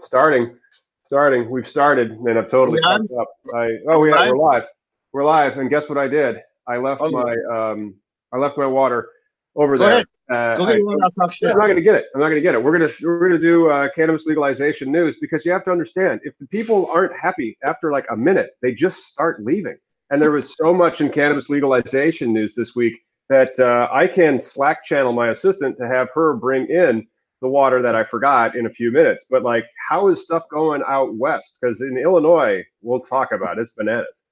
starting, 0.00 0.56
starting. 1.04 1.50
We've 1.50 1.68
started, 1.68 2.12
and 2.12 2.38
I've 2.38 2.50
totally 2.50 2.80
fucked 2.82 3.12
up. 3.18 3.28
I 3.54 3.78
oh 3.88 3.98
We 4.00 4.10
yeah, 4.10 4.28
we're 4.28 4.36
live. 4.38 4.64
We're 5.12 5.24
live, 5.24 5.58
and 5.58 5.68
guess 5.70 5.88
what 5.88 5.98
I 5.98 6.08
did? 6.08 6.36
I 6.66 6.76
left 6.78 7.00
Oh. 7.02 7.10
my 7.10 7.36
um, 7.72 7.94
I 8.32 8.38
left 8.38 8.56
my 8.56 8.66
water 8.66 9.08
over 9.56 9.76
Go 9.76 9.84
there. 9.84 9.92
ahead. 9.94 10.06
Uh, 10.30 10.56
Go 10.56 10.64
I- 10.66 10.78
one. 10.78 11.02
I'll 11.02 11.10
talk 11.10 11.32
shit. 11.32 11.50
I'm 11.50 11.58
not 11.58 11.64
going 11.66 11.76
to 11.76 11.82
get 11.82 11.94
it. 11.96 12.06
I'm 12.14 12.20
not 12.20 12.28
going 12.28 12.40
to 12.40 12.42
get 12.42 12.54
it. 12.54 12.62
We're 12.62 12.76
going 12.78 12.88
to 12.88 13.06
we're 13.06 13.18
going 13.28 13.32
to 13.32 13.38
do 13.46 13.68
uh, 13.68 13.88
cannabis 13.94 14.24
legalization 14.26 14.90
news 14.90 15.16
because 15.20 15.44
you 15.44 15.52
have 15.52 15.64
to 15.64 15.70
understand 15.70 16.20
if 16.24 16.34
the 16.38 16.46
people 16.46 16.86
aren't 16.90 17.12
happy 17.18 17.58
after 17.62 17.90
like 17.92 18.06
a 18.10 18.16
minute, 18.16 18.50
they 18.62 18.72
just 18.72 19.06
start 19.08 19.44
leaving. 19.44 19.76
And 20.10 20.20
there 20.22 20.30
was 20.30 20.54
so 20.56 20.72
much 20.74 21.00
in 21.00 21.10
cannabis 21.10 21.48
legalization 21.48 22.32
news 22.32 22.54
this 22.54 22.74
week 22.74 22.94
that 23.28 23.58
uh, 23.58 23.88
I 23.92 24.06
can 24.06 24.38
Slack 24.38 24.84
channel 24.84 25.12
my 25.12 25.30
assistant 25.30 25.76
to 25.78 25.88
have 25.88 26.08
her 26.14 26.34
bring 26.34 26.66
in 26.68 27.06
the 27.42 27.48
water 27.48 27.82
that 27.82 27.94
I 27.94 28.04
forgot 28.04 28.56
in 28.56 28.66
a 28.66 28.70
few 28.70 28.90
minutes. 28.90 29.26
But 29.28 29.42
like, 29.42 29.66
how 29.88 30.08
is 30.08 30.22
stuff 30.22 30.48
going 30.48 30.82
out 30.86 31.14
west? 31.16 31.58
Because 31.60 31.82
in 31.82 31.98
Illinois, 31.98 32.64
we'll 32.80 33.00
talk 33.00 33.32
about 33.32 33.58
it. 33.58 33.62
it's 33.62 33.74
bananas. 33.74 34.24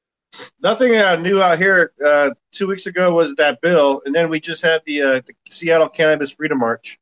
Nothing 0.63 0.97
uh, 0.97 1.17
new 1.17 1.43
out 1.43 1.59
here. 1.59 1.93
Uh, 2.03 2.31
two 2.53 2.69
weeks 2.69 2.87
ago 2.87 3.13
was 3.13 3.35
that 3.35 3.61
bill, 3.61 4.01
and 4.07 4.15
then 4.15 4.31
we 4.31 4.41
just 4.41 4.63
had 4.63 4.81
the, 4.87 5.03
uh, 5.03 5.21
the 5.27 5.35
Seattle 5.51 5.89
Cannabis 5.89 6.31
Freedom 6.31 6.57
March. 6.57 7.01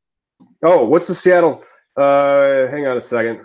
Oh, 0.62 0.86
what's 0.86 1.06
the 1.06 1.14
Seattle? 1.14 1.62
Uh, 1.94 2.68
hang 2.68 2.86
on 2.86 2.96
a 2.96 3.02
second. 3.02 3.44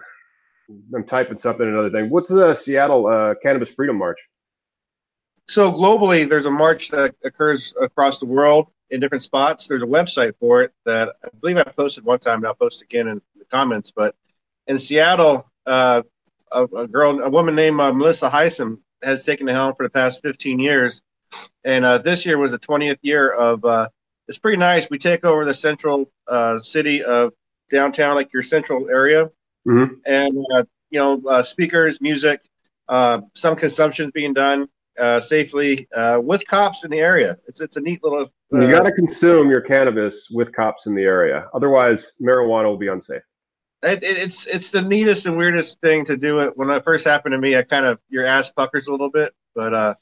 I'm 0.95 1.03
typing 1.03 1.37
something 1.37 1.67
another 1.67 1.89
thing. 1.89 2.09
What's 2.09 2.29
the 2.29 2.53
Seattle 2.53 3.07
uh, 3.07 3.35
Cannabis 3.43 3.71
Freedom 3.71 3.97
March? 3.97 4.19
So 5.49 5.69
globally, 5.69 6.27
there's 6.27 6.45
a 6.45 6.51
march 6.51 6.89
that 6.91 7.13
occurs 7.25 7.73
across 7.81 8.19
the 8.19 8.25
world 8.25 8.67
in 8.89 8.99
different 8.99 9.23
spots. 9.23 9.67
There's 9.67 9.83
a 9.83 9.87
website 9.87 10.33
for 10.39 10.61
it 10.61 10.71
that 10.85 11.15
I 11.23 11.29
believe 11.41 11.57
I 11.57 11.63
posted 11.63 12.03
one 12.03 12.19
time, 12.19 12.37
and 12.39 12.47
I'll 12.47 12.53
post 12.55 12.81
again 12.81 13.07
in 13.07 13.21
the 13.37 13.45
comments. 13.45 13.91
But 13.95 14.15
in 14.67 14.77
Seattle, 14.79 15.49
uh, 15.65 16.03
a, 16.51 16.63
a 16.65 16.87
girl, 16.87 17.19
a 17.21 17.29
woman 17.29 17.55
named 17.55 17.79
uh, 17.79 17.91
Melissa 17.93 18.29
Heisem, 18.29 18.79
has 19.01 19.25
taken 19.25 19.45
the 19.45 19.53
helm 19.53 19.75
for 19.75 19.83
the 19.85 19.89
past 19.89 20.21
15 20.21 20.59
years, 20.59 21.01
and 21.63 21.83
uh, 21.83 21.97
this 21.97 22.25
year 22.25 22.37
was 22.37 22.51
the 22.51 22.59
20th 22.59 22.99
year 23.01 23.29
of. 23.31 23.63
Uh, 23.65 23.89
it's 24.29 24.37
pretty 24.37 24.57
nice. 24.57 24.89
We 24.89 24.97
take 24.99 25.25
over 25.25 25.43
the 25.43 25.53
central 25.53 26.09
uh, 26.29 26.59
city 26.61 27.03
of 27.03 27.33
downtown, 27.69 28.15
like 28.15 28.31
your 28.31 28.43
central 28.43 28.89
area, 28.89 29.29
Mhm. 29.67 29.97
and 30.05 30.45
uh, 30.53 30.63
you 30.89 30.99
know, 30.99 31.21
uh, 31.27 31.43
speakers, 31.43 31.99
music, 31.99 32.41
uh, 32.87 33.21
some 33.33 33.55
consumption 33.57 34.05
is 34.05 34.11
being 34.11 34.33
done 34.33 34.69
uh, 34.99 35.19
safely 35.19 35.87
uh, 35.95 36.19
with 36.23 36.45
cops 36.47 36.83
in 36.83 36.91
the 36.91 36.99
area. 36.99 37.37
It's 37.47 37.61
it's 37.61 37.77
a 37.77 37.81
neat 37.81 38.03
little. 38.03 38.29
Uh, 38.53 38.59
You 38.59 38.71
got 38.71 38.83
to 38.83 38.91
consume 38.91 39.49
your 39.49 39.61
cannabis 39.61 40.27
with 40.31 40.53
cops 40.53 40.85
in 40.85 40.95
the 40.95 41.03
area. 41.03 41.47
Otherwise, 41.53 42.13
marijuana 42.21 42.65
will 42.65 42.77
be 42.77 42.87
unsafe. 42.87 43.21
it, 43.83 44.03
it- 44.03 44.17
it's 44.17 44.45
it's 44.47 44.69
the 44.71 44.81
neatest 44.81 45.25
and 45.25 45.37
weirdest 45.37 45.79
thing 45.81 46.05
to 46.05 46.17
do. 46.17 46.39
It 46.39 46.53
when 46.55 46.69
it 46.69 46.83
first 46.83 47.05
happened 47.05 47.33
to 47.33 47.39
me, 47.39 47.57
I 47.57 47.63
kind 47.63 47.85
of 47.85 47.99
your 48.09 48.25
ass 48.25 48.51
puckers 48.51 48.87
a 48.87 48.91
little 48.91 49.09
bit, 49.11 49.33
but 49.55 49.73
uh, 49.73 49.95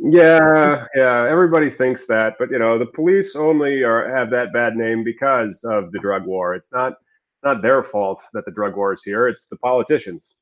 Yeah, 0.00 0.84
yeah. 0.94 1.26
Everybody 1.28 1.70
thinks 1.70 2.06
that, 2.06 2.34
but 2.38 2.50
you 2.50 2.58
know, 2.58 2.78
the 2.78 2.86
police 2.86 3.34
only 3.36 3.82
are 3.82 4.08
have 4.14 4.30
that 4.30 4.52
bad 4.52 4.76
name 4.76 5.04
because 5.04 5.62
of 5.64 5.92
the 5.92 5.98
drug 5.98 6.26
war. 6.26 6.54
It's 6.54 6.72
not 6.72 6.94
not 7.44 7.62
their 7.62 7.82
fault 7.84 8.22
that 8.32 8.44
the 8.44 8.50
drug 8.50 8.76
war 8.76 8.92
is 8.92 9.02
here. 9.02 9.28
It's 9.28 9.46
the 9.46 9.56
politicians. 9.58 10.34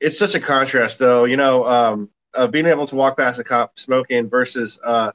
it's 0.00 0.18
such 0.18 0.34
a 0.34 0.40
contrast, 0.40 0.98
though. 0.98 1.24
You 1.24 1.36
know, 1.36 1.64
um, 1.66 2.08
uh, 2.34 2.46
being 2.46 2.66
able 2.66 2.86
to 2.86 2.94
walk 2.94 3.16
past 3.18 3.38
a 3.38 3.44
cop 3.44 3.78
smoking 3.78 4.28
versus. 4.28 4.78
Uh, 4.84 5.12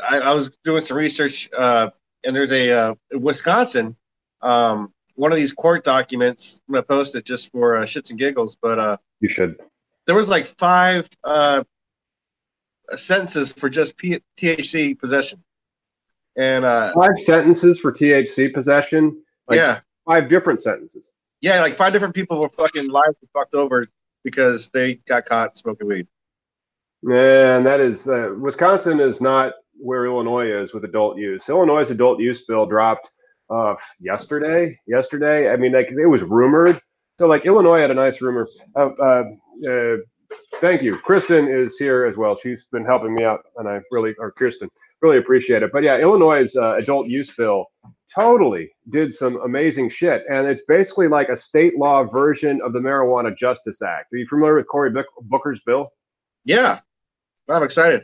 I, 0.00 0.18
I 0.18 0.34
was 0.34 0.50
doing 0.64 0.82
some 0.82 0.96
research, 0.96 1.48
uh, 1.56 1.90
and 2.24 2.34
there's 2.34 2.52
a 2.52 2.70
uh, 2.70 2.94
Wisconsin. 3.12 3.96
Um, 4.42 4.92
one 5.14 5.30
of 5.32 5.36
these 5.36 5.52
court 5.52 5.84
documents. 5.84 6.60
I'm 6.68 6.74
gonna 6.74 6.82
post 6.84 7.14
it 7.14 7.24
just 7.24 7.50
for 7.52 7.76
uh, 7.76 7.82
shits 7.82 8.10
and 8.10 8.18
giggles, 8.18 8.56
but 8.60 8.78
uh, 8.78 8.96
You 9.20 9.28
should. 9.28 9.60
there 10.06 10.14
was 10.16 10.28
like 10.28 10.46
five 10.46 11.08
uh, 11.24 11.64
sentences 12.96 13.52
for 13.52 13.68
just 13.68 13.96
P- 13.96 14.22
THC 14.38 14.98
possession, 14.98 15.42
and 16.36 16.64
uh, 16.64 16.92
Five 16.94 17.18
sentences 17.18 17.78
for 17.78 17.92
THC 17.92 18.52
possession. 18.54 19.22
Like 19.48 19.56
yeah, 19.58 19.80
Five 20.06 20.28
different 20.28 20.62
sentences. 20.62 21.10
yeah, 21.40 21.60
like 21.60 21.74
five 21.74 21.92
different 21.92 22.14
people 22.14 22.40
were 22.40 22.48
fucking 22.48 22.88
lives 22.88 23.16
fucked 23.34 23.54
over 23.54 23.86
because 24.24 24.70
they 24.70 24.94
got 24.94 25.26
caught 25.26 25.56
smoking 25.58 25.86
weed. 25.88 26.06
And 27.02 27.66
that 27.66 27.80
is 27.80 28.06
uh, 28.08 28.34
Wisconsin 28.38 29.00
is 29.00 29.20
not 29.20 29.54
where 29.78 30.06
Illinois 30.06 30.62
is 30.62 30.74
with 30.74 30.84
adult 30.84 31.16
use. 31.16 31.48
Illinois' 31.48 31.90
adult 31.90 32.20
use 32.20 32.44
bill 32.44 32.66
dropped 32.66 33.10
uh, 33.48 33.74
yesterday. 33.98 34.78
Yesterday, 34.86 35.50
I 35.50 35.56
mean, 35.56 35.72
like 35.72 35.90
it 35.90 36.06
was 36.06 36.22
rumored. 36.22 36.80
So, 37.18 37.26
like 37.26 37.46
Illinois 37.46 37.80
had 37.80 37.90
a 37.90 37.94
nice 37.94 38.20
rumor. 38.20 38.48
Uh, 38.76 38.90
uh, 39.02 39.24
uh, 39.68 39.96
thank 40.56 40.82
you, 40.82 40.96
Kristen 40.96 41.48
is 41.48 41.76
here 41.76 42.04
as 42.04 42.16
well. 42.16 42.36
She's 42.36 42.64
been 42.72 42.84
helping 42.84 43.14
me 43.14 43.24
out, 43.24 43.40
and 43.56 43.68
I 43.68 43.80
really, 43.90 44.14
or 44.18 44.32
Kirsten, 44.32 44.68
really 45.02 45.18
appreciate 45.18 45.62
it. 45.62 45.70
But 45.72 45.82
yeah, 45.82 45.98
Illinois' 45.98 46.54
uh, 46.56 46.76
adult 46.76 47.08
use 47.08 47.30
bill 47.34 47.66
totally 48.14 48.70
did 48.90 49.14
some 49.14 49.40
amazing 49.42 49.88
shit, 49.88 50.24
and 50.30 50.46
it's 50.46 50.62
basically 50.68 51.08
like 51.08 51.28
a 51.28 51.36
state 51.36 51.76
law 51.78 52.04
version 52.04 52.60
of 52.62 52.72
the 52.72 52.78
Marijuana 52.78 53.36
Justice 53.36 53.82
Act. 53.82 54.12
Are 54.12 54.16
you 54.16 54.26
familiar 54.26 54.56
with 54.56 54.68
Cory 54.68 54.92
Booker's 55.22 55.60
bill? 55.64 55.88
Yeah, 56.44 56.80
I'm 57.50 57.62
excited. 57.62 58.02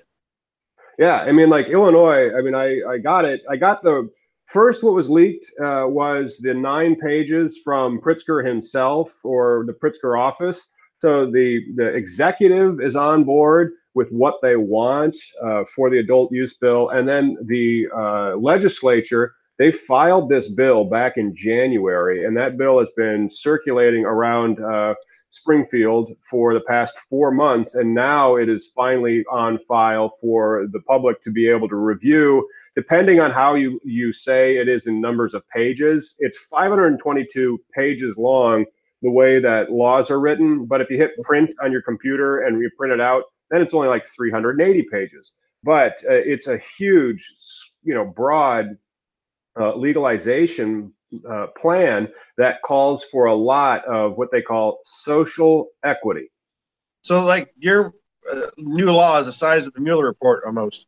Yeah, 0.98 1.20
I 1.20 1.32
mean, 1.32 1.50
like 1.50 1.68
Illinois. 1.68 2.30
I 2.36 2.40
mean, 2.40 2.54
I 2.54 2.80
I 2.88 2.98
got 2.98 3.24
it. 3.24 3.42
I 3.50 3.56
got 3.56 3.82
the 3.82 4.08
first. 4.46 4.82
What 4.82 4.94
was 4.94 5.10
leaked 5.10 5.50
uh, 5.60 5.84
was 5.86 6.38
the 6.38 6.54
nine 6.54 6.96
pages 6.96 7.60
from 7.62 8.00
Pritzker 8.00 8.46
himself 8.46 9.12
or 9.24 9.64
the 9.66 9.74
Pritzker 9.74 10.18
office. 10.18 10.70
So 11.00 11.30
the 11.30 11.60
the 11.76 11.86
executive 11.88 12.80
is 12.80 12.96
on 12.96 13.24
board 13.24 13.72
with 13.94 14.10
what 14.10 14.36
they 14.42 14.56
want 14.56 15.16
uh, 15.42 15.64
for 15.74 15.90
the 15.90 15.98
adult 15.98 16.32
use 16.32 16.56
bill, 16.56 16.90
and 16.90 17.06
then 17.08 17.36
the 17.44 17.88
uh, 17.94 18.36
legislature 18.36 19.34
they 19.58 19.72
filed 19.72 20.28
this 20.28 20.50
bill 20.50 20.84
back 20.84 21.16
in 21.16 21.34
January, 21.34 22.24
and 22.26 22.36
that 22.36 22.58
bill 22.58 22.78
has 22.78 22.90
been 22.96 23.30
circulating 23.30 24.04
around. 24.04 24.60
Uh, 24.60 24.94
Springfield 25.36 26.12
for 26.28 26.54
the 26.54 26.60
past 26.60 26.98
four 27.08 27.30
months, 27.30 27.74
and 27.74 27.94
now 27.94 28.36
it 28.36 28.48
is 28.48 28.70
finally 28.74 29.24
on 29.30 29.58
file 29.58 30.10
for 30.20 30.66
the 30.72 30.80
public 30.80 31.22
to 31.22 31.30
be 31.30 31.48
able 31.48 31.68
to 31.68 31.76
review. 31.76 32.48
Depending 32.74 33.20
on 33.20 33.30
how 33.30 33.54
you, 33.54 33.80
you 33.84 34.12
say 34.12 34.56
it 34.56 34.68
is 34.68 34.86
in 34.86 35.00
numbers 35.00 35.34
of 35.34 35.48
pages, 35.48 36.14
it's 36.18 36.38
522 36.38 37.58
pages 37.74 38.16
long 38.16 38.64
the 39.02 39.10
way 39.10 39.38
that 39.38 39.70
laws 39.70 40.10
are 40.10 40.20
written. 40.20 40.66
But 40.66 40.80
if 40.80 40.90
you 40.90 40.96
hit 40.96 41.12
print 41.22 41.54
on 41.62 41.72
your 41.72 41.82
computer 41.82 42.40
and 42.40 42.60
you 42.60 42.70
print 42.76 42.92
it 42.92 43.00
out, 43.00 43.24
then 43.50 43.62
it's 43.62 43.74
only 43.74 43.88
like 43.88 44.06
380 44.06 44.86
pages. 44.90 45.32
But 45.62 46.02
uh, 46.08 46.14
it's 46.14 46.48
a 46.48 46.60
huge, 46.76 47.32
you 47.82 47.94
know, 47.94 48.04
broad 48.04 48.76
uh, 49.58 49.74
legalization 49.76 50.92
uh, 51.28 51.46
plan 51.56 52.08
that 52.36 52.62
calls 52.62 53.04
for 53.04 53.26
a 53.26 53.34
lot 53.34 53.84
of 53.86 54.16
what 54.16 54.30
they 54.30 54.42
call 54.42 54.80
social 54.84 55.68
equity. 55.84 56.30
So, 57.02 57.24
like 57.24 57.52
your 57.58 57.94
uh, 58.30 58.46
new 58.58 58.86
law 58.86 59.20
is 59.20 59.26
the 59.26 59.32
size 59.32 59.66
of 59.66 59.72
the 59.74 59.80
Mueller 59.80 60.04
report 60.04 60.42
almost. 60.46 60.86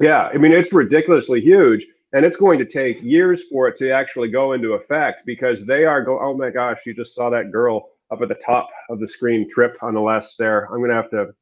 Yeah, 0.00 0.28
I 0.28 0.36
mean, 0.36 0.52
it's 0.52 0.72
ridiculously 0.72 1.40
huge, 1.40 1.86
and 2.12 2.24
it's 2.24 2.36
going 2.36 2.58
to 2.58 2.66
take 2.66 3.02
years 3.02 3.44
for 3.50 3.68
it 3.68 3.78
to 3.78 3.90
actually 3.90 4.28
go 4.28 4.52
into 4.52 4.74
effect 4.74 5.22
because 5.24 5.64
they 5.64 5.84
are 5.84 6.02
go. 6.02 6.20
Oh 6.20 6.36
my 6.36 6.50
gosh, 6.50 6.80
you 6.84 6.94
just 6.94 7.14
saw 7.14 7.30
that 7.30 7.50
girl 7.50 7.90
up 8.10 8.20
at 8.20 8.28
the 8.28 8.34
top 8.34 8.68
of 8.90 9.00
the 9.00 9.08
screen 9.08 9.50
trip 9.50 9.76
on 9.82 9.94
the 9.94 10.00
last 10.00 10.32
stair. 10.32 10.68
I'm 10.72 10.80
gonna 10.80 10.94
have 10.94 11.10
to. 11.10 11.34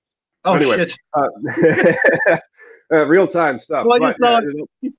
Oh 0.44 0.54
Anyway. 0.54 0.76
shit! 0.76 0.96
Uh, 1.14 2.36
uh, 2.94 3.06
real 3.06 3.26
time 3.26 3.58
stuff. 3.58 3.86
Well, 3.86 3.98
But, 3.98 4.22
uh, 4.22 4.40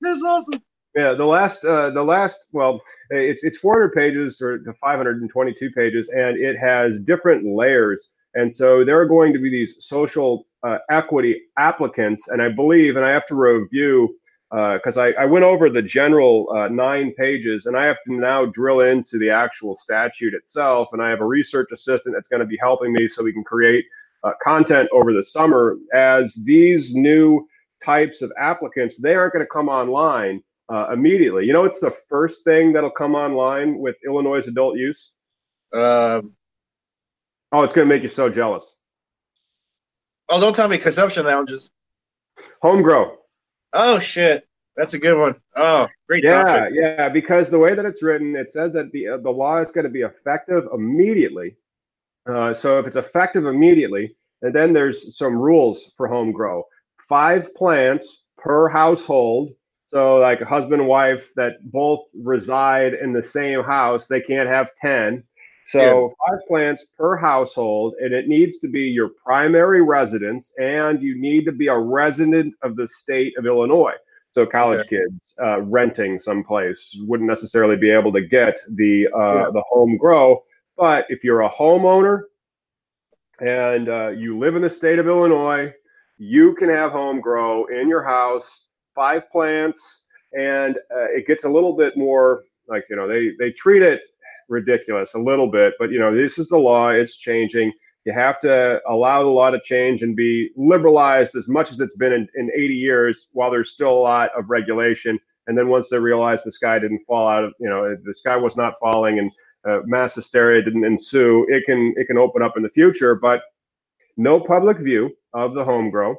That's 0.00 0.22
awesome. 0.22 0.60
Yeah, 0.94 1.12
the 1.12 1.26
last, 1.26 1.64
uh, 1.64 1.90
the 1.90 2.02
last, 2.02 2.46
well, 2.52 2.80
it's 3.10 3.44
it's 3.44 3.58
400 3.58 3.92
pages 3.92 4.40
or 4.40 4.58
to 4.58 4.72
522 4.72 5.70
pages, 5.70 6.08
and 6.08 6.38
it 6.38 6.56
has 6.56 7.00
different 7.00 7.44
layers. 7.44 8.10
And 8.34 8.52
so 8.52 8.84
there 8.84 8.98
are 9.00 9.06
going 9.06 9.32
to 9.32 9.38
be 9.38 9.50
these 9.50 9.76
social 9.80 10.46
uh, 10.62 10.78
equity 10.90 11.42
applicants, 11.58 12.28
and 12.28 12.40
I 12.40 12.48
believe, 12.48 12.96
and 12.96 13.04
I 13.04 13.10
have 13.10 13.26
to 13.26 13.34
review 13.34 14.16
because 14.50 14.96
I, 14.96 15.10
I 15.12 15.24
went 15.24 15.44
over 15.44 15.68
the 15.68 15.82
general 15.82 16.48
uh, 16.50 16.68
nine 16.68 17.12
pages, 17.12 17.66
and 17.66 17.76
I 17.76 17.84
have 17.84 17.96
to 18.06 18.14
now 18.14 18.46
drill 18.46 18.80
into 18.80 19.18
the 19.18 19.28
actual 19.28 19.74
statute 19.74 20.34
itself. 20.34 20.90
And 20.92 21.02
I 21.02 21.10
have 21.10 21.20
a 21.20 21.26
research 21.26 21.68
assistant 21.72 22.14
that's 22.14 22.28
going 22.28 22.40
to 22.40 22.46
be 22.46 22.58
helping 22.60 22.92
me 22.92 23.08
so 23.08 23.22
we 23.22 23.32
can 23.32 23.44
create 23.44 23.84
uh, 24.24 24.32
content 24.42 24.88
over 24.92 25.12
the 25.12 25.22
summer 25.22 25.76
as 25.94 26.34
these 26.44 26.94
new 26.94 27.46
types 27.84 28.22
of 28.22 28.32
applicants 28.38 28.96
they 28.96 29.14
aren't 29.14 29.32
going 29.32 29.44
to 29.44 29.50
come 29.50 29.68
online 29.68 30.42
uh, 30.68 30.88
immediately. 30.92 31.44
You 31.46 31.52
know, 31.52 31.64
it's 31.64 31.80
the 31.80 31.94
first 32.08 32.44
thing 32.44 32.72
that'll 32.72 32.90
come 32.90 33.14
online 33.14 33.78
with 33.78 33.96
Illinois 34.04 34.46
adult 34.46 34.76
use. 34.76 35.12
Um, 35.72 36.32
Oh, 37.52 37.62
it's 37.62 37.72
going 37.72 37.88
to 37.88 37.94
make 37.94 38.02
you 38.02 38.08
so 38.08 38.28
jealous. 38.28 38.76
oh, 40.28 40.40
don't 40.40 40.54
tell 40.54 40.68
me 40.68 40.78
consumption 40.78 41.24
lounges. 41.24 41.70
Home 42.62 42.82
grow. 42.82 43.16
Oh 43.72 43.98
shit! 44.00 44.46
That's 44.76 44.94
a 44.94 44.98
good 44.98 45.16
one. 45.18 45.36
Oh, 45.54 45.86
great. 46.08 46.24
Yeah, 46.24 46.42
topic. 46.42 46.72
yeah. 46.74 47.08
Because 47.08 47.48
the 47.48 47.58
way 47.58 47.74
that 47.74 47.84
it's 47.84 48.02
written, 48.02 48.34
it 48.36 48.50
says 48.50 48.72
that 48.72 48.90
the 48.92 49.08
uh, 49.08 49.16
the 49.18 49.30
law 49.30 49.58
is 49.60 49.70
going 49.70 49.84
to 49.84 49.90
be 49.90 50.00
effective 50.00 50.64
immediately. 50.74 51.56
Uh, 52.28 52.52
so 52.52 52.78
if 52.80 52.86
it's 52.86 52.96
effective 52.96 53.46
immediately, 53.46 54.16
and 54.42 54.52
then 54.54 54.72
there's 54.72 55.16
some 55.16 55.36
rules 55.38 55.92
for 55.96 56.08
home 56.08 56.32
grow. 56.32 56.64
Five 57.08 57.54
plants 57.54 58.24
per 58.36 58.68
household. 58.68 59.50
So 59.88 60.18
like 60.18 60.40
a 60.40 60.44
husband 60.44 60.80
and 60.80 60.88
wife 60.88 61.32
that 61.36 61.52
both 61.62 62.00
reside 62.14 62.94
in 62.94 63.12
the 63.12 63.22
same 63.22 63.62
house, 63.62 64.06
they 64.06 64.20
can't 64.20 64.48
have 64.48 64.68
ten. 64.80 65.22
So 65.66 65.78
yeah. 65.80 66.08
five 66.28 66.46
plants 66.46 66.86
per 66.96 67.16
household, 67.16 67.94
and 68.00 68.12
it 68.12 68.28
needs 68.28 68.58
to 68.58 68.68
be 68.68 68.82
your 68.82 69.10
primary 69.24 69.82
residence, 69.82 70.52
and 70.58 71.02
you 71.02 71.20
need 71.20 71.44
to 71.46 71.52
be 71.52 71.66
a 71.66 71.76
resident 71.76 72.54
of 72.62 72.76
the 72.76 72.86
state 72.88 73.34
of 73.36 73.46
Illinois. 73.46 73.94
So 74.30 74.44
college 74.44 74.80
okay. 74.80 74.98
kids 74.98 75.34
uh, 75.42 75.62
renting 75.62 76.18
someplace 76.18 76.94
wouldn't 77.00 77.28
necessarily 77.28 77.76
be 77.76 77.90
able 77.90 78.12
to 78.12 78.20
get 78.20 78.58
the 78.74 79.08
uh, 79.16 79.34
yeah. 79.34 79.50
the 79.52 79.62
home 79.68 79.96
grow. 79.96 80.44
But 80.76 81.06
if 81.08 81.24
you're 81.24 81.42
a 81.42 81.50
homeowner 81.50 82.22
and 83.40 83.88
uh, 83.88 84.08
you 84.08 84.38
live 84.38 84.56
in 84.56 84.62
the 84.62 84.70
state 84.70 84.98
of 84.98 85.08
Illinois, 85.08 85.72
you 86.18 86.54
can 86.54 86.68
have 86.68 86.92
home 86.92 87.20
grow 87.20 87.66
in 87.66 87.88
your 87.88 88.02
house, 88.02 88.66
five 88.94 89.30
plants, 89.30 90.04
and 90.32 90.76
uh, 90.76 91.08
it 91.10 91.26
gets 91.26 91.44
a 91.44 91.48
little 91.48 91.76
bit 91.76 91.96
more 91.96 92.44
like 92.68 92.84
you 92.90 92.96
know 92.96 93.06
they 93.08 93.32
they 93.38 93.52
treat 93.52 93.82
it 93.82 94.00
ridiculous 94.48 95.14
a 95.14 95.18
little 95.18 95.50
bit, 95.50 95.74
but 95.78 95.90
you 95.90 95.98
know 95.98 96.14
this 96.14 96.38
is 96.38 96.48
the 96.48 96.58
law; 96.58 96.88
it's 96.88 97.16
changing 97.16 97.72
you 98.06 98.12
have 98.12 98.38
to 98.40 98.80
allow 98.88 99.22
the 99.22 99.28
law 99.28 99.50
to 99.50 99.60
change 99.64 100.02
and 100.02 100.14
be 100.14 100.50
liberalized 100.56 101.34
as 101.34 101.48
much 101.48 101.72
as 101.72 101.80
it's 101.80 101.96
been 101.96 102.12
in, 102.12 102.28
in 102.36 102.50
80 102.54 102.74
years 102.74 103.26
while 103.32 103.50
there's 103.50 103.72
still 103.72 103.90
a 103.90 103.98
lot 103.98 104.30
of 104.38 104.48
regulation. 104.48 105.18
And 105.48 105.58
then 105.58 105.68
once 105.68 105.90
they 105.90 105.98
realize 105.98 106.44
the 106.44 106.52
sky 106.52 106.78
didn't 106.78 107.02
fall 107.04 107.28
out 107.28 107.42
of, 107.42 107.52
you 107.58 107.68
know, 107.68 107.96
the 108.04 108.14
sky 108.14 108.36
was 108.36 108.56
not 108.56 108.74
falling 108.78 109.18
and 109.18 109.32
uh, 109.68 109.80
mass 109.84 110.14
hysteria 110.14 110.62
didn't 110.62 110.84
ensue, 110.84 111.46
it 111.48 111.64
can 111.66 111.94
it 111.96 112.06
can 112.06 112.16
open 112.16 112.42
up 112.42 112.56
in 112.56 112.62
the 112.62 112.68
future. 112.68 113.16
But 113.16 113.40
no 114.16 114.38
public 114.38 114.78
view 114.78 115.10
of 115.36 115.54
the 115.54 115.64
home 115.64 115.90
grow. 115.90 116.16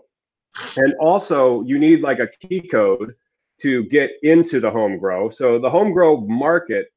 And 0.78 0.94
also 1.00 1.64
you 1.64 1.78
need 1.80 2.02
like 2.02 2.20
a 2.20 2.28
key 2.28 2.62
code 2.62 3.14
to 3.62 3.84
get 3.86 4.12
into 4.24 4.60
the 4.60 4.70
home 4.70 4.98
grow. 4.98 5.30
So 5.30 5.60
the 5.60 5.70
home 5.70 5.92
grow 5.92 6.22
market 6.22 6.88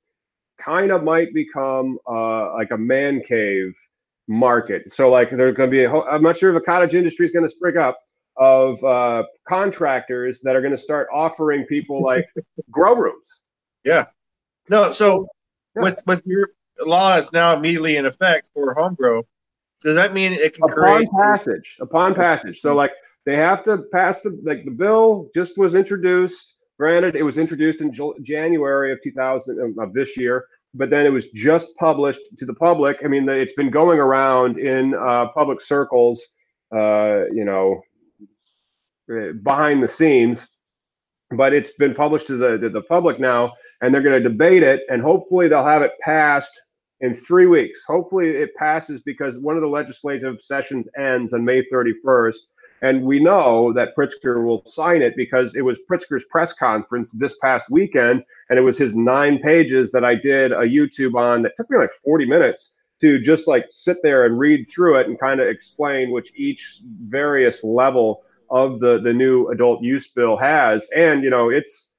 kind 0.63 0.93
of 0.93 1.03
might 1.03 1.33
become 1.33 1.99
uh, 2.07 2.53
like 2.53 2.71
a 2.71 2.79
man 2.79 3.23
cave 3.27 3.75
market. 4.29 4.93
So 4.93 5.11
like 5.11 5.31
there's 5.31 5.57
going 5.57 5.71
to 5.71 5.77
be, 5.77 5.85
a 5.85 5.91
ho- 5.91 6.07
I'm 6.09 6.23
not 6.23 6.37
sure 6.37 6.55
if 6.55 6.63
a 6.63 6.65
cottage 6.65 6.95
industry 6.95 7.27
is 7.27 7.33
going 7.33 7.45
to 7.45 7.51
spring 7.51 7.79
up 7.79 7.99
of 8.37 8.83
uh, 8.85 9.25
contractors 9.49 10.41
that 10.43 10.55
are 10.55 10.61
going 10.61 10.77
to 10.77 10.83
start 10.83 11.09
offering 11.13 11.65
people 11.65 12.03
like 12.03 12.29
grow 12.71 12.95
rooms. 12.95 13.41
Yeah. 13.85 14.07
No. 14.69 14.93
So 14.93 15.27
yeah. 15.77 15.83
with 15.83 16.03
with 16.07 16.23
your 16.27 16.51
law 16.85 17.17
is 17.17 17.33
now 17.33 17.57
immediately 17.57 17.97
in 17.97 18.07
effect 18.07 18.51
for 18.55 18.75
home 18.75 18.95
grow, 18.95 19.27
does 19.83 19.97
that 19.97 20.13
mean 20.13 20.33
it 20.33 20.55
can 20.55 20.65
upon 20.65 20.75
create 20.75 21.09
passage? 21.13 21.77
Upon 21.81 22.15
passage. 22.15 22.61
So 22.61 22.75
like 22.75 22.93
they 23.27 23.37
have 23.37 23.63
to 23.65 23.79
pass 23.93 24.21
the 24.21 24.41
like 24.45 24.65
the 24.65 24.71
bill 24.71 25.31
just 25.35 25.59
was 25.59 25.75
introduced. 25.75 26.57
Granted, 26.79 27.15
it 27.15 27.23
was 27.23 27.37
introduced 27.37 27.81
in 27.81 27.93
January 28.23 28.93
of 28.93 29.03
2000 29.03 29.77
of 29.79 29.93
this 29.93 30.17
year 30.17 30.47
but 30.75 30.91
then 30.91 31.07
it 31.07 31.11
was 31.11 31.31
just 31.31 31.75
published 31.77 32.21
to 32.39 32.47
the 32.47 32.55
public. 32.55 32.99
I 33.05 33.09
mean, 33.09 33.29
it's 33.29 33.55
been 33.55 33.71
going 33.71 33.99
around 33.99 34.59
in 34.59 34.95
uh, 34.95 35.27
public 35.35 35.61
circles, 35.61 36.25
uh, 36.75 37.25
you 37.33 37.45
know, 37.45 37.83
uh, 39.13 39.33
behind 39.43 39.83
the 39.83 39.89
scenes, 39.89 40.47
but 41.31 41.53
it's 41.53 41.73
been 41.73 41.95
published 41.95 42.29
to 42.29 42.37
the 42.37 42.59
to 42.59 42.69
the 42.69 42.83
public 42.83 43.19
now, 43.19 43.53
and 43.81 43.93
they're 43.93 44.03
going 44.03 44.23
to 44.23 44.29
debate 44.29 44.63
it, 44.63 44.83
and 44.89 45.03
hopefully 45.03 45.49
they'll 45.49 45.65
have 45.65 45.83
it 45.83 45.93
passed 46.01 46.53
in 47.01 47.15
three 47.15 47.47
weeks. 47.47 47.83
Hopefully 47.87 48.31
it 48.31 48.55
passes 48.57 49.01
because 49.01 49.39
one 49.39 49.57
of 49.57 49.63
the 49.63 49.69
legislative 49.69 50.41
sessions 50.41 50.87
ends 50.99 51.33
on 51.33 51.45
May 51.45 51.65
31st. 51.73 52.37
And 52.83 53.03
we 53.03 53.21
know 53.21 53.73
that 53.75 53.95
Pritzker 53.97 54.45
will 54.45 54.65
sign 54.65 55.03
it 55.03 55.15
because 55.17 55.55
it 55.55 55.63
was 55.63 55.79
Pritzker's 55.91 56.25
press 56.25 56.53
conference 56.55 57.13
this 57.13 57.37
past 57.43 57.69
weekend, 57.69 58.25
and 58.49 58.59
it 58.59 58.63
was 58.63 58.79
his 58.79 58.95
nine 58.95 59.39
pages 59.39 59.93
that 59.93 60.05
I 60.05 60.15
did 60.15 60.53
a 60.53 60.63
YouTube 60.63 61.15
on 61.15 61.43
that 61.43 61.57
took 61.57 61.71
me 61.71 61.77
like 61.77 61.93
40 61.93 62.25
minutes 62.25 62.75
to 63.03 63.19
just 63.19 63.49
like 63.49 63.67
sit 63.71 63.99
there 64.03 64.25
and 64.25 64.39
read 64.39 64.69
through 64.69 64.99
it 64.99 65.09
and 65.09 65.19
kind 65.19 65.41
of 65.41 65.49
explain 65.49 66.11
which 66.11 66.33
each 66.35 66.81
various 67.05 67.65
level 67.65 68.23
of 68.51 68.81
the 68.81 69.01
the 69.01 69.13
new 69.13 69.49
adult 69.49 69.83
use 69.83 70.11
bill 70.11 70.37
has. 70.37 70.89
And 70.97 71.23
you 71.23 71.31
know, 71.31 71.51
it's 71.51 71.95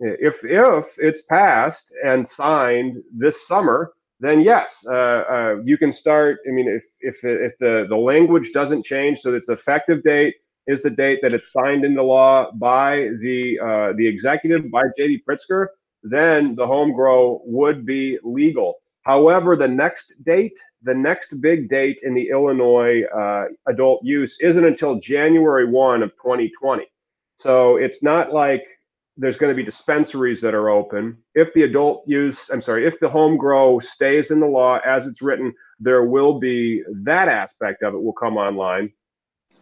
if 0.00 0.44
if 0.44 0.96
it's 0.98 1.22
passed 1.22 1.92
and 2.04 2.26
signed 2.26 3.02
this 3.12 3.46
summer, 3.46 3.92
then 4.20 4.40
yes, 4.40 4.84
uh, 4.88 4.94
uh, 4.94 5.56
you 5.64 5.76
can 5.76 5.92
start. 5.92 6.38
I 6.48 6.50
mean, 6.52 6.68
if 6.68 6.84
if 7.00 7.24
if 7.24 7.58
the 7.58 7.86
the 7.88 7.96
language 7.96 8.52
doesn't 8.52 8.84
change, 8.84 9.20
so 9.20 9.34
its 9.34 9.48
effective 9.48 10.02
date 10.02 10.34
is 10.66 10.82
the 10.82 10.90
date 10.90 11.20
that 11.22 11.34
it's 11.34 11.52
signed 11.52 11.84
into 11.84 12.02
law 12.02 12.50
by 12.52 13.10
the 13.20 13.58
uh, 13.60 13.92
the 13.96 14.06
executive 14.06 14.70
by 14.70 14.82
J.B. 14.96 15.22
Pritzker, 15.28 15.66
then 16.02 16.54
the 16.54 16.66
home 16.66 16.92
grow 16.92 17.42
would 17.44 17.84
be 17.84 18.18
legal. 18.22 18.74
However, 19.02 19.54
the 19.54 19.68
next 19.68 20.14
date, 20.24 20.58
the 20.82 20.94
next 20.94 21.40
big 21.42 21.68
date 21.68 22.00
in 22.04 22.14
the 22.14 22.30
Illinois 22.30 23.02
uh, 23.14 23.46
adult 23.66 24.00
use 24.02 24.38
isn't 24.40 24.64
until 24.64 24.98
January 24.98 25.68
1 25.68 26.02
of 26.02 26.10
2020. 26.12 26.86
So 27.36 27.76
it's 27.76 28.02
not 28.02 28.32
like 28.32 28.64
there's 29.16 29.36
going 29.36 29.50
to 29.50 29.56
be 29.56 29.62
dispensaries 29.62 30.40
that 30.40 30.54
are 30.54 30.70
open. 30.70 31.18
If 31.34 31.52
the 31.54 31.62
adult 31.62 32.04
use, 32.06 32.50
I'm 32.50 32.62
sorry, 32.62 32.86
if 32.86 32.98
the 32.98 33.08
home 33.08 33.36
grow 33.36 33.78
stays 33.78 34.30
in 34.30 34.40
the 34.40 34.46
law 34.46 34.80
as 34.84 35.06
it's 35.06 35.22
written, 35.22 35.54
there 35.78 36.04
will 36.04 36.38
be 36.40 36.82
that 37.04 37.28
aspect 37.28 37.82
of 37.82 37.94
it 37.94 38.02
will 38.02 38.12
come 38.12 38.36
online. 38.36 38.92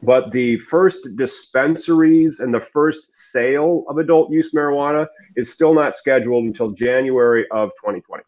But 0.02 0.32
the 0.32 0.56
first 0.58 1.16
dispensaries 1.16 2.40
and 2.40 2.52
the 2.52 2.60
first 2.60 3.12
sale 3.12 3.84
of 3.88 3.99
adult 3.99 4.32
use 4.32 4.52
marijuana 4.52 5.06
is 5.37 5.52
still 5.52 5.75
not 5.75 5.96
scheduled 5.96 6.44
until 6.44 6.70
January 6.70 7.46
of 7.50 7.70
2020. 7.76 8.25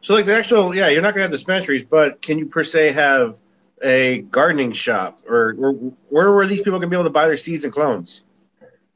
So, 0.00 0.14
like 0.14 0.26
the 0.26 0.34
actual, 0.34 0.74
yeah, 0.74 0.88
you're 0.88 1.02
not 1.02 1.14
going 1.14 1.20
to 1.20 1.24
have 1.24 1.30
dispensaries, 1.30 1.84
but 1.84 2.22
can 2.22 2.38
you 2.38 2.46
per 2.46 2.64
se 2.64 2.92
have 2.92 3.36
a 3.82 4.22
gardening 4.30 4.72
shop, 4.72 5.20
or, 5.28 5.54
or 5.58 5.72
where 6.08 6.32
were 6.32 6.46
these 6.46 6.60
people 6.60 6.78
going 6.78 6.82
to 6.82 6.86
be 6.88 6.96
able 6.96 7.04
to 7.04 7.10
buy 7.10 7.26
their 7.26 7.36
seeds 7.36 7.64
and 7.64 7.72
clones? 7.72 8.22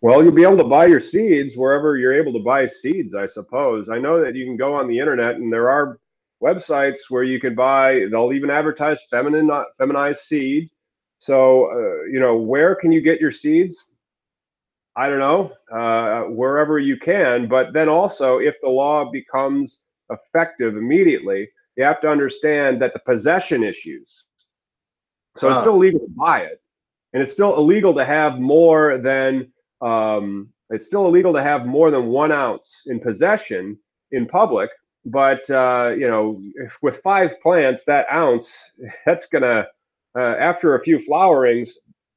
Well, 0.07 0.23
you'll 0.23 0.31
be 0.31 0.45
able 0.45 0.59
to 0.59 0.63
buy 0.63 0.87
your 0.87 1.01
seeds 1.01 1.57
wherever 1.57 1.97
you're 1.97 2.13
able 2.13 2.33
to 2.35 2.39
buy 2.39 2.69
seeds, 2.69 3.13
I 3.13 3.27
suppose. 3.27 3.89
I 3.89 3.99
know 3.99 4.23
that 4.23 4.37
you 4.37 4.45
can 4.45 4.57
go 4.57 4.73
on 4.73 4.87
the 4.87 5.01
internet 5.01 5.35
and 5.35 5.53
there 5.53 5.69
are 5.69 5.99
websites 6.41 6.99
where 7.09 7.25
you 7.25 7.41
can 7.41 7.57
buy, 7.57 8.07
they'll 8.09 8.33
even 8.33 8.49
advertise 8.49 9.01
feminine, 9.11 9.49
not 9.49 9.67
feminized 9.79 10.21
seed. 10.21 10.71
So, 11.19 11.73
uh, 11.73 12.05
you 12.05 12.21
know, 12.21 12.37
where 12.37 12.77
can 12.77 12.93
you 12.93 13.01
get 13.01 13.21
your 13.21 13.33
seeds? 13.33 13.85
I 14.95 15.09
don't 15.09 15.19
know, 15.19 15.51
uh, 15.73 16.31
wherever 16.31 16.79
you 16.79 16.99
can. 16.99 17.49
But 17.49 17.73
then 17.73 17.89
also, 17.89 18.39
if 18.39 18.55
the 18.63 18.69
law 18.69 19.11
becomes 19.11 19.81
effective 20.11 20.77
immediately, 20.77 21.51
you 21.75 21.83
have 21.83 22.01
to 22.03 22.09
understand 22.09 22.81
that 22.81 22.93
the 22.93 23.01
possession 23.01 23.65
issues. 23.65 24.23
So 25.37 25.51
it's 25.51 25.63
still 25.63 25.77
legal 25.77 25.99
to 25.99 26.13
buy 26.17 26.43
it, 26.43 26.63
and 27.13 27.21
it's 27.21 27.33
still 27.33 27.57
illegal 27.57 27.93
to 27.95 28.05
have 28.05 28.39
more 28.39 28.99
than 28.99 29.53
um, 29.87 30.49
it's 30.71 30.87
still 30.87 31.07
illegal 31.07 31.33
to 31.33 31.43
have 31.43 31.67
more 31.67 31.91
than 31.91 32.07
one 32.07 32.33
ounce 32.33 32.83
in 32.87 32.99
possession 32.99 33.79
in 34.11 34.27
public. 34.27 34.71
But 35.05 35.49
uh, 35.51 35.95
you 35.97 36.09
know, 36.09 36.43
with 36.83 36.99
five 36.99 37.41
plants, 37.41 37.85
that 37.85 38.07
ounce 38.13 38.53
that's 39.07 39.27
gonna 39.27 39.67
uh, 40.17 40.37
after 40.39 40.75
a 40.75 40.83
few 40.83 40.99
flowerings, 40.99 41.71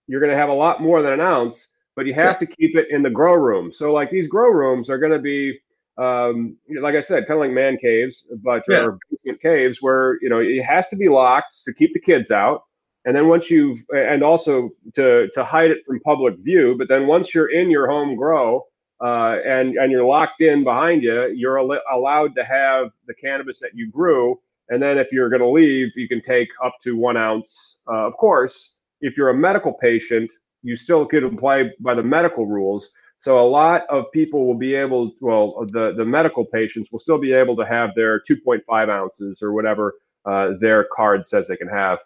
you're 0.08 0.22
gonna 0.22 0.36
have 0.36 0.50
a 0.50 0.54
lot 0.54 0.82
more 0.82 1.02
than 1.02 1.14
an 1.14 1.22
ounce. 1.22 1.68
But 1.96 2.06
you 2.06 2.14
have 2.14 2.40
to 2.40 2.46
keep 2.46 2.78
it 2.78 2.88
in 2.92 3.04
the 3.04 3.10
grow 3.10 3.34
room. 3.34 3.74
So 3.74 3.92
like 3.92 4.10
these 4.10 4.28
grow 4.28 4.50
rooms 4.50 4.90
are 4.90 4.98
gonna 4.98 5.20
be 5.20 5.60
um, 5.98 6.56
like 6.82 6.96
I 6.96 7.02
said, 7.02 7.28
kind 7.28 7.40
of 7.40 7.46
like 7.46 7.52
man 7.52 7.78
caves, 7.78 8.24
but 8.42 8.64
yeah. 8.70 8.86
or 8.86 9.00
basement 9.12 9.42
caves 9.42 9.82
where 9.82 10.18
you 10.22 10.30
know 10.30 10.40
it 10.40 10.64
has 10.64 10.88
to 10.90 10.96
be 10.96 11.10
locked 11.10 11.64
to 11.66 11.74
keep 11.74 11.94
the 11.94 12.00
kids 12.00 12.32
out. 12.32 12.64
And 13.10 13.18
then 13.18 13.30
once 13.30 13.52
you've, 13.52 13.84
and 13.96 14.24
also 14.24 14.70
to 14.96 15.30
to 15.34 15.44
hide 15.46 15.72
it 15.72 15.80
from 15.88 16.02
public 16.02 16.38
view, 16.40 16.76
but 16.78 16.90
then 16.90 17.08
once 17.08 17.36
you're 17.36 17.52
in 17.52 17.72
your 17.72 17.90
home 17.90 18.16
grow 18.16 18.64
uh, 19.04 19.38
and 19.46 19.76
and 19.78 19.92
you're 19.92 20.06
locked 20.06 20.42
in 20.44 20.64
behind 20.64 21.04
you, 21.04 21.34
you're 21.36 21.60
al- 21.60 21.82
allowed 21.92 22.36
to 22.38 22.46
have 22.46 22.92
the 23.08 23.16
cannabis 23.16 23.60
that 23.62 23.72
you 23.76 23.92
grew. 23.92 24.40
And 24.70 24.82
then 24.84 25.00
if 25.00 25.10
you're 25.12 25.30
going 25.32 25.42
to 25.42 25.50
leave, 25.50 25.90
you 25.98 26.08
can 26.08 26.22
take 26.24 26.50
up 26.66 26.76
to 26.84 26.98
one 26.98 27.18
ounce. 27.18 27.80
Uh, 27.92 28.08
of 28.08 28.14
course, 28.18 28.76
if 29.02 29.18
you're 29.18 29.32
a 29.32 29.36
medical 29.36 29.74
patient, 29.74 30.32
you 30.64 30.78
still 30.78 31.06
could 31.08 31.26
apply 31.26 31.72
by 31.82 31.96
the 31.96 32.04
medical 32.04 32.48
rules. 32.48 32.92
So 33.20 33.40
a 33.46 33.50
lot 33.50 33.84
of 33.92 34.06
people 34.14 34.48
will 34.48 34.60
be 34.60 34.76
able, 34.76 35.14
well, 35.22 35.68
the 35.74 35.94
the 35.98 36.06
medical 36.06 36.46
patients 36.46 36.92
will 36.94 37.00
still 37.02 37.20
be 37.20 37.34
able 37.34 37.58
to 37.58 37.68
have 37.68 37.92
their 37.98 38.22
2.5 38.22 38.62
ounces 38.90 39.44
or 39.44 39.54
whatever 39.54 39.96
uh, 40.26 40.52
their 40.62 40.88
card 40.96 41.28
says 41.28 41.50
they 41.50 41.58
can 41.58 41.70
have. 41.70 42.00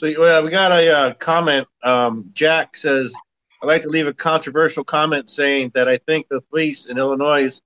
So 0.00 0.06
we 0.06 0.50
got 0.50 0.72
a 0.72 0.90
uh, 0.90 1.12
comment. 1.12 1.68
Um, 1.82 2.30
Jack 2.32 2.74
says, 2.74 3.14
I'd 3.62 3.66
like 3.66 3.82
to 3.82 3.90
leave 3.90 4.06
a 4.06 4.14
controversial 4.14 4.82
comment 4.82 5.28
saying 5.28 5.72
that 5.74 5.88
I 5.88 5.98
think 5.98 6.26
the 6.30 6.40
police 6.40 6.86
in 6.86 6.96
Illinois 6.96 7.60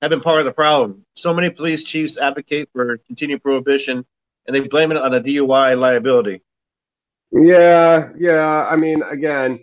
have 0.00 0.08
been 0.08 0.22
part 0.22 0.38
of 0.38 0.46
the 0.46 0.52
problem. 0.52 1.04
So 1.14 1.34
many 1.34 1.50
police 1.50 1.84
chiefs 1.84 2.16
advocate 2.16 2.70
for 2.72 2.96
continued 3.06 3.42
prohibition, 3.42 4.02
and 4.46 4.56
they 4.56 4.60
blame 4.60 4.92
it 4.92 4.96
on 4.96 5.12
a 5.12 5.20
DUI 5.20 5.78
liability. 5.78 6.40
Yeah, 7.32 8.08
yeah. 8.16 8.66
I 8.66 8.76
mean, 8.76 9.02
again, 9.02 9.60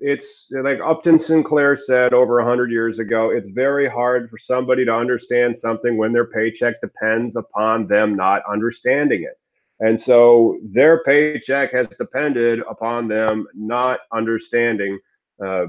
it's 0.00 0.50
like 0.50 0.80
Upton 0.80 1.18
Sinclair 1.18 1.76
said 1.76 2.14
over 2.14 2.38
a 2.38 2.46
hundred 2.46 2.70
years 2.70 2.98
ago. 2.98 3.28
It's 3.28 3.50
very 3.50 3.90
hard 3.90 4.30
for 4.30 4.38
somebody 4.38 4.86
to 4.86 4.94
understand 4.94 5.54
something 5.54 5.98
when 5.98 6.14
their 6.14 6.28
paycheck 6.28 6.80
depends 6.80 7.36
upon 7.36 7.86
them 7.88 8.16
not 8.16 8.40
understanding 8.50 9.24
it. 9.24 9.38
And 9.80 10.00
so 10.00 10.58
their 10.62 11.02
paycheck 11.04 11.72
has 11.72 11.86
depended 11.98 12.60
upon 12.68 13.08
them 13.08 13.46
not 13.54 14.00
understanding 14.12 14.98
uh, 15.44 15.66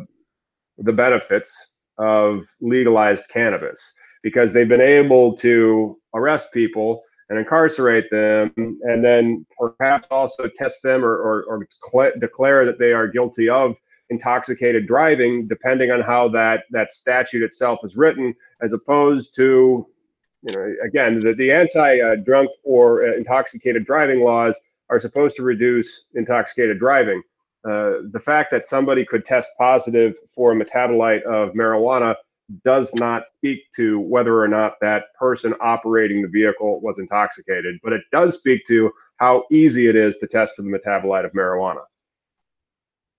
the 0.78 0.94
benefits 0.94 1.56
of 1.98 2.46
legalized 2.62 3.25
cannabis 3.30 3.80
because 4.24 4.51
they've 4.51 4.68
been 4.68 4.82
able 4.82 5.36
to 5.38 5.98
arrest 6.16 6.51
people 6.54 7.04
and 7.30 7.38
incarcerate 7.38 8.10
them 8.10 8.51
and 8.58 9.04
then 9.04 9.46
perhaps 9.58 10.08
also 10.10 10.50
test 10.58 10.82
them 10.82 11.06
or, 11.06 11.16
or, 11.18 11.44
or 11.44 11.68
declare 12.20 12.66
that 12.66 12.80
they 12.80 12.92
are 12.92 13.08
guilty 13.08 13.50
of 13.50 13.75
intoxicated 14.10 14.88
driving 14.88 15.48
depending 15.48 15.92
on 15.92 16.01
how 16.01 16.28
that 16.28 16.63
that 16.72 16.89
statute 16.89 17.44
itself 17.44 17.80
is 17.84 17.96
written 17.96 18.34
as 18.62 18.74
opposed 18.74 19.36
to 19.36 19.86
you 20.43 20.53
know 20.53 20.74
again 20.84 21.19
the, 21.19 21.34
the 21.34 21.51
anti-drunk 21.51 22.50
or 22.63 23.03
intoxicated 23.13 23.86
driving 23.86 24.24
laws 24.24 24.60
are 24.89 25.00
supposed 25.00 25.36
to 25.36 25.43
reduce 25.43 26.05
intoxicated 26.15 26.79
driving 26.79 27.22
uh, 27.65 28.08
the 28.12 28.22
fact 28.24 28.51
that 28.51 28.63
somebody 28.63 29.05
could 29.05 29.25
test 29.25 29.50
positive 29.58 30.15
for 30.34 30.53
a 30.53 30.55
metabolite 30.55 31.24
of 31.24 31.53
marijuana 31.53 32.15
does 32.63 32.93
not 32.96 33.27
speak 33.27 33.60
to 33.75 34.00
whether 34.00 34.41
or 34.41 34.48
not 34.48 34.74
that 34.81 35.13
person 35.17 35.53
operating 35.62 36.22
the 36.22 36.27
vehicle 36.27 36.79
was 36.81 36.98
intoxicated, 36.98 37.79
but 37.84 37.93
it 37.93 38.01
does 38.12 38.38
speak 38.38 38.65
to 38.67 38.91
how 39.17 39.43
easy 39.51 39.88
it 39.88 39.96
is 39.96 40.17
to 40.17 40.27
test 40.27 40.55
for 40.55 40.63
the 40.63 40.69
metabolite 40.69 41.25
of 41.25 41.31
marijuana. 41.34 41.81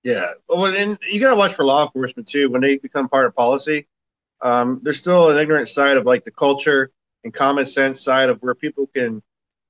Yeah, 0.03 0.33
well, 0.49 0.75
and 0.75 0.99
you 1.07 1.21
got 1.21 1.31
to 1.31 1.37
watch 1.37 1.53
for 1.53 1.65
law 1.65 1.85
enforcement 1.85 2.27
too 2.27 2.51
when 2.51 2.63
they 2.63 2.79
become 2.79 3.09
part 3.09 3.27
of 3.27 3.35
policy. 3.35 3.87
Um, 4.41 4.81
there's 4.83 4.99
still 4.99 5.29
an 5.29 5.37
ignorant 5.37 5.69
side 5.69 5.99
of 5.99 6.07
like 6.07 6.25
the 6.25 6.31
culture 6.31 6.91
and 7.25 7.33
common 7.35 7.67
sense 7.67 8.01
side 8.03 8.29
of 8.29 8.39
where 8.43 8.55
people 8.55 8.87
can 8.95 9.23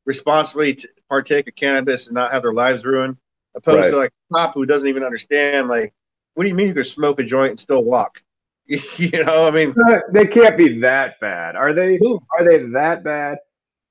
responsibly 0.06 0.74
t- 0.74 0.88
partake 1.08 1.48
of 1.48 1.54
cannabis 1.54 2.06
and 2.06 2.14
not 2.14 2.32
have 2.32 2.42
their 2.42 2.52
lives 2.52 2.84
ruined, 2.84 3.16
opposed 3.54 3.84
right. 3.84 3.90
to 3.90 3.96
like 3.96 4.12
a 4.30 4.34
cop 4.34 4.54
who 4.54 4.66
doesn't 4.66 4.88
even 4.88 5.04
understand 5.04 5.68
like, 5.68 5.92
what 6.34 6.44
do 6.44 6.48
you 6.48 6.54
mean 6.54 6.68
you 6.68 6.74
can 6.74 6.84
smoke 6.84 7.20
a 7.20 7.24
joint 7.24 7.50
and 7.50 7.60
still 7.60 7.84
walk? 7.84 8.22
you 8.66 9.24
know, 9.24 9.46
I 9.46 9.50
mean, 9.50 9.74
they 10.12 10.26
can't 10.26 10.56
be 10.56 10.80
that 10.80 11.18
bad, 11.20 11.56
are 11.56 11.72
they? 11.72 11.98
Are 12.38 12.48
they 12.48 12.58
that 12.70 13.02
bad? 13.02 13.38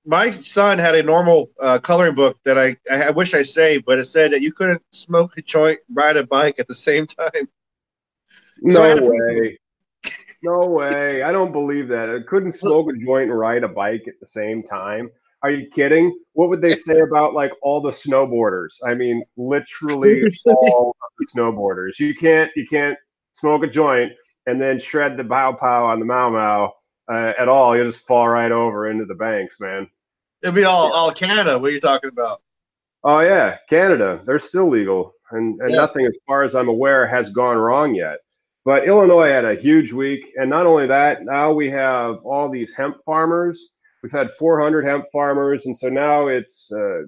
My 0.05 0.31
son 0.31 0.79
had 0.79 0.95
a 0.95 1.03
normal 1.03 1.51
uh, 1.61 1.79
coloring 1.79 2.15
book 2.15 2.39
that 2.45 2.57
I, 2.57 2.77
I 2.89 3.11
wish 3.11 3.33
I 3.33 3.43
saved, 3.43 3.83
but 3.85 3.99
it 3.99 4.05
said 4.05 4.31
that 4.31 4.41
you 4.41 4.53
couldn't 4.53 4.81
smoke 4.93 5.37
a 5.37 5.41
joint, 5.41 5.79
ride 5.93 6.15
a 6.15 6.25
bike 6.25 6.55
at 6.59 6.67
the 6.69 6.75
same 6.75 7.05
time. 7.19 7.49
No 8.61 8.95
so 8.95 9.09
way. 9.09 9.59
No 10.43 10.65
way. 10.67 11.23
I 11.23 11.31
don't 11.31 11.51
believe 11.51 11.87
that. 11.89 12.09
I 12.09 12.19
couldn't 12.27 12.53
smoke 12.53 12.89
a 12.89 12.97
joint 12.97 13.29
and 13.29 13.37
ride 13.37 13.63
a 13.63 13.67
bike 13.67 14.05
at 14.07 14.19
the 14.19 14.27
same 14.27 14.63
time. 14.63 15.09
Are 15.41 15.51
you 15.51 15.69
kidding? 15.73 16.17
What 16.33 16.49
would 16.49 16.61
they 16.61 16.75
say 16.75 16.99
about 16.99 17.33
like 17.33 17.51
all 17.61 17.81
the 17.81 17.91
snowboarders? 17.91 18.73
I 18.85 18.93
mean, 18.93 19.23
literally 19.37 20.23
all 20.45 20.95
the 21.17 21.27
snowboarders. 21.35 21.99
You 21.99 22.13
can't 22.13 22.51
you 22.55 22.67
can't 22.69 22.97
smoke 23.33 23.63
a 23.63 23.67
joint 23.67 24.11
and 24.47 24.61
then 24.61 24.79
shred 24.79 25.15
the 25.15 25.23
bow 25.23 25.53
pow 25.53 25.85
on 25.85 25.99
the 25.99 26.05
Mau 26.05 26.29
Mau 26.29 26.73
uh, 27.09 27.33
at 27.39 27.47
all, 27.47 27.75
you'll 27.75 27.91
just 27.91 28.05
fall 28.05 28.27
right 28.27 28.51
over 28.51 28.89
into 28.89 29.05
the 29.05 29.15
banks, 29.15 29.59
man. 29.59 29.89
It'll 30.43 30.53
be 30.53 30.63
all, 30.63 30.93
all 30.93 31.11
Canada. 31.11 31.57
What 31.57 31.71
are 31.71 31.73
you 31.73 31.79
talking 31.79 32.09
about? 32.09 32.41
Oh 33.03 33.21
yeah, 33.21 33.57
Canada. 33.69 34.21
They're 34.25 34.39
still 34.39 34.69
legal, 34.69 35.13
and, 35.31 35.59
and 35.61 35.71
yeah. 35.71 35.77
nothing, 35.77 36.05
as 36.05 36.15
far 36.27 36.43
as 36.43 36.53
I'm 36.53 36.67
aware, 36.67 37.07
has 37.07 37.29
gone 37.29 37.57
wrong 37.57 37.95
yet. 37.95 38.17
But 38.65 38.87
Illinois 38.87 39.29
had 39.29 39.45
a 39.45 39.55
huge 39.55 39.93
week, 39.93 40.21
and 40.35 40.49
not 40.49 40.65
only 40.65 40.87
that, 40.87 41.23
now 41.23 41.51
we 41.51 41.69
have 41.69 42.17
all 42.25 42.49
these 42.49 42.73
hemp 42.73 42.97
farmers. 43.05 43.69
We've 44.03 44.11
had 44.11 44.31
400 44.31 44.85
hemp 44.85 45.05
farmers, 45.11 45.65
and 45.65 45.77
so 45.77 45.89
now 45.89 46.27
it's 46.27 46.71
uh, 46.71 47.03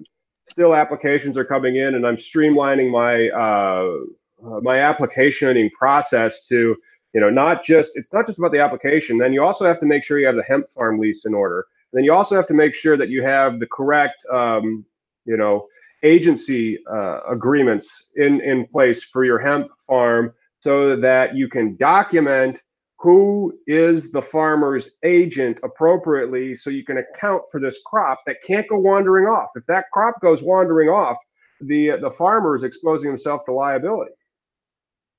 still 0.46 0.74
applications 0.74 1.36
are 1.36 1.44
coming 1.44 1.76
in, 1.76 1.94
and 1.94 2.06
I'm 2.06 2.16
streamlining 2.16 2.90
my 2.90 3.28
uh, 3.30 4.46
uh 4.46 4.60
my 4.60 4.78
applicationing 4.78 5.70
process 5.72 6.46
to 6.48 6.76
you 7.12 7.20
know, 7.20 7.30
not 7.30 7.62
just 7.64 7.96
it's 7.96 8.12
not 8.12 8.26
just 8.26 8.38
about 8.38 8.52
the 8.52 8.60
application. 8.60 9.18
Then 9.18 9.32
you 9.32 9.42
also 9.44 9.66
have 9.66 9.78
to 9.80 9.86
make 9.86 10.04
sure 10.04 10.18
you 10.18 10.26
have 10.26 10.36
the 10.36 10.42
hemp 10.42 10.68
farm 10.70 10.98
lease 10.98 11.24
in 11.26 11.34
order. 11.34 11.66
And 11.92 11.98
then 11.98 12.04
you 12.04 12.12
also 12.12 12.34
have 12.34 12.46
to 12.46 12.54
make 12.54 12.74
sure 12.74 12.96
that 12.96 13.10
you 13.10 13.22
have 13.22 13.60
the 13.60 13.66
correct, 13.66 14.24
um, 14.32 14.84
you 15.26 15.36
know, 15.36 15.66
agency 16.02 16.78
uh, 16.90 17.20
agreements 17.28 18.06
in 18.16 18.40
in 18.40 18.66
place 18.66 19.04
for 19.04 19.24
your 19.24 19.38
hemp 19.38 19.68
farm, 19.86 20.32
so 20.62 20.96
that 20.96 21.34
you 21.34 21.48
can 21.48 21.76
document 21.76 22.62
who 22.98 23.52
is 23.66 24.12
the 24.12 24.22
farmer's 24.22 24.90
agent 25.04 25.58
appropriately, 25.64 26.54
so 26.54 26.70
you 26.70 26.84
can 26.84 26.98
account 26.98 27.42
for 27.50 27.58
this 27.58 27.80
crop 27.84 28.20
that 28.26 28.36
can't 28.46 28.68
go 28.68 28.78
wandering 28.78 29.26
off. 29.26 29.50
If 29.56 29.66
that 29.66 29.86
crop 29.92 30.20
goes 30.20 30.40
wandering 30.40 30.88
off, 30.88 31.16
the 31.60 31.96
the 32.00 32.10
farmer 32.10 32.54
is 32.54 32.62
exposing 32.62 33.10
himself 33.10 33.44
to 33.46 33.52
liability. 33.52 34.12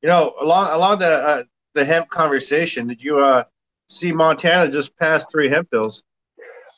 You 0.02 0.10
know, 0.10 0.34
along 0.40 0.72
along 0.72 1.00
the 1.00 1.08
uh, 1.08 1.44
the 1.74 1.84
hemp 1.84 2.10
conversation, 2.10 2.88
did 2.88 3.04
you 3.04 3.20
uh, 3.20 3.44
see 3.90 4.14
Montana 4.14 4.72
just 4.72 4.98
pass 4.98 5.26
three 5.30 5.50
hemp 5.50 5.70
bills? 5.70 6.04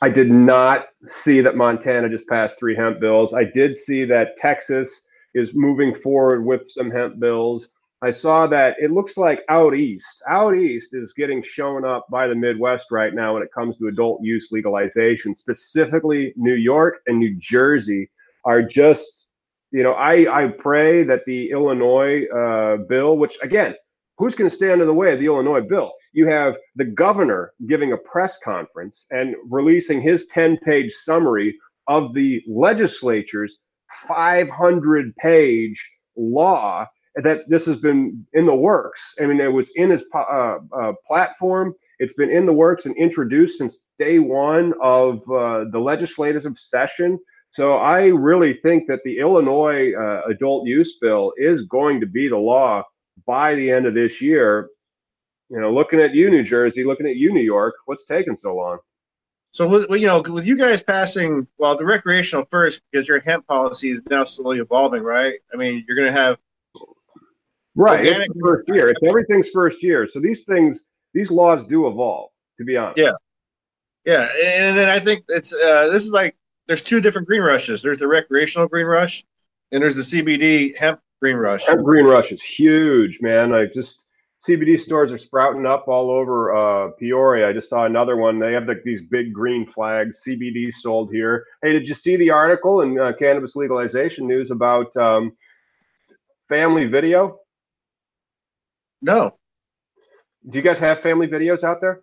I 0.01 0.09
did 0.09 0.31
not 0.31 0.87
see 1.03 1.39
that 1.41 1.55
Montana 1.55 2.09
just 2.09 2.27
passed 2.27 2.59
three 2.59 2.75
hemp 2.75 2.99
bills. 2.99 3.33
I 3.33 3.43
did 3.43 3.77
see 3.77 4.05
that 4.05 4.37
Texas 4.37 5.05
is 5.35 5.51
moving 5.53 5.93
forward 5.93 6.45
with 6.45 6.69
some 6.69 6.89
hemp 6.89 7.19
bills. 7.19 7.69
I 8.01 8.11
saw 8.11 8.45
that 8.47 8.75
it 8.79 8.91
looks 8.91 9.17
like 9.17 9.39
out 9.49 9.75
east, 9.75 10.21
out 10.29 10.55
east 10.55 10.89
is 10.93 11.13
getting 11.13 11.41
shown 11.41 11.85
up 11.85 12.05
by 12.11 12.27
the 12.27 12.35
Midwest 12.35 12.91
right 12.91 13.13
now 13.13 13.33
when 13.33 13.43
it 13.43 13.53
comes 13.53 13.77
to 13.77 13.87
adult 13.87 14.21
use 14.21 14.49
legalization. 14.51 15.35
Specifically, 15.35 16.33
New 16.35 16.53
York 16.53 16.97
and 17.07 17.17
New 17.17 17.35
Jersey 17.39 18.11
are 18.43 18.61
just, 18.61 19.31
you 19.71 19.81
know, 19.81 19.93
I 19.93 20.43
I 20.43 20.47
pray 20.49 21.03
that 21.03 21.25
the 21.25 21.51
Illinois 21.51 22.25
uh, 22.25 22.77
bill, 22.77 23.17
which 23.17 23.37
again 23.41 23.75
who's 24.17 24.35
going 24.35 24.49
to 24.49 24.55
stand 24.55 24.81
in 24.81 24.87
the 24.87 24.93
way 24.93 25.13
of 25.13 25.19
the 25.19 25.25
Illinois 25.25 25.61
bill? 25.61 25.91
You 26.13 26.27
have 26.27 26.57
the 26.75 26.85
governor 26.85 27.53
giving 27.67 27.91
a 27.91 27.97
press 27.97 28.37
conference 28.43 29.05
and 29.11 29.35
releasing 29.49 30.01
his 30.01 30.27
10 30.27 30.57
page 30.57 30.93
summary 30.93 31.57
of 31.87 32.13
the 32.13 32.41
legislature's 32.47 33.57
500 34.07 35.15
page 35.17 35.91
law 36.15 36.85
that 37.23 37.49
this 37.49 37.65
has 37.65 37.79
been 37.79 38.25
in 38.33 38.45
the 38.45 38.55
works. 38.55 39.15
I 39.21 39.25
mean, 39.25 39.39
it 39.39 39.51
was 39.51 39.69
in 39.75 39.89
his 39.89 40.03
uh, 40.13 40.57
uh, 40.77 40.93
platform. 41.07 41.73
It's 41.99 42.13
been 42.13 42.29
in 42.29 42.45
the 42.45 42.53
works 42.53 42.85
and 42.85 42.95
introduced 42.97 43.57
since 43.57 43.79
day 43.97 44.19
one 44.19 44.73
of 44.81 45.19
uh, 45.29 45.65
the 45.71 45.79
legislative 45.79 46.45
session. 46.57 47.19
So 47.51 47.75
I 47.75 48.07
really 48.07 48.53
think 48.53 48.87
that 48.87 48.99
the 49.05 49.19
Illinois 49.19 49.93
uh, 49.93 50.23
adult 50.29 50.67
use 50.67 50.97
bill 50.99 51.31
is 51.37 51.61
going 51.63 52.01
to 52.01 52.05
be 52.05 52.27
the 52.27 52.37
law 52.37 52.83
by 53.25 53.55
the 53.55 53.71
end 53.71 53.85
of 53.85 53.93
this 53.93 54.21
year. 54.21 54.69
You 55.49 55.61
know, 55.61 55.71
looking 55.71 56.01
at 56.01 56.13
you, 56.13 56.29
New 56.29 56.43
Jersey, 56.43 56.83
looking 56.83 57.07
at 57.07 57.15
you, 57.15 57.31
New 57.31 57.39
York, 57.39 57.75
what's 57.85 58.05
taking 58.05 58.35
so 58.35 58.55
long? 58.55 58.79
So, 59.53 59.69
with, 59.69 59.89
you 59.91 60.05
know, 60.05 60.21
with 60.21 60.45
you 60.45 60.57
guys 60.57 60.83
passing, 60.83 61.47
well, 61.57 61.77
the 61.77 61.85
recreational 61.85 62.45
first, 62.51 62.81
because 62.91 63.07
your 63.07 63.21
hemp 63.21 63.47
policy 63.47 63.91
is 63.91 64.01
now 64.09 64.25
slowly 64.25 64.59
evolving, 64.59 65.01
right? 65.01 65.35
I 65.53 65.55
mean, 65.55 65.85
you're 65.87 65.95
going 65.95 66.13
to 66.13 66.19
have 66.19 66.37
right. 67.75 68.05
It's 68.05 68.19
the 68.19 68.39
first 68.41 68.69
year. 68.69 68.89
It's 68.89 68.99
everything's 69.03 69.49
first 69.49 69.83
year. 69.83 70.07
So 70.07 70.19
these 70.19 70.43
things, 70.45 70.83
these 71.13 71.31
laws 71.31 71.65
do 71.65 71.87
evolve. 71.87 72.31
To 72.57 72.63
be 72.63 72.77
honest. 72.77 72.97
Yeah. 72.97 73.11
Yeah, 74.05 74.29
and 74.43 74.77
then 74.77 74.87
I 74.87 74.99
think 74.99 75.25
it's 75.29 75.51
uh, 75.51 75.89
this 75.91 76.03
is 76.03 76.11
like 76.11 76.35
there's 76.67 76.83
two 76.83 77.01
different 77.01 77.27
green 77.27 77.41
rushes. 77.41 77.81
There's 77.81 77.97
the 77.97 78.07
recreational 78.07 78.67
green 78.67 78.85
rush, 78.85 79.25
and 79.71 79.81
there's 79.81 79.95
the 79.95 80.03
CBD 80.03 80.77
hemp 80.77 81.01
Green 81.21 81.37
Rush. 81.37 81.65
Hemp 81.65 81.83
green 81.83 82.05
Rush 82.05 82.31
is 82.31 82.41
huge, 82.41 83.19
man. 83.21 83.53
I 83.53 83.65
just 83.65 84.07
CBD 84.47 84.79
stores 84.79 85.11
are 85.11 85.17
sprouting 85.17 85.65
up 85.65 85.87
all 85.87 86.11
over 86.11 86.55
uh, 86.55 86.91
Peoria. 86.99 87.49
I 87.49 87.53
just 87.53 87.69
saw 87.69 87.85
another 87.85 88.17
one. 88.17 88.37
They 88.37 88.53
have 88.53 88.67
like 88.67 88.83
these 88.83 89.01
big 89.01 89.33
green 89.33 89.65
flags. 89.65 90.21
CBD 90.27 90.71
sold 90.73 91.11
here. 91.11 91.45
Hey, 91.63 91.71
did 91.71 91.87
you 91.87 91.95
see 91.95 92.15
the 92.15 92.29
article 92.29 92.81
in 92.81 92.99
uh, 92.99 93.13
Cannabis 93.17 93.55
Legalization 93.55 94.27
News 94.27 94.51
about 94.51 94.95
um, 94.97 95.35
family 96.47 96.85
video? 96.85 97.39
No. 99.01 99.37
Do 100.49 100.57
you 100.57 100.63
guys 100.63 100.79
have 100.79 100.99
family 101.01 101.27
videos 101.27 101.63
out 101.63 101.81
there? 101.81 102.01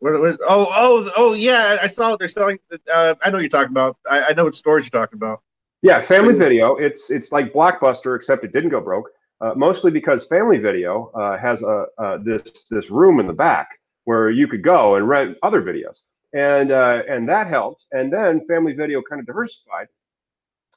What 0.00 0.20
was? 0.20 0.38
Oh, 0.46 0.66
oh, 0.70 1.10
oh, 1.16 1.32
yeah. 1.34 1.78
I 1.82 1.86
saw 1.88 2.16
they're 2.16 2.28
selling. 2.28 2.58
Uh, 2.92 3.14
I 3.22 3.30
know 3.30 3.38
you're 3.38 3.48
talking 3.48 3.70
about. 3.72 3.96
I, 4.08 4.26
I 4.26 4.32
know 4.32 4.44
what 4.44 4.54
stores 4.54 4.84
you're 4.84 5.00
talking 5.00 5.16
about. 5.16 5.42
Yeah, 5.82 6.00
Family 6.00 6.34
Video. 6.34 6.76
It's 6.76 7.10
it's 7.10 7.32
like 7.32 7.52
Blockbuster, 7.52 8.16
except 8.16 8.44
it 8.44 8.52
didn't 8.52 8.70
go 8.70 8.80
broke. 8.80 9.10
uh, 9.40 9.52
mostly 9.54 9.90
because 9.90 10.26
Family 10.26 10.58
Video 10.58 11.10
uh, 11.14 11.38
has 11.38 11.62
a 11.62 11.86
this 12.24 12.64
this 12.70 12.90
room 12.90 13.20
in 13.20 13.26
the 13.26 13.32
back 13.32 13.68
where 14.04 14.30
you 14.30 14.48
could 14.48 14.62
go 14.62 14.96
and 14.96 15.08
rent 15.08 15.36
other 15.42 15.62
videos, 15.62 15.98
and 16.32 16.70
and 16.70 17.28
that 17.28 17.46
helped. 17.46 17.86
And 17.92 18.12
then 18.12 18.46
Family 18.46 18.72
Video 18.72 19.02
kind 19.02 19.20
of 19.20 19.26
diversified, 19.26 19.86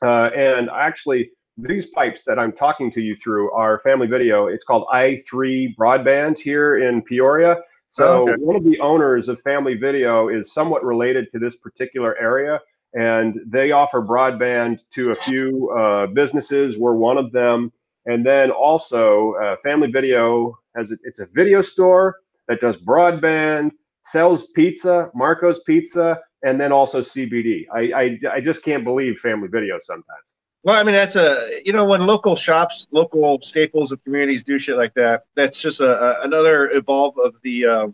and 0.01 0.69
actually 0.69 1.31
these 1.57 1.87
pipes 1.87 2.23
that 2.23 2.39
I'm 2.39 2.51
talking 2.51 2.91
to 2.91 3.01
you 3.01 3.15
through 3.15 3.51
are 3.51 3.79
Family 3.79 4.07
Video. 4.07 4.47
It's 4.47 4.63
called 4.63 4.87
i3 4.93 5.75
Broadband 5.75 6.39
here 6.39 6.77
in 6.77 7.01
Peoria. 7.01 7.57
So 7.89 8.21
oh, 8.21 8.31
okay. 8.31 8.41
one 8.41 8.55
of 8.55 8.63
the 8.63 8.79
owners 8.79 9.27
of 9.27 9.41
Family 9.41 9.75
Video 9.75 10.29
is 10.29 10.53
somewhat 10.53 10.83
related 10.83 11.29
to 11.31 11.39
this 11.39 11.57
particular 11.57 12.17
area, 12.17 12.59
and 12.93 13.37
they 13.45 13.71
offer 13.71 14.01
broadband 14.01 14.79
to 14.91 15.11
a 15.11 15.15
few 15.15 15.69
uh, 15.77 16.07
businesses. 16.07 16.77
We're 16.77 16.95
one 16.95 17.17
of 17.17 17.33
them, 17.33 17.71
and 18.05 18.25
then 18.25 18.49
also 18.49 19.33
uh, 19.33 19.57
Family 19.61 19.91
Video 19.91 20.57
has 20.75 20.91
a, 20.91 20.97
it's 21.03 21.19
a 21.19 21.25
video 21.33 21.61
store 21.61 22.15
that 22.47 22.61
does 22.61 22.77
broadband, 22.77 23.71
sells 24.05 24.47
pizza, 24.55 25.11
Marco's 25.13 25.59
Pizza, 25.65 26.17
and 26.43 26.59
then 26.59 26.71
also 26.71 27.01
CBD. 27.01 27.65
I, 27.75 27.91
I, 27.93 28.35
I 28.35 28.41
just 28.41 28.63
can't 28.63 28.85
believe 28.85 29.19
Family 29.19 29.49
Video 29.49 29.77
sometimes. 29.83 30.30
Well, 30.63 30.75
I 30.75 30.83
mean, 30.83 30.93
that's 30.93 31.15
a 31.15 31.61
you 31.65 31.73
know 31.73 31.85
when 31.85 32.05
local 32.05 32.35
shops, 32.35 32.87
local 32.91 33.41
staples 33.41 33.91
of 33.91 34.03
communities 34.03 34.43
do 34.43 34.59
shit 34.59 34.77
like 34.77 34.93
that. 34.93 35.23
That's 35.35 35.59
just 35.59 35.79
a, 35.79 35.91
a 35.91 36.21
another 36.23 36.69
evolve 36.71 37.17
of 37.17 37.35
the 37.41 37.65
uh, 37.65 37.87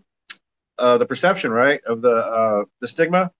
uh, 0.77 0.97
the 0.97 1.05
perception, 1.05 1.51
right, 1.51 1.81
of 1.85 2.01
the 2.01 2.11
uh, 2.11 2.65
the 2.81 2.87
stigma. 2.87 3.31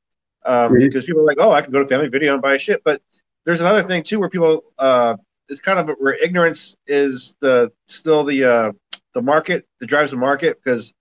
Um, 0.45 0.71
mm-hmm. 0.71 0.79
Because 0.79 1.05
people 1.05 1.21
are 1.21 1.25
like, 1.25 1.37
oh, 1.41 1.51
I 1.51 1.61
can 1.61 1.73
go 1.73 1.79
to 1.79 1.87
Family 1.87 2.07
Video 2.07 2.33
and 2.33 2.41
buy 2.41 2.57
shit, 2.57 2.81
but 2.85 3.01
there's 3.45 3.59
another 3.59 3.83
thing 3.83 4.03
too 4.03 4.19
where 4.19 4.29
people 4.29 4.63
uh, 4.79 5.17
it's 5.49 5.59
kind 5.59 5.79
of 5.79 5.95
where 5.99 6.15
ignorance 6.15 6.75
is 6.87 7.35
the 7.41 7.71
still 7.87 8.23
the 8.23 8.43
uh, 8.43 8.71
the 9.13 9.21
market 9.21 9.65
that 9.79 9.87
drives 9.87 10.11
the 10.11 10.17
market. 10.17 10.57
Because 10.63 10.93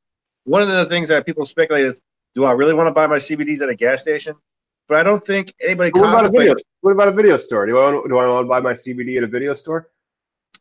one 0.44 0.62
of 0.62 0.68
the 0.68 0.86
things 0.86 1.08
that 1.08 1.26
people 1.26 1.46
speculate 1.46 1.84
is, 1.84 2.00
do 2.34 2.44
I 2.44 2.52
really 2.52 2.74
want 2.74 2.88
to 2.88 2.92
buy 2.92 3.06
my 3.06 3.18
CBDs 3.18 3.60
at 3.60 3.68
a 3.68 3.74
gas 3.74 4.02
station? 4.02 4.34
But 4.88 4.98
I 4.98 5.02
don't 5.02 5.24
think 5.24 5.54
anybody. 5.60 5.90
What 5.90 6.08
about 6.08 6.26
a 6.26 6.30
video? 6.30 6.54
What 6.80 6.92
about 6.92 7.08
a 7.08 7.12
video 7.12 7.36
store? 7.36 7.66
Do 7.66 7.78
I 7.78 7.92
want, 7.92 8.08
do 8.08 8.18
I 8.18 8.26
want 8.26 8.44
to 8.44 8.48
buy 8.48 8.60
my 8.60 8.72
CBD 8.72 9.16
at 9.18 9.24
a 9.24 9.26
video 9.26 9.54
store? 9.54 9.88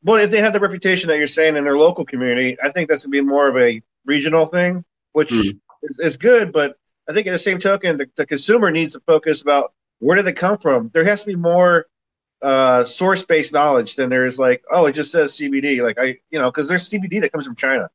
Well, 0.03 0.17
if 0.17 0.31
they 0.31 0.39
have 0.39 0.53
the 0.53 0.59
reputation 0.59 1.07
that 1.09 1.17
you're 1.17 1.27
saying 1.27 1.55
in 1.55 1.63
their 1.63 1.77
local 1.77 2.05
community, 2.05 2.57
I 2.61 2.71
think 2.71 2.89
that's 2.89 3.05
gonna 3.05 3.11
be 3.11 3.21
more 3.21 3.47
of 3.47 3.57
a 3.57 3.81
regional 4.05 4.45
thing, 4.45 4.83
which 5.13 5.29
mm. 5.29 5.57
is, 5.83 5.99
is, 5.99 6.17
good. 6.17 6.51
But 6.51 6.77
I 7.09 7.13
think, 7.13 7.27
at 7.27 7.31
the 7.31 7.39
same 7.39 7.59
token, 7.59 7.97
the, 7.97 8.07
the, 8.15 8.25
consumer 8.25 8.71
needs 8.71 8.93
to 8.93 8.99
focus 9.01 9.41
about 9.41 9.73
where 9.99 10.15
did 10.15 10.25
they 10.25 10.33
come 10.33 10.57
from. 10.57 10.91
There 10.93 11.03
has 11.05 11.21
to 11.21 11.27
be 11.27 11.35
more 11.35 11.87
uh, 12.41 12.83
source-based 12.83 13.53
knowledge 13.53 13.95
than 13.95 14.09
there 14.09 14.25
is 14.25 14.37
like, 14.37 14.63
oh, 14.71 14.85
it 14.85 14.93
just 14.93 15.11
says 15.11 15.33
CBD. 15.37 15.81
Like 15.81 15.99
I, 15.99 16.17
you 16.29 16.39
know, 16.39 16.51
because 16.51 16.67
there's 16.67 16.89
CBD 16.89 17.21
that 17.21 17.31
comes 17.31 17.45
from 17.45 17.55
China. 17.55 17.89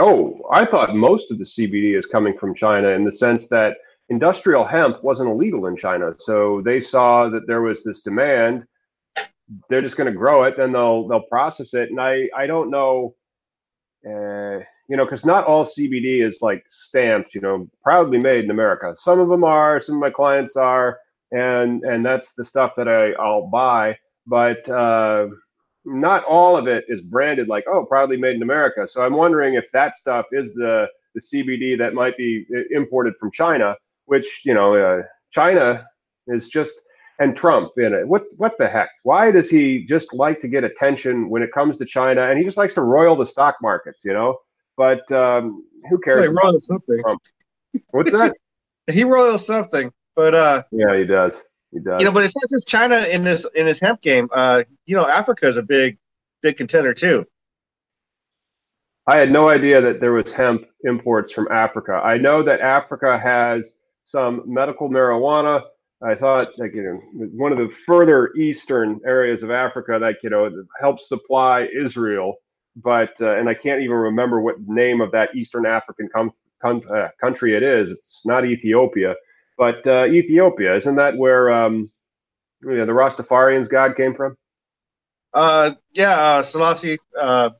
Oh, 0.00 0.46
I 0.50 0.64
thought 0.64 0.94
most 0.94 1.30
of 1.30 1.38
the 1.38 1.44
CBD 1.44 1.98
is 1.98 2.06
coming 2.06 2.38
from 2.38 2.54
China 2.54 2.88
in 2.90 3.04
the 3.04 3.12
sense 3.12 3.48
that 3.48 3.76
industrial 4.08 4.64
hemp 4.64 5.02
wasn't 5.02 5.28
illegal 5.28 5.66
in 5.66 5.76
China. 5.76 6.12
So 6.18 6.62
they 6.64 6.80
saw 6.80 7.28
that 7.28 7.46
there 7.46 7.62
was 7.62 7.84
this 7.84 8.00
demand. 8.00 8.64
They're 9.68 9.82
just 9.82 9.96
going 9.96 10.10
to 10.12 10.18
grow 10.18 10.44
it, 10.44 10.56
then 10.56 10.72
they'll 10.72 11.08
they'll 11.08 11.22
process 11.22 11.74
it. 11.74 11.90
And 11.90 12.00
I 12.00 12.28
I 12.36 12.46
don't 12.46 12.70
know, 12.70 13.14
uh, 14.06 14.58
you 14.88 14.96
know, 14.96 15.04
because 15.04 15.24
not 15.24 15.44
all 15.44 15.64
CBD 15.64 16.26
is 16.26 16.42
like 16.42 16.64
stamped, 16.70 17.34
you 17.34 17.40
know, 17.40 17.68
proudly 17.82 18.18
made 18.18 18.44
in 18.44 18.50
America. 18.50 18.94
Some 18.96 19.20
of 19.20 19.28
them 19.28 19.44
are. 19.44 19.80
Some 19.80 19.96
of 19.96 20.00
my 20.00 20.10
clients 20.10 20.56
are, 20.56 20.98
and 21.32 21.82
and 21.84 22.04
that's 22.04 22.34
the 22.34 22.44
stuff 22.44 22.74
that 22.76 22.88
I 22.88 23.12
I'll 23.12 23.46
buy. 23.46 23.96
But 24.26 24.68
uh, 24.68 25.28
not 25.86 26.24
all 26.24 26.56
of 26.58 26.66
it 26.66 26.84
is 26.88 27.00
branded 27.00 27.48
like 27.48 27.64
oh 27.66 27.86
proudly 27.86 28.18
made 28.18 28.36
in 28.36 28.42
America. 28.42 28.86
So 28.88 29.02
I'm 29.02 29.14
wondering 29.14 29.54
if 29.54 29.70
that 29.72 29.94
stuff 29.94 30.26
is 30.32 30.52
the 30.52 30.88
the 31.14 31.20
CBD 31.22 31.78
that 31.78 31.94
might 31.94 32.18
be 32.18 32.46
imported 32.70 33.16
from 33.16 33.32
China 33.32 33.74
which 34.08 34.42
you 34.44 34.54
know 34.54 34.74
uh, 34.74 35.02
China 35.30 35.86
is 36.26 36.48
just 36.48 36.74
and 37.18 37.36
Trump 37.36 37.72
in 37.76 37.92
it. 37.92 38.06
What 38.06 38.24
what 38.36 38.52
the 38.58 38.68
heck? 38.68 38.90
Why 39.02 39.30
does 39.30 39.48
he 39.50 39.84
just 39.84 40.12
like 40.12 40.40
to 40.40 40.48
get 40.48 40.64
attention 40.64 41.28
when 41.28 41.42
it 41.42 41.52
comes 41.52 41.76
to 41.78 41.84
China? 41.84 42.28
And 42.28 42.38
he 42.38 42.44
just 42.44 42.56
likes 42.56 42.74
to 42.74 42.82
roil 42.82 43.16
the 43.16 43.26
stock 43.26 43.56
markets, 43.62 44.00
you 44.04 44.12
know. 44.12 44.38
But 44.76 45.10
um, 45.12 45.64
who 45.90 45.98
cares? 45.98 46.22
He 46.22 46.28
roils 46.28 46.66
something. 46.66 47.00
Trump? 47.02 47.22
What's 47.90 48.12
that? 48.12 48.34
he 48.90 49.04
roils 49.04 49.44
something, 49.44 49.92
but 50.14 50.34
uh, 50.34 50.62
yeah, 50.70 50.96
he 50.96 51.04
does. 51.04 51.42
He 51.72 51.80
does. 51.80 52.00
You 52.00 52.06
know, 52.06 52.12
but 52.12 52.24
it's 52.24 52.34
not 52.34 52.48
just 52.50 52.66
China 52.66 53.02
in 53.02 53.24
this 53.24 53.46
in 53.54 53.66
this 53.66 53.80
hemp 53.80 54.00
game. 54.00 54.28
Uh, 54.32 54.62
you 54.86 54.96
know, 54.96 55.06
Africa 55.06 55.48
is 55.48 55.56
a 55.56 55.62
big 55.62 55.98
big 56.42 56.56
contender 56.56 56.94
too. 56.94 57.26
I 59.08 59.16
had 59.16 59.32
no 59.32 59.48
idea 59.48 59.80
that 59.80 60.00
there 60.00 60.12
was 60.12 60.30
hemp 60.32 60.66
imports 60.84 61.32
from 61.32 61.48
Africa. 61.50 62.00
I 62.04 62.18
know 62.18 62.42
that 62.42 62.60
Africa 62.60 63.18
has 63.18 63.78
some 64.08 64.42
medical 64.46 64.88
marijuana. 64.88 65.62
I 66.02 66.14
thought, 66.14 66.58
like, 66.58 66.74
you 66.74 66.82
know, 66.82 67.26
one 67.34 67.52
of 67.52 67.58
the 67.58 67.68
further 67.68 68.32
eastern 68.34 69.00
areas 69.04 69.42
of 69.42 69.50
Africa 69.50 69.98
that, 70.00 70.16
you 70.22 70.30
know, 70.30 70.50
helps 70.80 71.08
supply 71.08 71.68
Israel. 71.76 72.36
But, 72.76 73.20
uh, 73.20 73.36
and 73.36 73.48
I 73.48 73.54
can't 73.54 73.82
even 73.82 73.96
remember 73.96 74.40
what 74.40 74.56
name 74.66 75.00
of 75.00 75.10
that 75.12 75.34
Eastern 75.34 75.66
African 75.66 76.08
com- 76.14 76.32
com- 76.62 76.82
uh, 76.90 77.08
country 77.20 77.54
it 77.54 77.62
is. 77.62 77.90
It's 77.90 78.22
not 78.24 78.46
Ethiopia, 78.46 79.14
but 79.58 79.86
uh, 79.86 80.06
Ethiopia. 80.06 80.76
Isn't 80.76 80.96
that 80.96 81.16
where 81.16 81.52
um, 81.52 81.90
you 82.62 82.76
know, 82.76 82.86
the 82.86 82.92
Rastafarians' 82.92 83.68
God 83.68 83.96
came 83.96 84.14
from? 84.14 84.36
Uh, 85.34 85.72
yeah, 85.92 86.18
uh, 86.18 86.42
Selassie. 86.42 86.98
Uh, 87.18 87.50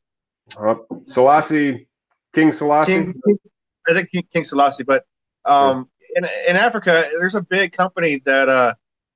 uh, 0.59 0.77
Selassie, 1.07 1.89
King 2.35 2.53
Selassie. 2.53 2.93
King, 2.93 3.21
I 3.89 3.95
think 3.95 4.11
King, 4.11 4.27
King 4.33 4.45
Selassie, 4.45 4.85
but 4.85 5.05
um, 5.45 5.89
in 6.19 6.29
in 6.49 6.57
Africa, 6.57 7.09
there's 7.19 7.35
a 7.35 7.41
big 7.41 7.73
company 7.73 8.21
that 8.25 8.49
uh, 8.49 8.75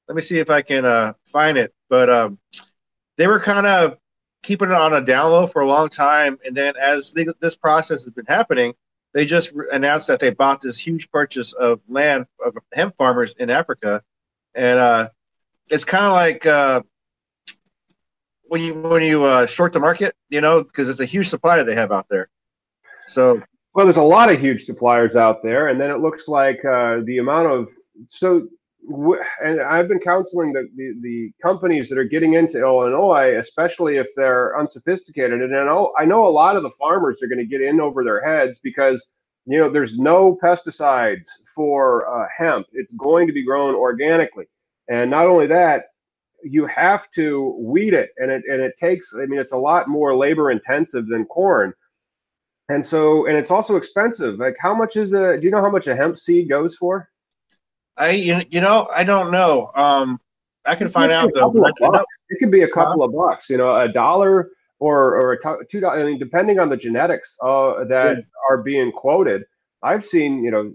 let 0.09 0.15
me 0.15 0.23
see 0.23 0.39
if 0.39 0.51
I 0.51 0.63
can 0.63 0.85
uh, 0.85 1.15
find 1.27 1.59
it, 1.59 1.75
but 1.89 2.09
um, 2.09 2.39
they 3.17 3.27
were 3.27 3.41
kind 3.41 3.67
of 3.67 3.99
keeping 4.43 4.69
it 4.69 4.75
on 4.75 4.95
a 4.95 5.01
down 5.01 5.31
low 5.31 5.47
for 5.47 5.63
a 5.63 5.69
long 5.69 5.89
time, 5.89 6.39
and 6.45 6.57
then 6.57 6.75
as 6.81 7.15
this 7.41 7.57
process 7.57 8.05
has 8.05 8.13
been 8.13 8.27
happening, 8.27 8.73
they 9.15 9.27
just 9.27 9.53
announced 9.73 10.07
that 10.09 10.21
they 10.21 10.31
bought 10.31 10.61
this 10.61 10.79
huge 10.79 11.11
purchase 11.11 11.53
of 11.53 11.81
land 11.89 12.27
of 12.45 12.57
hemp 12.73 12.97
farmers 12.97 13.35
in 13.39 13.51
Africa, 13.51 14.03
and 14.55 14.79
uh, 14.79 15.09
it's 15.71 15.85
kind 15.85 16.05
of 16.05 16.13
like 16.13 16.47
uh, 16.47 16.83
when 18.45 18.63
you 18.63 18.75
when 18.75 19.03
you 19.03 19.25
uh, 19.25 19.47
short 19.47 19.73
the 19.73 19.81
market, 19.81 20.15
you 20.29 20.41
know, 20.41 20.63
because 20.63 20.89
it's 20.89 21.01
a 21.01 21.07
huge 21.07 21.29
supply 21.29 21.57
that 21.57 21.65
they 21.65 21.75
have 21.75 21.93
out 21.93 22.07
there. 22.09 22.29
So 23.07 23.43
well, 23.75 23.87
there's 23.87 23.97
a 23.97 24.03
lot 24.03 24.31
of 24.31 24.41
huge 24.41 24.65
suppliers 24.65 25.17
out 25.17 25.43
there, 25.43 25.69
and 25.69 25.81
then 25.81 25.91
it 25.91 26.01
looks 26.01 26.29
like 26.29 26.63
uh, 26.65 26.99
the 27.05 27.19
amount 27.19 27.49
of 27.49 27.71
so. 28.07 28.47
And 29.45 29.61
I've 29.61 29.87
been 29.87 30.01
counseling 30.01 30.53
the, 30.53 30.69
the, 30.75 30.95
the 31.03 31.33
companies 31.41 31.89
that 31.89 31.99
are 31.99 32.05
getting 32.05 32.35
into 32.35 32.59
Illinois, 32.59 33.39
especially 33.39 33.97
if 33.97 34.09
they're 34.17 34.59
unsophisticated. 34.59 35.41
And 35.41 35.57
I 35.57 35.65
know 35.65 35.93
I 35.97 36.05
know 36.05 36.27
a 36.27 36.29
lot 36.29 36.57
of 36.57 36.65
the 36.65 36.71
farmers 36.71 37.23
are 37.23 37.29
going 37.29 37.39
to 37.39 37.47
get 37.47 37.61
in 37.61 37.81
over 37.81 38.03
their 38.03 38.21
heads 38.21 38.59
because 38.59 39.07
you 39.47 39.59
know 39.59 39.71
there's 39.71 39.99
no 39.99 40.37
pesticides 40.43 41.29
for 41.55 42.09
uh, 42.09 42.27
hemp. 42.37 42.67
It's 42.73 42.93
going 42.95 43.27
to 43.29 43.33
be 43.33 43.45
grown 43.45 43.75
organically, 43.75 44.47
and 44.89 45.11
not 45.11 45.27
only 45.27 45.47
that, 45.47 45.85
you 46.43 46.67
have 46.67 47.11
to 47.13 47.57
weed 47.59 47.95
it, 47.95 48.11
and 48.19 48.31
it 48.31 48.43
and 48.51 48.61
it 48.61 48.75
takes. 48.79 49.15
I 49.15 49.25
mean, 49.27 49.39
it's 49.39 49.53
a 49.53 49.57
lot 49.57 49.89
more 49.89 50.15
labor 50.15 50.51
intensive 50.51 51.07
than 51.07 51.25
corn 51.27 51.73
and 52.73 52.85
so, 52.85 53.27
and 53.27 53.37
it's 53.37 53.51
also 53.51 53.77
expensive. 53.77 54.39
Like, 54.39 54.57
how 54.59 54.75
much 54.75 54.97
is 54.97 55.13
a? 55.13 55.37
Do 55.37 55.45
you 55.45 55.51
know 55.51 55.61
how 55.61 55.71
much 55.71 55.89
a 55.89 55.95
hemp 55.95 56.19
seed 56.19 56.49
goes 56.49 56.75
for? 56.77 57.09
I 57.97 58.11
you 58.11 58.61
know 58.61 58.89
I 58.93 59.05
don't 59.05 59.31
know. 59.31 59.71
Um, 59.75 60.19
I 60.65 60.75
can 60.75 60.89
find 60.89 61.13
out 61.13 61.31
though. 61.35 61.53
It 62.31 62.39
could 62.39 62.51
be 62.51 62.63
a 62.63 62.69
couple 62.69 63.03
of 63.03 63.13
bucks. 63.13 63.51
You 63.51 63.59
know, 63.59 63.79
a 63.79 63.93
dollar 63.93 64.51
or 64.79 65.21
or 65.21 65.33
a 65.35 65.67
two 65.67 65.81
dollars. 65.81 66.03
I 66.03 66.07
mean, 66.07 66.19
depending 66.19 66.59
on 66.59 66.71
the 66.71 66.77
genetics 66.77 67.37
uh, 67.43 67.85
that 67.85 68.17
yeah. 68.17 68.23
are 68.49 68.63
being 68.63 68.91
quoted. 68.91 69.45
I've 69.83 70.05
seen 70.05 70.43
you 70.43 70.51
know 70.51 70.73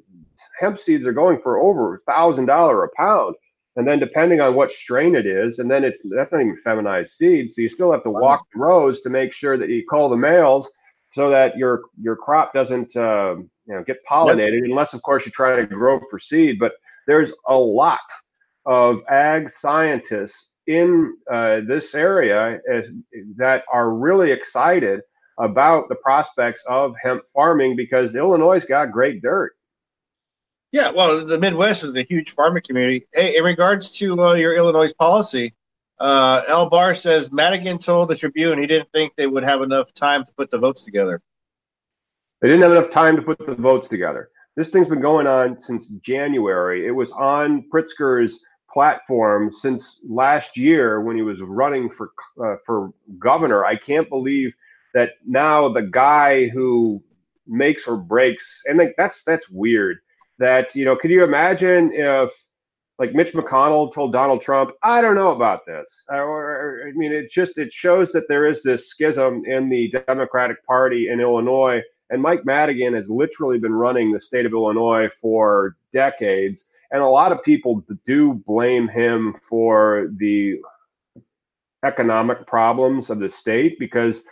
hemp 0.60 0.80
seeds 0.80 1.06
are 1.06 1.14
going 1.14 1.40
for 1.42 1.60
over 1.60 1.96
a 1.96 2.00
thousand 2.02 2.46
dollar 2.46 2.84
a 2.84 2.90
pound. 2.96 3.36
And 3.76 3.88
then 3.88 4.00
depending 4.00 4.42
on 4.42 4.56
what 4.56 4.72
strain 4.72 5.16
it 5.16 5.28
is, 5.28 5.60
and 5.60 5.70
then 5.70 5.84
it's 5.84 6.02
that's 6.10 6.32
not 6.32 6.42
even 6.42 6.58
feminized 6.58 7.14
seeds, 7.14 7.56
so 7.56 7.62
you 7.62 7.70
still 7.70 7.92
have 7.92 8.02
to 8.04 8.10
walk 8.10 8.42
the 8.52 8.60
rows 8.60 9.02
to 9.02 9.10
make 9.12 9.34
sure 9.34 9.56
that 9.56 9.70
you 9.70 9.86
call 9.88 10.10
the 10.10 10.18
males 10.18 10.68
so 11.10 11.30
that 11.30 11.58
your 11.58 11.84
your 12.02 12.16
crop 12.16 12.54
doesn't 12.54 12.96
uh, 12.96 13.36
you 13.38 13.76
know 13.76 13.84
get 13.84 13.98
pollinated, 14.10 14.62
yep. 14.62 14.70
unless 14.70 14.94
of 14.94 15.02
course 15.02 15.26
you're 15.26 15.32
trying 15.32 15.68
to 15.68 15.76
grow 15.76 16.00
for 16.10 16.20
seed. 16.20 16.60
But 16.60 16.74
there's 17.08 17.32
a 17.48 17.56
lot 17.56 18.00
of 18.66 19.00
ag 19.10 19.50
scientists 19.50 20.52
in 20.68 21.16
uh, 21.32 21.62
this 21.66 21.96
area 21.96 22.60
as, 22.70 22.86
that 23.38 23.64
are 23.72 23.92
really 23.92 24.32
excited 24.32 25.00
about 25.40 25.88
the 25.88 25.96
prospects 25.96 26.62
of 26.68 26.94
hemp 27.02 27.24
farming 27.34 27.76
because 27.76 28.16
Illinois 28.16 28.64
got 28.66 28.92
great 28.92 29.22
dirt. 29.22 29.54
Yeah, 30.74 30.92
well, 30.92 31.26
the 31.26 31.40
Midwest 31.40 31.84
is 31.84 31.96
a 31.96 32.04
huge 32.04 32.32
farming 32.32 32.64
community. 32.68 33.08
Hey, 33.14 33.38
in 33.38 33.44
regards 33.44 33.92
to 34.00 34.22
uh, 34.22 34.34
your 34.34 34.56
Illinois 34.56 34.92
policy, 34.92 35.54
Uh, 36.00 36.44
El 36.48 36.70
Bar 36.70 36.94
says 36.94 37.32
Madigan 37.32 37.80
told 37.80 38.10
the 38.10 38.16
Tribune 38.16 38.60
he 38.60 38.68
didn't 38.68 38.92
think 38.92 39.14
they 39.16 39.28
would 39.28 39.44
have 39.44 39.62
enough 39.62 39.94
time 39.94 40.26
to 40.26 40.32
put 40.34 40.52
the 40.52 40.58
votes 40.58 40.84
together. 40.84 41.22
They 42.42 42.50
didn't 42.50 42.62
have 42.64 42.72
enough 42.72 42.92
time 42.92 43.16
to 43.16 43.22
put 43.22 43.40
the 43.44 43.56
votes 43.56 43.88
together. 43.88 44.30
This 44.56 44.70
thing's 44.70 44.88
been 44.88 45.02
going 45.02 45.28
on 45.28 45.60
since 45.60 45.90
January. 45.90 46.88
It 46.88 46.92
was 46.92 47.12
on 47.12 47.66
Pritzker's 47.74 48.40
platform 48.72 49.52
since 49.52 50.00
last 50.08 50.58
year 50.58 51.02
when 51.02 51.16
he 51.16 51.24
was 51.24 51.42
running 51.42 51.90
for 51.90 52.12
uh, 52.44 52.56
for 52.66 52.92
governor. 53.18 53.66
I 53.66 53.76
can't 53.76 54.10
believe 54.10 54.54
that 54.94 55.12
now 55.26 55.72
the 55.72 55.84
guy 55.84 56.50
who 56.50 57.04
makes 57.48 57.88
or 57.88 57.98
breaks 57.98 58.62
and 58.66 58.78
like 58.78 58.94
that's 58.98 59.24
that's 59.24 59.50
weird. 59.50 59.98
That 60.40 60.76
you 60.76 60.86
know, 60.86 60.96
could 60.96 61.10
you 61.10 61.24
imagine 61.24 61.92
if 61.94 62.32
like 63.00 63.14
Mitch 63.14 63.34
McConnell 63.34 63.94
told 63.94 64.12
Donald 64.12 64.42
Trump, 64.42 64.72
I 64.82 65.02
don't 65.02 65.16
know 65.16 65.32
about 65.32 65.66
this. 65.66 66.04
Or, 66.10 66.84
I 66.88 66.92
mean, 66.94 67.12
it 67.12 67.30
just 67.30 67.58
it 67.58 67.72
shows 67.72 68.12
that 68.12 68.28
there 68.28 68.48
is 68.48 68.64
this 68.64 68.90
schism 68.90 69.44
in 69.46 69.70
the 69.70 69.94
Democratic 70.08 70.66
Party 70.66 71.10
in 71.10 71.20
Illinois, 71.20 71.82
and 72.10 72.22
Mike 72.22 72.46
Madigan 72.46 72.94
has 72.96 73.10
literally 73.10 73.60
been 73.60 73.74
running 73.74 74.12
the 74.12 74.22
state 74.22 74.46
of 74.46 74.54
Illinois 74.54 75.10
for 75.22 75.78
decades, 75.94 76.66
and 76.92 77.02
a 77.02 77.08
lot 77.08 77.32
of 77.32 77.44
people 77.44 77.86
do 78.06 78.34
blame 78.46 78.88
him 78.88 79.36
for 79.42 80.12
the 80.18 80.60
economic 81.86 82.48
problems 82.48 83.10
of 83.10 83.20
the 83.20 83.30
state 83.30 83.78
because 83.78 84.24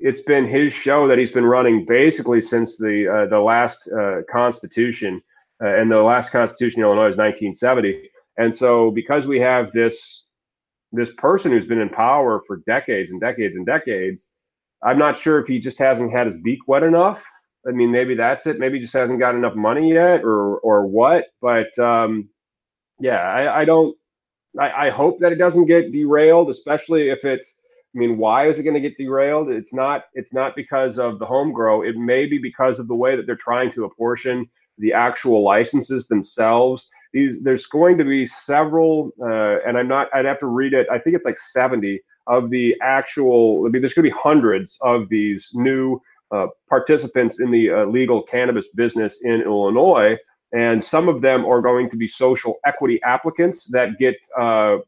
it's 0.00 0.20
been 0.20 0.48
his 0.48 0.72
show 0.72 1.06
that 1.06 1.18
he's 1.18 1.30
been 1.30 1.46
running 1.46 1.84
basically 1.84 2.42
since 2.42 2.76
the 2.76 3.06
uh, 3.06 3.26
the 3.26 3.38
last 3.38 3.88
uh, 3.92 4.22
Constitution 4.30 5.22
and 5.66 5.90
the 5.90 6.02
last 6.02 6.30
constitution 6.30 6.80
in 6.80 6.86
Illinois 6.86 7.10
is 7.12 7.16
1970. 7.16 8.10
And 8.38 8.54
so, 8.54 8.90
because 8.90 9.26
we 9.26 9.40
have 9.40 9.70
this 9.72 10.24
this 10.92 11.10
person 11.16 11.50
who's 11.52 11.66
been 11.66 11.80
in 11.80 11.88
power 11.88 12.42
for 12.46 12.58
decades 12.66 13.10
and 13.10 13.20
decades 13.20 13.56
and 13.56 13.64
decades, 13.64 14.28
I'm 14.82 14.98
not 14.98 15.18
sure 15.18 15.40
if 15.40 15.46
he 15.46 15.58
just 15.58 15.78
hasn't 15.78 16.12
had 16.12 16.26
his 16.26 16.36
beak 16.42 16.60
wet 16.66 16.82
enough. 16.82 17.24
I 17.66 17.70
mean, 17.70 17.90
maybe 17.92 18.14
that's 18.14 18.46
it. 18.46 18.58
Maybe 18.58 18.78
he 18.78 18.82
just 18.82 18.94
hasn't 18.94 19.20
got 19.20 19.34
enough 19.34 19.54
money 19.54 19.92
yet, 19.92 20.24
or 20.24 20.58
or 20.58 20.86
what. 20.86 21.26
But 21.40 21.76
um, 21.78 22.28
yeah, 22.98 23.20
I, 23.20 23.60
I 23.62 23.64
don't. 23.64 23.96
I, 24.58 24.88
I 24.88 24.90
hope 24.90 25.20
that 25.20 25.32
it 25.32 25.36
doesn't 25.36 25.66
get 25.66 25.92
derailed, 25.92 26.50
especially 26.50 27.10
if 27.10 27.24
it's. 27.24 27.54
I 27.94 27.98
mean, 27.98 28.16
why 28.16 28.48
is 28.48 28.58
it 28.58 28.62
going 28.62 28.74
to 28.74 28.80
get 28.80 28.96
derailed? 28.96 29.50
It's 29.50 29.72
not. 29.72 30.04
It's 30.14 30.34
not 30.34 30.56
because 30.56 30.98
of 30.98 31.18
the 31.18 31.26
home 31.26 31.52
grow. 31.52 31.82
It 31.82 31.96
may 31.96 32.26
be 32.26 32.38
because 32.38 32.78
of 32.78 32.88
the 32.88 32.94
way 32.94 33.14
that 33.16 33.26
they're 33.26 33.36
trying 33.36 33.70
to 33.72 33.84
apportion 33.84 34.48
the 34.82 34.92
actual 34.92 35.42
licenses 35.42 36.08
themselves. 36.08 36.88
These, 37.14 37.40
there's 37.42 37.66
going 37.66 37.96
to 37.98 38.04
be 38.04 38.26
several, 38.26 39.12
uh, 39.22 39.60
and 39.66 39.78
I'm 39.78 39.88
not. 39.88 40.08
I'd 40.12 40.24
have 40.24 40.40
to 40.40 40.46
read 40.46 40.74
it. 40.74 40.86
I 40.90 40.98
think 40.98 41.16
it's 41.16 41.24
like 41.24 41.38
70 41.38 42.00
of 42.26 42.50
the 42.50 42.74
actual. 42.82 43.64
I 43.64 43.70
mean, 43.70 43.80
there's 43.80 43.94
going 43.94 44.04
to 44.04 44.10
be 44.10 44.20
hundreds 44.22 44.76
of 44.82 45.08
these 45.08 45.50
new 45.54 46.00
uh, 46.32 46.48
participants 46.68 47.40
in 47.40 47.50
the 47.50 47.70
uh, 47.70 47.84
legal 47.84 48.22
cannabis 48.22 48.68
business 48.74 49.20
in 49.22 49.42
Illinois, 49.42 50.16
and 50.52 50.84
some 50.84 51.08
of 51.08 51.20
them 51.20 51.44
are 51.44 51.60
going 51.60 51.88
to 51.90 51.96
be 51.96 52.08
social 52.08 52.56
equity 52.66 53.00
applicants 53.04 53.66
that 53.66 53.98
get 53.98 54.16
uh, 54.38 54.78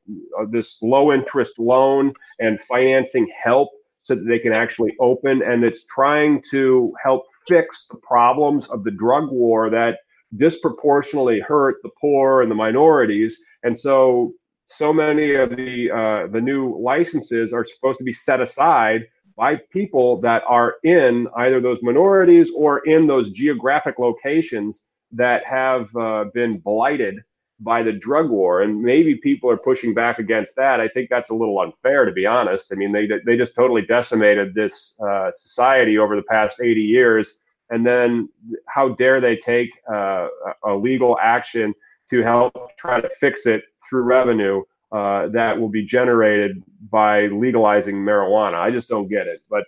this 0.51 0.79
low 0.83 1.13
interest 1.13 1.59
loan 1.59 2.13
and 2.41 2.61
financing 2.63 3.31
help 3.43 3.71
so 4.03 4.15
that 4.15 4.27
they 4.27 4.39
can 4.39 4.53
actually 4.53 4.95
open, 5.01 5.43
and 5.43 5.63
it's 5.63 5.87
trying 5.87 6.43
to 6.51 6.93
help 7.03 7.25
fix 7.49 7.87
the 7.91 7.99
problems 7.99 8.67
of 8.69 8.85
the 8.85 8.91
drug 8.91 9.31
war 9.31 9.71
that 9.71 9.99
disproportionately 10.37 11.41
hurt 11.41 11.77
the 11.83 11.91
poor 12.01 12.43
and 12.43 12.51
the 12.51 12.55
minorities. 12.55 13.39
And 13.63 13.79
so, 13.79 14.33
so 14.67 14.93
many 14.93 15.35
of 15.35 15.51
the 15.51 15.91
uh, 15.91 16.33
the 16.33 16.41
new 16.41 16.77
licenses 16.81 17.53
are 17.53 17.65
supposed 17.65 17.99
to 17.99 18.05
be 18.05 18.13
set 18.13 18.41
aside 18.41 19.03
by 19.37 19.57
people 19.73 20.21
that 20.21 20.43
are 20.49 20.77
in 20.85 21.27
either 21.37 21.61
those 21.61 21.79
minorities 21.83 22.51
or 22.57 22.79
in 22.87 23.07
those 23.07 23.31
geographic 23.31 23.99
locations 23.99 24.85
that 25.13 25.45
have 25.45 25.95
uh, 25.97 26.25
been 26.33 26.59
blighted 26.59 27.17
by 27.61 27.83
the 27.83 27.93
drug 27.93 28.31
war, 28.31 28.63
and 28.63 28.83
maybe 28.83 29.15
people 29.15 29.51
are 29.51 29.57
pushing 29.57 29.95
back 29.95 30.19
against 30.19 30.57
that. 30.57 30.81
I 30.81 30.89
think 30.89 31.09
that's 31.09 31.31
a 31.31 31.35
little 31.35 31.61
unfair, 31.61 32.05
to 32.05 32.13
be 32.13 32.27
honest. 32.27 32.73
I 32.73 32.75
mean, 32.75 32.93
they 32.93 33.09
they 33.25 33.37
just 33.37 33.55
totally 33.55 33.83
decimated 33.83 34.55
this 34.55 34.95
uh, 35.05 35.31
society 35.35 35.99
over 35.99 36.17
the 36.17 36.23
past 36.23 36.61
80 36.61 36.81
years, 36.81 37.39
and 37.71 37.87
then 37.87 38.29
how 38.69 38.91
dare 38.91 39.21
they 39.21 39.37
take 39.37 39.71
uh, 39.93 40.29
a 40.65 40.75
legal 40.75 41.17
action 41.23 41.75
to 42.11 42.23
help 42.23 42.53
try 42.77 43.01
to 43.01 43.09
fix 43.09 43.47
it 43.47 43.63
through 43.89 44.03
revenue 44.03 44.63
uh, 44.93 45.29
that 45.29 45.59
will 45.59 45.69
be 45.69 45.85
generated 45.85 46.63
by 46.91 47.27
legalizing 47.27 47.97
marijuana? 47.97 48.55
I 48.55 48.71
just 48.71 48.89
don't 48.89 49.09
get 49.09 49.27
it. 49.27 49.43
But 49.49 49.65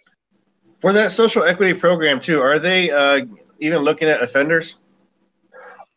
for 0.81 0.93
that 0.93 1.13
social 1.13 1.45
equity 1.45 1.73
program 1.73 2.21
too, 2.21 2.41
are 2.41 2.59
they 2.59 2.91
uh, 2.91 3.25
even 3.61 3.83
looking 3.83 4.09
at 4.09 4.23
offenders? 4.23 4.77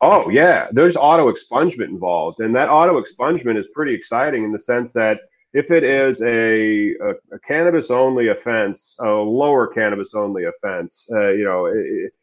Oh 0.01 0.29
yeah, 0.29 0.67
there's 0.71 0.95
auto 0.95 1.31
expungement 1.31 1.89
involved, 1.89 2.39
and 2.39 2.55
that 2.55 2.69
auto 2.69 3.01
expungement 3.01 3.59
is 3.59 3.65
pretty 3.73 3.93
exciting 3.93 4.43
in 4.43 4.51
the 4.51 4.59
sense 4.59 4.93
that 4.93 5.19
if 5.53 5.71
it 5.71 5.83
is 5.83 6.21
a, 6.21 6.95
a, 6.95 7.09
a 7.35 7.39
cannabis 7.45 7.91
only 7.91 8.29
offense, 8.29 8.95
a 9.01 9.09
lower 9.09 9.67
cannabis 9.67 10.13
only 10.13 10.45
offense, 10.45 11.09
uh, 11.11 11.31
you 11.31 11.43
know, 11.43 11.65
it, 11.65 12.13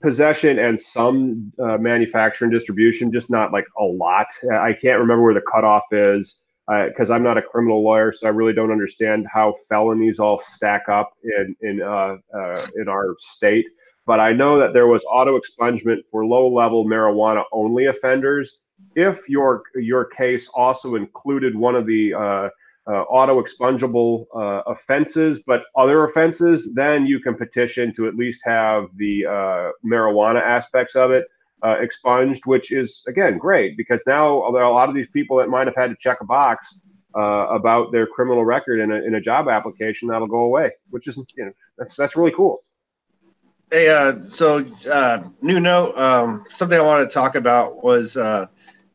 possession 0.00 0.58
and 0.58 0.78
some 0.78 1.52
uh, 1.60 1.76
manufacturing 1.78 2.50
distribution, 2.50 3.12
just 3.12 3.30
not 3.30 3.52
like 3.52 3.66
a 3.78 3.84
lot. 3.84 4.26
I 4.52 4.72
can't 4.72 5.00
remember 5.00 5.22
where 5.22 5.34
the 5.34 5.42
cutoff 5.52 5.84
is 5.92 6.42
because 6.66 7.10
uh, 7.10 7.14
I'm 7.14 7.22
not 7.22 7.38
a 7.38 7.42
criminal 7.42 7.82
lawyer, 7.82 8.12
so 8.12 8.26
I 8.26 8.30
really 8.30 8.52
don't 8.52 8.72
understand 8.72 9.26
how 9.32 9.54
felonies 9.68 10.18
all 10.18 10.38
stack 10.38 10.88
up 10.88 11.12
in 11.22 11.56
in 11.60 11.82
uh, 11.82 12.16
uh, 12.36 12.66
in 12.76 12.88
our 12.88 13.14
state 13.20 13.66
but 14.06 14.20
I 14.20 14.32
know 14.32 14.58
that 14.58 14.72
there 14.72 14.86
was 14.86 15.04
auto 15.10 15.38
expungement 15.38 15.98
for 16.10 16.24
low 16.24 16.48
level 16.48 16.84
marijuana 16.84 17.42
only 17.52 17.86
offenders. 17.86 18.60
If 18.94 19.28
your 19.28 19.62
your 19.74 20.04
case 20.04 20.48
also 20.54 20.94
included 20.94 21.56
one 21.56 21.74
of 21.74 21.86
the 21.86 22.14
uh, 22.14 22.48
uh, 22.88 23.02
auto 23.02 23.42
expungible 23.42 24.26
uh, 24.34 24.62
offenses, 24.66 25.42
but 25.44 25.64
other 25.76 26.04
offenses, 26.04 26.72
then 26.74 27.04
you 27.06 27.18
can 27.18 27.34
petition 27.34 27.92
to 27.94 28.06
at 28.06 28.14
least 28.14 28.40
have 28.44 28.86
the 28.96 29.26
uh, 29.26 29.70
marijuana 29.84 30.40
aspects 30.40 30.94
of 30.94 31.10
it 31.10 31.26
uh, 31.64 31.76
expunged, 31.80 32.46
which 32.46 32.70
is 32.70 33.02
again 33.08 33.38
great 33.38 33.76
because 33.76 34.02
now 34.06 34.46
a 34.48 34.50
lot 34.50 34.88
of 34.88 34.94
these 34.94 35.08
people 35.08 35.36
that 35.38 35.48
might 35.48 35.66
have 35.66 35.76
had 35.76 35.88
to 35.88 35.96
check 35.98 36.18
a 36.20 36.24
box 36.24 36.80
uh, 37.16 37.46
about 37.48 37.92
their 37.92 38.06
criminal 38.06 38.44
record 38.44 38.78
in 38.78 38.92
a, 38.92 38.96
in 38.96 39.14
a 39.14 39.20
job 39.20 39.48
application 39.48 40.08
that'll 40.08 40.26
go 40.26 40.44
away, 40.44 40.70
which 40.90 41.08
is 41.08 41.16
you 41.16 41.44
know 41.44 41.52
that's 41.78 41.96
that's 41.96 42.14
really 42.14 42.32
cool. 42.32 42.62
Hey, 43.70 43.88
uh, 43.88 44.20
so 44.30 44.64
uh, 44.90 45.24
new 45.42 45.58
note. 45.58 45.98
Um, 45.98 46.44
something 46.50 46.78
I 46.78 46.82
wanted 46.82 47.08
to 47.08 47.14
talk 47.14 47.34
about 47.34 47.82
was 47.82 48.16
uh, 48.16 48.46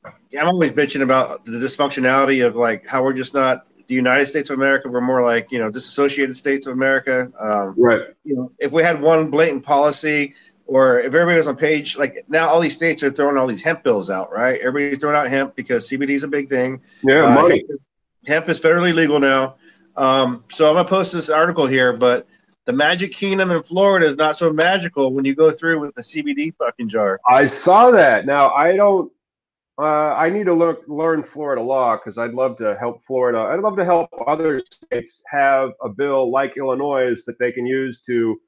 I'm 0.06 0.48
always 0.48 0.72
bitching 0.72 1.02
about 1.02 1.44
the 1.46 1.52
dysfunctionality 1.52 2.46
of 2.46 2.56
like 2.56 2.88
how 2.88 3.04
we're 3.04 3.14
just 3.14 3.34
not 3.34 3.68
the 3.88 3.94
United 3.94 4.28
States 4.28 4.50
of 4.50 4.58
America. 4.58 4.88
We're 4.88 5.02
more 5.02 5.24
like 5.24 5.52
you 5.52 5.60
know 5.60 5.70
disassociated 5.70 6.38
states 6.38 6.68
of 6.68 6.74
America. 6.74 7.30
Um, 7.38 7.76
right. 7.78 8.04
You 8.24 8.36
know, 8.36 8.52
if 8.60 8.72
we 8.72 8.82
had 8.82 9.02
one 9.02 9.30
blatant 9.30 9.66
policy, 9.66 10.36
or 10.68 11.00
if 11.00 11.08
everybody 11.08 11.38
was 11.38 11.48
on 11.48 11.58
page, 11.58 11.98
like 11.98 12.24
now 12.30 12.48
all 12.48 12.62
these 12.62 12.76
states 12.76 13.04
are 13.04 13.12
throwing 13.12 13.38
all 13.38 13.48
these 13.48 13.62
hemp 13.62 13.84
bills 13.84 14.10
out, 14.10 14.32
right? 14.32 14.62
Everybody's 14.62 15.00
throwing 15.00 15.18
out 15.18 15.28
hemp 15.28 15.54
because 15.58 15.90
CBD 15.90 16.12
is 16.12 16.24
a 16.24 16.30
big 16.30 16.50
thing. 16.50 16.80
Yeah, 17.04 17.26
uh, 17.26 17.34
money. 17.34 17.66
Hemp, 17.68 17.82
hemp 18.26 18.50
is 18.50 18.60
federally 18.60 18.94
legal 18.94 19.20
now. 19.20 19.56
Um, 19.98 20.46
so 20.50 20.70
I'm 20.70 20.76
gonna 20.76 20.88
post 20.88 21.12
this 21.12 21.30
article 21.30 21.68
here, 21.68 21.92
but 21.92 22.26
the 22.66 22.74
Magic 22.74 23.12
Kingdom 23.12 23.52
in 23.52 23.64
Florida 23.64 24.06
is 24.06 24.18
not 24.18 24.38
so 24.38 24.54
magical 24.54 25.14
when 25.14 25.26
you 25.26 25.36
go 25.36 25.52
through 25.52 25.80
with 25.80 25.96
the 25.96 26.02
CBD 26.02 26.56
fucking 26.56 26.90
jar. 26.90 27.20
I 27.28 27.46
saw 27.46 27.92
that. 27.92 28.26
Now 28.26 28.50
I 28.50 28.76
don't. 28.76 29.12
Uh, 29.80 30.14
I 30.14 30.30
need 30.30 30.46
to 30.46 30.54
learn 30.54 30.78
learn 30.88 31.24
Florida 31.24 31.62
law 31.62 31.96
because 31.96 32.18
I'd 32.18 32.34
love 32.34 32.58
to 32.58 32.78
help 32.80 33.04
Florida. 33.06 33.40
I'd 33.40 33.62
love 33.62 33.78
to 33.78 33.86
help 33.86 34.10
other 34.28 34.60
states 34.60 35.24
have 35.28 35.72
a 35.82 35.90
bill 35.90 36.30
like 36.30 36.56
Illinois 36.58 37.16
that 37.26 37.40
they 37.40 37.52
can 37.52 37.66
use 37.66 38.02
to 38.02 38.40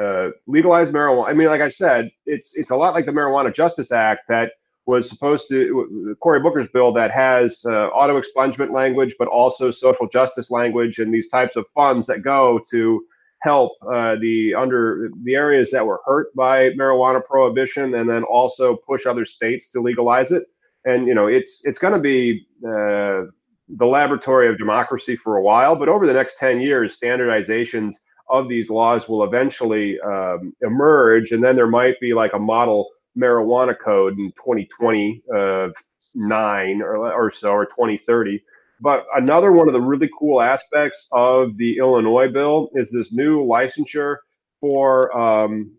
uh, 0.00 0.28
legalize 0.46 0.88
marijuana. 0.90 1.28
I 1.28 1.32
mean, 1.32 1.48
like 1.48 1.62
I 1.62 1.68
said, 1.68 2.10
it's 2.26 2.54
it's 2.54 2.70
a 2.70 2.76
lot 2.76 2.94
like 2.94 3.06
the 3.06 3.12
Marijuana 3.12 3.52
Justice 3.52 3.90
Act 3.90 4.28
that 4.28 4.52
was 4.86 5.08
supposed 5.08 5.48
to 5.48 6.16
Cory 6.20 6.40
Booker's 6.40 6.68
bill 6.68 6.92
that 6.92 7.10
has 7.10 7.64
uh, 7.66 7.88
auto 7.88 8.20
expungement 8.20 8.72
language, 8.72 9.16
but 9.18 9.28
also 9.28 9.70
social 9.70 10.08
justice 10.08 10.50
language 10.50 10.98
and 10.98 11.12
these 11.12 11.28
types 11.28 11.56
of 11.56 11.66
funds 11.74 12.06
that 12.06 12.22
go 12.22 12.60
to 12.70 13.04
help 13.40 13.72
uh, 13.82 14.16
the 14.20 14.54
under 14.56 15.10
the 15.24 15.34
areas 15.34 15.70
that 15.70 15.86
were 15.86 16.00
hurt 16.04 16.34
by 16.34 16.70
marijuana 16.70 17.24
prohibition, 17.24 17.94
and 17.94 18.08
then 18.08 18.24
also 18.24 18.76
push 18.76 19.06
other 19.06 19.24
states 19.24 19.70
to 19.72 19.80
legalize 19.80 20.32
it. 20.32 20.44
And 20.84 21.06
you 21.06 21.14
know, 21.14 21.26
it's 21.26 21.62
it's 21.64 21.78
going 21.78 21.94
to 21.94 22.00
be 22.00 22.46
uh, 22.64 23.30
the 23.68 23.86
laboratory 23.86 24.48
of 24.48 24.58
democracy 24.58 25.16
for 25.16 25.36
a 25.36 25.42
while, 25.42 25.76
but 25.76 25.88
over 25.88 26.06
the 26.06 26.12
next 26.12 26.38
ten 26.38 26.60
years, 26.60 26.98
standardizations 26.98 27.96
of 28.30 28.48
these 28.48 28.68
laws 28.68 29.08
will 29.08 29.24
eventually 29.24 29.98
um, 30.00 30.52
emerge, 30.62 31.32
and 31.32 31.42
then 31.42 31.56
there 31.56 31.66
might 31.66 31.98
be 32.00 32.12
like 32.12 32.32
a 32.34 32.38
model 32.38 32.88
marijuana 33.16 33.74
code 33.78 34.18
in 34.18 34.30
2029 34.32 35.22
uh, 35.32 36.84
or, 36.84 37.12
or 37.12 37.32
so, 37.32 37.50
or 37.50 37.66
2030 37.66 38.42
But 38.80 39.06
another 39.16 39.52
one 39.52 39.68
of 39.68 39.74
the 39.74 39.80
really 39.80 40.08
cool 40.18 40.40
aspects 40.40 41.06
of 41.12 41.56
the 41.56 41.78
Illinois 41.78 42.28
bill 42.28 42.70
is 42.74 42.90
this 42.90 43.12
new 43.12 43.44
licensure 43.44 44.16
for 44.60 45.16
um, 45.16 45.72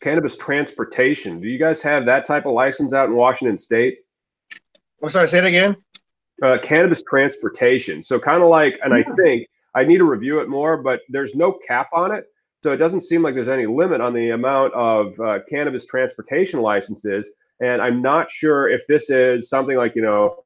cannabis 0.00 0.36
transportation. 0.36 1.40
Do 1.40 1.48
you 1.48 1.58
guys 1.58 1.82
have 1.82 2.06
that 2.06 2.26
type 2.26 2.46
of 2.46 2.52
license 2.52 2.92
out 2.92 3.08
in 3.08 3.14
Washington 3.14 3.58
State? 3.58 3.98
I'm 5.02 5.10
sorry, 5.10 5.28
say 5.28 5.38
it 5.38 5.44
again. 5.44 5.76
Uh, 6.42 6.58
cannabis 6.62 7.02
transportation. 7.02 8.02
So 8.02 8.18
kind 8.18 8.42
of 8.42 8.48
like, 8.48 8.78
and 8.82 8.94
I 8.94 9.04
think 9.16 9.46
I 9.74 9.84
need 9.84 9.98
to 9.98 10.04
review 10.04 10.40
it 10.40 10.48
more, 10.48 10.76
but 10.76 11.00
there's 11.08 11.34
no 11.34 11.58
cap 11.66 11.88
on 11.92 12.12
it. 12.12 12.26
So 12.62 12.72
it 12.72 12.76
doesn't 12.76 13.02
seem 13.02 13.22
like 13.22 13.34
there's 13.34 13.48
any 13.48 13.66
limit 13.66 14.00
on 14.00 14.12
the 14.12 14.30
amount 14.30 14.74
of 14.74 15.18
uh, 15.20 15.38
cannabis 15.48 15.86
transportation 15.86 16.60
licenses. 16.60 17.28
And 17.60 17.80
I'm 17.80 18.02
not 18.02 18.30
sure 18.30 18.68
if 18.68 18.86
this 18.86 19.10
is 19.10 19.48
something 19.48 19.76
like, 19.76 19.94
you 19.94 20.02
know, 20.02 20.44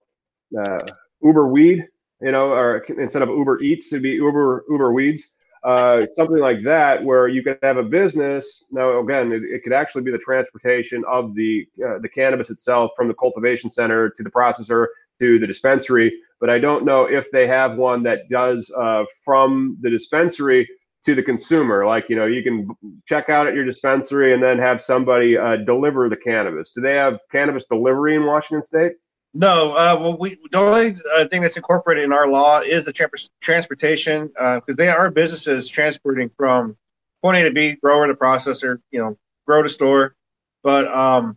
uh, 0.59 0.85
Uber 1.25 1.49
Weed, 1.49 1.87
you 2.21 2.33
know, 2.33 2.51
or 2.51 2.79
instead 2.99 3.23
of 3.23 3.29
Uber 3.29 3.63
Eats, 3.63 3.93
it'd 3.93 4.03
be 4.03 4.11
Uber 4.11 4.65
Uber 4.69 4.93
Weeds, 4.93 5.31
uh, 5.65 6.07
something 6.17 6.39
like 6.39 6.63
that, 6.65 7.03
where 7.03 7.27
you 7.27 7.43
could 7.43 7.59
have 7.63 7.79
a 7.79 7.83
business. 7.83 8.65
Now, 8.71 9.01
again, 9.01 9.33
it, 9.33 9.43
it 9.45 9.63
could 9.65 9.73
actually 9.73 10.03
be 10.03 10.13
the 10.13 10.19
transportation 10.19 11.03
of 11.09 11.35
the 11.35 11.67
uh, 11.85 11.99
the 12.01 12.09
cannabis 12.09 12.51
itself 12.51 12.93
from 12.97 13.09
the 13.09 13.15
cultivation 13.15 13.71
center 13.71 14.11
to 14.11 14.23
the 14.23 14.31
processor 14.31 14.87
to 15.21 15.39
the 15.39 15.47
dispensary. 15.47 16.13
But 16.41 16.51
I 16.51 16.59
don't 16.59 16.85
know 16.85 17.05
if 17.05 17.31
they 17.31 17.47
have 17.47 17.77
one 17.77 18.03
that 18.03 18.29
does 18.29 18.71
uh, 18.77 19.05
from 19.25 19.79
the 19.81 19.91
dispensary 19.91 20.69
to 21.05 21.15
the 21.15 21.23
consumer. 21.23 21.87
Like, 21.87 22.09
you 22.09 22.17
know, 22.17 22.27
you 22.27 22.43
can 22.43 22.69
check 23.07 23.29
out 23.29 23.47
at 23.47 23.55
your 23.55 23.65
dispensary 23.65 24.35
and 24.35 24.43
then 24.43 24.59
have 24.59 24.81
somebody 24.81 25.37
uh, 25.37 25.57
deliver 25.57 26.09
the 26.09 26.17
cannabis. 26.17 26.73
Do 26.73 26.81
they 26.81 26.95
have 26.95 27.21
cannabis 27.31 27.65
delivery 27.67 28.17
in 28.17 28.27
Washington 28.27 28.63
State? 28.63 28.93
No, 29.37 29.73
uh, 29.73 29.97
well, 30.01 30.17
we 30.17 30.39
the 30.53 30.59
only 30.59 30.95
uh, 31.17 31.27
thing 31.27 31.43
that's 31.43 31.57
incorporated 31.57 32.05
in 32.05 32.13
our 32.13 32.29
law 32.29 32.61
is 32.61 32.85
the 32.85 32.93
tra- 32.93 33.11
transportation 33.41 34.29
because 34.29 34.63
uh, 34.69 34.75
they 34.77 34.89
are 34.89 35.11
businesses 35.11 35.69
transporting 35.69 36.31
from 36.37 36.77
point 37.21 37.39
A 37.39 37.43
to 37.43 37.51
B, 37.51 37.75
grower 37.75 38.07
to 38.07 38.15
processor, 38.15 38.81
you 38.93 39.01
know, 39.01 39.19
grow 39.45 39.63
to 39.63 39.69
store. 39.69 40.15
But 40.63 40.87
um, 40.87 41.37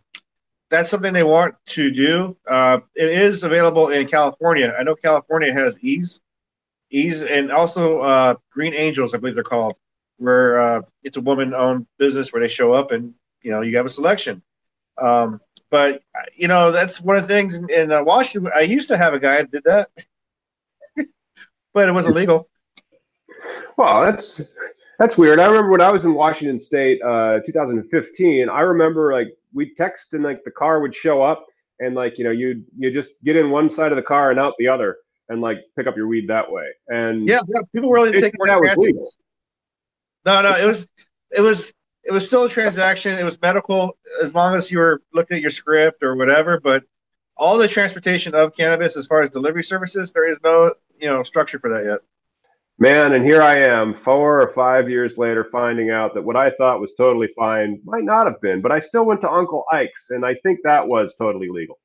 that's 0.70 0.90
something 0.90 1.12
they 1.12 1.24
want 1.24 1.56
to 1.66 1.90
do. 1.90 2.36
Uh, 2.48 2.80
it 2.94 3.08
is 3.08 3.42
available 3.42 3.88
in 3.88 4.06
California. 4.06 4.76
I 4.78 4.84
know 4.84 4.94
California 4.94 5.52
has 5.52 5.82
Eaze, 5.82 6.20
Eaze, 6.90 7.22
and 7.22 7.50
also 7.50 7.98
uh, 7.98 8.34
Green 8.52 8.74
Angels, 8.74 9.12
I 9.12 9.18
believe 9.18 9.34
they're 9.34 9.42
called, 9.42 9.74
where 10.18 10.60
uh, 10.60 10.82
it's 11.02 11.16
a 11.16 11.20
woman-owned 11.20 11.86
business 11.98 12.32
where 12.32 12.40
they 12.40 12.48
show 12.48 12.72
up 12.72 12.92
and 12.92 13.14
you 13.42 13.50
know 13.50 13.62
you 13.62 13.76
have 13.76 13.86
a 13.86 13.90
selection. 13.90 14.40
Um, 15.00 15.40
but 15.70 16.02
you 16.34 16.48
know 16.48 16.72
that's 16.72 17.00
one 17.00 17.16
of 17.16 17.22
the 17.22 17.28
things 17.28 17.54
in, 17.54 17.70
in 17.70 17.92
uh, 17.92 18.02
Washington. 18.02 18.50
I 18.54 18.62
used 18.62 18.88
to 18.88 18.96
have 18.96 19.14
a 19.14 19.20
guy 19.20 19.38
that 19.38 19.50
did 19.50 19.64
that, 19.64 19.88
but 21.74 21.88
it 21.88 21.92
wasn't 21.92 22.14
legal. 22.14 22.48
Well, 23.76 24.02
that's 24.02 24.54
that's 24.98 25.16
weird. 25.16 25.38
I 25.38 25.46
remember 25.46 25.70
when 25.70 25.80
I 25.80 25.92
was 25.92 26.04
in 26.04 26.14
Washington 26.14 26.58
State, 26.58 27.00
uh, 27.02 27.40
2015. 27.44 28.48
I 28.48 28.60
remember 28.60 29.12
like 29.12 29.28
we 29.52 29.74
text 29.74 30.14
and 30.14 30.24
like 30.24 30.42
the 30.44 30.50
car 30.50 30.80
would 30.80 30.94
show 30.94 31.22
up, 31.22 31.46
and 31.80 31.94
like 31.94 32.18
you 32.18 32.24
know 32.24 32.30
you 32.30 32.64
you 32.76 32.90
just 32.90 33.12
get 33.24 33.36
in 33.36 33.50
one 33.50 33.70
side 33.70 33.92
of 33.92 33.96
the 33.96 34.02
car 34.02 34.30
and 34.30 34.40
out 34.40 34.54
the 34.58 34.68
other, 34.68 34.96
and 35.28 35.40
like 35.40 35.58
pick 35.76 35.86
up 35.86 35.96
your 35.96 36.08
weed 36.08 36.28
that 36.28 36.50
way. 36.50 36.66
And 36.88 37.28
yeah, 37.28 37.40
yeah 37.46 37.60
people 37.72 37.90
really 37.90 38.18
take 38.20 38.34
more 38.38 38.76
legal. 38.76 39.10
No, 40.24 40.42
no, 40.42 40.56
it 40.56 40.66
was 40.66 40.88
it 41.30 41.40
was 41.40 41.72
it 42.08 42.12
was 42.12 42.24
still 42.24 42.44
a 42.44 42.48
transaction. 42.48 43.18
It 43.18 43.24
was 43.24 43.40
medical 43.40 43.96
as 44.22 44.34
long 44.34 44.56
as 44.56 44.72
you 44.72 44.78
were 44.78 45.02
looking 45.12 45.36
at 45.36 45.42
your 45.42 45.50
script 45.50 46.02
or 46.02 46.16
whatever. 46.16 46.58
But 46.58 46.84
all 47.36 47.58
the 47.58 47.68
transportation 47.68 48.34
of 48.34 48.56
cannabis, 48.56 48.96
as 48.96 49.06
far 49.06 49.20
as 49.20 49.28
delivery 49.28 49.62
services, 49.62 50.10
there 50.12 50.28
is 50.28 50.40
no 50.42 50.74
you 50.98 51.08
know 51.08 51.22
structure 51.22 51.58
for 51.58 51.68
that 51.70 51.84
yet. 51.84 51.98
Man, 52.80 53.12
and 53.12 53.24
here 53.24 53.42
I 53.42 53.58
am, 53.58 53.92
four 53.92 54.40
or 54.40 54.48
five 54.48 54.88
years 54.88 55.18
later, 55.18 55.44
finding 55.44 55.90
out 55.90 56.14
that 56.14 56.22
what 56.22 56.36
I 56.36 56.50
thought 56.50 56.80
was 56.80 56.94
totally 56.96 57.28
fine 57.36 57.80
might 57.84 58.04
not 58.04 58.26
have 58.26 58.40
been. 58.40 58.62
But 58.62 58.72
I 58.72 58.80
still 58.80 59.04
went 59.04 59.20
to 59.22 59.30
Uncle 59.30 59.64
Ike's, 59.70 60.10
and 60.10 60.24
I 60.24 60.36
think 60.36 60.60
that 60.64 60.86
was 60.86 61.14
totally 61.18 61.48
legal. 61.50 61.78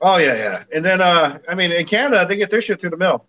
Oh 0.00 0.18
yeah, 0.18 0.34
yeah. 0.34 0.64
And 0.74 0.84
then, 0.84 1.00
uh, 1.00 1.38
I 1.48 1.54
mean, 1.54 1.72
in 1.72 1.86
Canada, 1.86 2.26
they 2.28 2.36
get 2.36 2.50
their 2.50 2.60
shit 2.60 2.80
through 2.80 2.90
the 2.90 2.96
mail. 2.96 3.26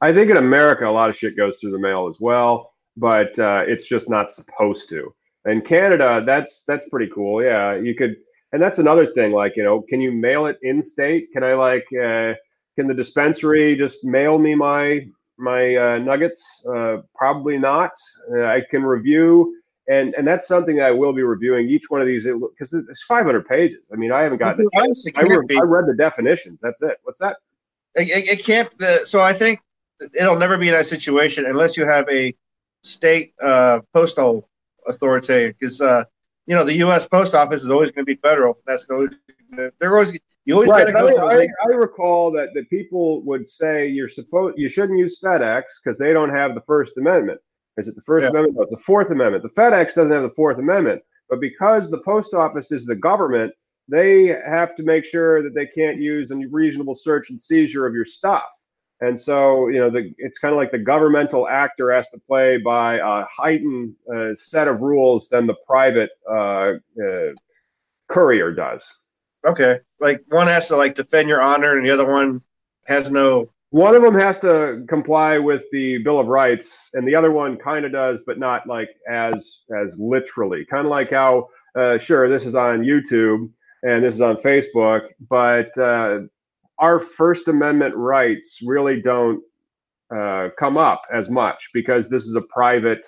I 0.00 0.12
think 0.12 0.30
in 0.30 0.36
America, 0.36 0.86
a 0.86 0.90
lot 0.90 1.08
of 1.08 1.16
shit 1.16 1.36
goes 1.36 1.56
through 1.58 1.70
the 1.70 1.78
mail 1.78 2.08
as 2.08 2.16
well, 2.20 2.74
but 2.96 3.38
uh, 3.38 3.62
it's 3.66 3.86
just 3.86 4.08
not 4.08 4.30
supposed 4.30 4.88
to. 4.90 5.14
In 5.44 5.60
Canada, 5.60 6.22
that's 6.26 6.64
that's 6.64 6.88
pretty 6.88 7.10
cool. 7.14 7.42
Yeah, 7.42 7.76
you 7.76 7.94
could, 7.94 8.16
and 8.52 8.60
that's 8.60 8.78
another 8.78 9.06
thing. 9.06 9.32
Like, 9.32 9.56
you 9.56 9.62
know, 9.62 9.82
can 9.88 10.00
you 10.00 10.10
mail 10.10 10.46
it 10.46 10.58
in 10.62 10.82
state? 10.82 11.28
Can 11.32 11.44
I 11.44 11.54
like? 11.54 11.86
Uh, 11.92 12.34
can 12.76 12.88
the 12.88 12.94
dispensary 12.94 13.76
just 13.76 14.04
mail 14.04 14.38
me 14.38 14.54
my 14.54 15.06
my 15.38 15.76
uh, 15.76 15.98
nuggets? 15.98 16.44
Uh, 16.68 16.98
probably 17.14 17.58
not. 17.58 17.92
Uh, 18.34 18.44
I 18.44 18.62
can 18.70 18.82
review, 18.82 19.54
and 19.88 20.14
and 20.14 20.26
that's 20.26 20.48
something 20.48 20.80
I 20.80 20.90
will 20.90 21.12
be 21.12 21.22
reviewing 21.22 21.68
each 21.68 21.84
one 21.90 22.00
of 22.00 22.08
these 22.08 22.24
because 22.24 22.72
it's 22.72 23.04
500 23.04 23.46
pages. 23.46 23.78
I 23.92 23.96
mean, 23.96 24.10
I 24.10 24.22
haven't 24.22 24.38
gotten. 24.38 24.66
I, 24.74 24.80
I, 24.80 25.22
re- 25.22 25.56
I, 25.56 25.62
read 25.62 25.86
the 25.86 25.94
definitions. 25.96 26.58
That's 26.60 26.82
it. 26.82 26.98
What's 27.04 27.20
that? 27.20 27.36
It, 27.94 28.08
it 28.08 28.44
can't. 28.44 28.76
The, 28.78 29.02
so 29.04 29.20
I 29.20 29.32
think 29.32 29.60
it'll 30.18 30.38
never 30.38 30.58
be 30.58 30.70
that 30.70 30.86
situation 30.86 31.46
unless 31.46 31.76
you 31.76 31.86
have 31.86 32.06
a 32.10 32.34
state 32.86 33.34
uh, 33.42 33.80
postal 33.92 34.48
authority 34.86 35.48
because 35.48 35.80
uh, 35.80 36.04
you 36.46 36.54
know 36.54 36.64
the 36.64 36.74
U.S. 36.76 37.06
Post 37.06 37.34
Office 37.34 37.62
is 37.62 37.70
always 37.70 37.90
going 37.90 38.06
to 38.06 38.14
be 38.14 38.20
federal. 38.20 38.58
That's 38.66 38.86
always 38.90 39.10
they're 39.50 39.92
always 39.92 40.18
you 40.44 40.54
always 40.54 40.70
right. 40.70 40.86
got 40.86 41.06
to 41.06 41.16
go. 41.16 41.26
I, 41.28 41.48
I, 41.64 41.74
recall 41.74 42.30
that 42.32 42.50
that 42.54 42.70
people 42.70 43.22
would 43.22 43.48
say 43.48 43.88
you're 43.88 44.08
supposed 44.08 44.56
you 44.56 44.68
shouldn't 44.68 44.98
use 44.98 45.18
FedEx 45.22 45.62
because 45.82 45.98
they 45.98 46.12
don't 46.12 46.30
have 46.30 46.54
the 46.54 46.62
First 46.62 46.96
Amendment. 46.96 47.40
Is 47.76 47.88
it 47.88 47.96
the 47.96 48.02
First 48.02 48.22
yeah. 48.22 48.30
Amendment? 48.30 48.56
No, 48.56 48.62
it's 48.62 48.70
the 48.70 48.78
Fourth 48.78 49.10
Amendment. 49.10 49.42
The 49.42 49.60
FedEx 49.60 49.94
doesn't 49.94 50.12
have 50.12 50.22
the 50.22 50.30
Fourth 50.30 50.58
Amendment, 50.58 51.02
but 51.28 51.40
because 51.40 51.90
the 51.90 51.98
post 51.98 52.32
office 52.32 52.70
is 52.72 52.86
the 52.86 52.94
government, 52.94 53.52
they 53.88 54.28
have 54.46 54.74
to 54.76 54.82
make 54.82 55.04
sure 55.04 55.42
that 55.42 55.54
they 55.54 55.66
can't 55.66 56.00
use 56.00 56.30
a 56.30 56.36
reasonable 56.50 56.94
search 56.94 57.30
and 57.30 57.40
seizure 57.40 57.86
of 57.86 57.94
your 57.94 58.04
stuff. 58.04 58.44
And 59.00 59.20
so, 59.20 59.68
you 59.68 59.78
know, 59.78 59.90
the, 59.90 60.14
it's 60.16 60.38
kind 60.38 60.52
of 60.52 60.56
like 60.56 60.70
the 60.70 60.78
governmental 60.78 61.48
actor 61.48 61.92
has 61.92 62.08
to 62.08 62.18
play 62.26 62.56
by 62.56 62.96
a 62.96 63.26
heightened 63.26 63.94
uh, 64.14 64.30
set 64.36 64.68
of 64.68 64.80
rules 64.80 65.28
than 65.28 65.46
the 65.46 65.56
private 65.66 66.10
uh, 66.30 66.72
uh, 67.02 67.32
courier 68.08 68.52
does. 68.52 68.84
Okay, 69.46 69.80
like 70.00 70.22
one 70.28 70.46
has 70.46 70.66
to 70.68 70.76
like 70.76 70.94
defend 70.94 71.28
your 71.28 71.42
honor, 71.42 71.76
and 71.76 71.86
the 71.86 71.90
other 71.90 72.06
one 72.06 72.40
has 72.86 73.10
no. 73.10 73.50
One 73.70 73.94
of 73.94 74.02
them 74.02 74.14
has 74.14 74.38
to 74.40 74.84
comply 74.88 75.38
with 75.38 75.64
the 75.72 75.98
Bill 75.98 76.18
of 76.18 76.28
Rights, 76.28 76.90
and 76.94 77.06
the 77.06 77.14
other 77.14 77.30
one 77.30 77.56
kind 77.58 77.84
of 77.84 77.92
does, 77.92 78.20
but 78.26 78.38
not 78.38 78.66
like 78.66 78.88
as 79.08 79.62
as 79.76 79.96
literally. 79.98 80.64
Kind 80.64 80.86
of 80.86 80.90
like 80.90 81.10
how, 81.10 81.48
uh, 81.78 81.98
sure, 81.98 82.28
this 82.28 82.46
is 82.46 82.54
on 82.54 82.80
YouTube 82.80 83.50
and 83.82 84.02
this 84.02 84.14
is 84.14 84.20
on 84.20 84.36
Facebook, 84.36 85.08
but 85.28 85.76
uh, 85.78 86.20
our 86.78 87.00
First 87.00 87.48
Amendment 87.48 87.94
rights 87.96 88.58
really 88.64 89.00
don't 89.00 89.42
uh, 90.14 90.48
come 90.58 90.76
up 90.76 91.02
as 91.12 91.28
much 91.28 91.70
because 91.72 92.08
this 92.08 92.24
is 92.24 92.34
a 92.34 92.42
private 92.42 93.06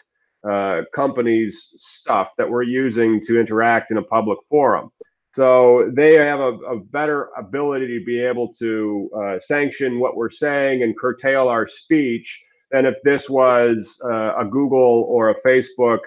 uh, 0.49 0.83
company's 0.95 1.69
stuff 1.77 2.29
that 2.39 2.49
we're 2.49 2.63
using 2.63 3.21
to 3.23 3.39
interact 3.41 3.91
in 3.91 3.99
a 3.99 4.03
public 4.03 4.39
forum. 4.49 4.91
So 5.35 5.91
they 5.95 6.15
have 6.15 6.41
a, 6.41 6.55
a 6.67 6.81
better 6.81 7.29
ability 7.37 7.99
to 7.99 8.05
be 8.05 8.21
able 8.21 8.53
to 8.55 9.11
uh, 9.17 9.41
sanction 9.41 10.01
what 10.01 10.17
we're 10.17 10.31
saying 10.31 10.83
and 10.83 10.99
curtail 10.99 11.49
our 11.49 11.67
speech 11.67 12.43
than 12.71 12.87
if 12.87 12.95
this 13.05 13.29
was 13.29 13.97
uh, 14.05 14.37
a 14.37 14.45
Google 14.45 15.07
or 15.09 15.31
a 15.31 15.41
Facebook, 15.43 16.01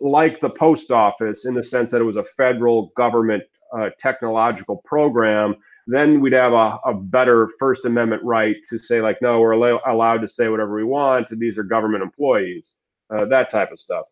like 0.00 0.40
the 0.40 0.50
post 0.50 0.90
office, 0.90 1.46
in 1.46 1.54
the 1.54 1.64
sense 1.64 1.90
that 1.90 2.00
it 2.00 2.04
was 2.04 2.16
a 2.16 2.24
federal 2.24 2.92
government 2.96 3.42
uh, 3.76 3.90
technological 4.00 4.82
program. 4.84 5.56
Then 5.86 6.20
we'd 6.20 6.32
have 6.32 6.52
a, 6.52 6.78
a, 6.86 6.94
better 6.94 7.50
First 7.58 7.84
Amendment 7.84 8.22
right 8.22 8.56
to 8.70 8.78
say, 8.78 9.02
like, 9.02 9.20
no, 9.20 9.40
we're 9.40 9.52
al- 9.52 9.82
allowed 9.86 10.22
to 10.22 10.28
say 10.28 10.48
whatever 10.48 10.74
we 10.74 10.84
want. 10.84 11.28
These 11.28 11.58
are 11.58 11.62
government 11.62 12.02
employees, 12.02 12.72
uh, 13.10 13.26
that 13.26 13.50
type 13.50 13.70
of 13.70 13.78
stuff. 13.78 14.06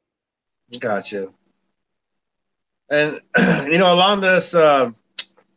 Gotcha. 0.78 1.28
And 2.90 3.20
you 3.72 3.78
know, 3.78 3.92
along 3.92 4.20
this, 4.20 4.54
uh, 4.54 4.90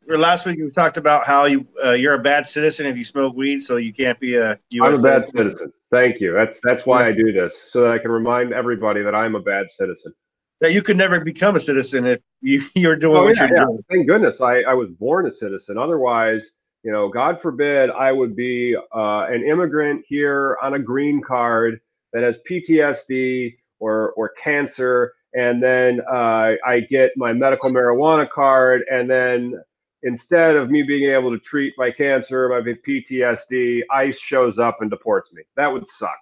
last 0.08 0.46
week 0.46 0.60
we 0.60 0.70
talked 0.72 0.98
about 0.98 1.26
how 1.26 1.46
you 1.46 1.68
uh, 1.84 1.92
you're 1.92 2.14
a 2.14 2.20
bad 2.20 2.48
citizen 2.48 2.86
if 2.86 2.98
you 2.98 3.04
smoke 3.04 3.36
weed, 3.36 3.62
so 3.62 3.78
you 3.78 3.94
can't 3.94 4.20
be 4.20 4.36
a 4.36 4.60
U.S. 4.70 4.88
I'm 4.88 5.00
a 5.00 5.02
bad 5.02 5.22
citizen. 5.22 5.38
citizen. 5.38 5.74
Thank 5.92 6.22
you. 6.22 6.34
That's 6.34 6.60
that's 6.64 6.86
why 6.86 7.08
I 7.08 7.12
do 7.12 7.32
this, 7.32 7.56
so 7.70 7.82
that 7.82 7.92
I 7.92 7.98
can 7.98 8.12
remind 8.12 8.54
everybody 8.54 9.02
that 9.04 9.16
I'm 9.16 9.36
a 9.36 9.42
bad 9.42 9.68
citizen. 9.72 10.14
That 10.62 10.74
you 10.74 10.82
could 10.82 10.98
never 10.98 11.20
become 11.20 11.56
a 11.56 11.60
citizen 11.60 12.06
if 12.06 12.22
you, 12.42 12.64
you're 12.76 12.96
doing 12.96 13.18
oh, 13.18 13.24
what 13.26 13.36
yeah, 13.36 13.48
you're 13.48 13.58
yeah. 13.58 13.66
doing. 13.66 13.84
Thank 13.90 14.08
goodness 14.08 14.42
I, 14.42 14.62
I 14.62 14.74
was 14.74 14.90
born 14.90 15.28
a 15.28 15.32
citizen. 15.32 15.78
Otherwise, 15.78 16.52
you 16.84 16.92
know, 16.92 17.10
God 17.10 17.42
forbid 17.42 17.90
I 17.90 18.12
would 18.12 18.36
be 18.36 18.76
uh, 18.76 19.26
an 19.30 19.44
immigrant 19.44 20.06
here 20.08 20.58
on 20.62 20.76
a 20.76 20.80
green 20.80 21.22
card 21.22 21.80
that 22.14 22.24
has 22.24 22.40
PTSD 22.50 23.58
or 23.80 24.12
or 24.14 24.32
cancer 24.42 25.14
and 25.36 25.62
then 25.62 26.02
uh, 26.10 26.54
I 26.66 26.80
get 26.90 27.12
my 27.18 27.34
medical 27.34 27.70
marijuana 27.70 28.28
card, 28.30 28.84
and 28.90 29.10
then 29.10 29.62
instead 30.04 30.56
of 30.56 30.72
me 30.72 30.82
being 30.82 31.12
able 31.12 31.30
to 31.32 31.40
treat 31.40 31.74
my 31.78 31.92
cancer, 31.92 32.48
my 32.48 32.62
PTSD, 32.62 33.82
ICE 33.92 34.18
shows 34.18 34.58
up 34.60 34.78
and 34.80 34.90
deports 34.90 35.34
me. 35.34 35.44
That 35.58 35.72
would 35.72 35.88
suck. 35.88 36.18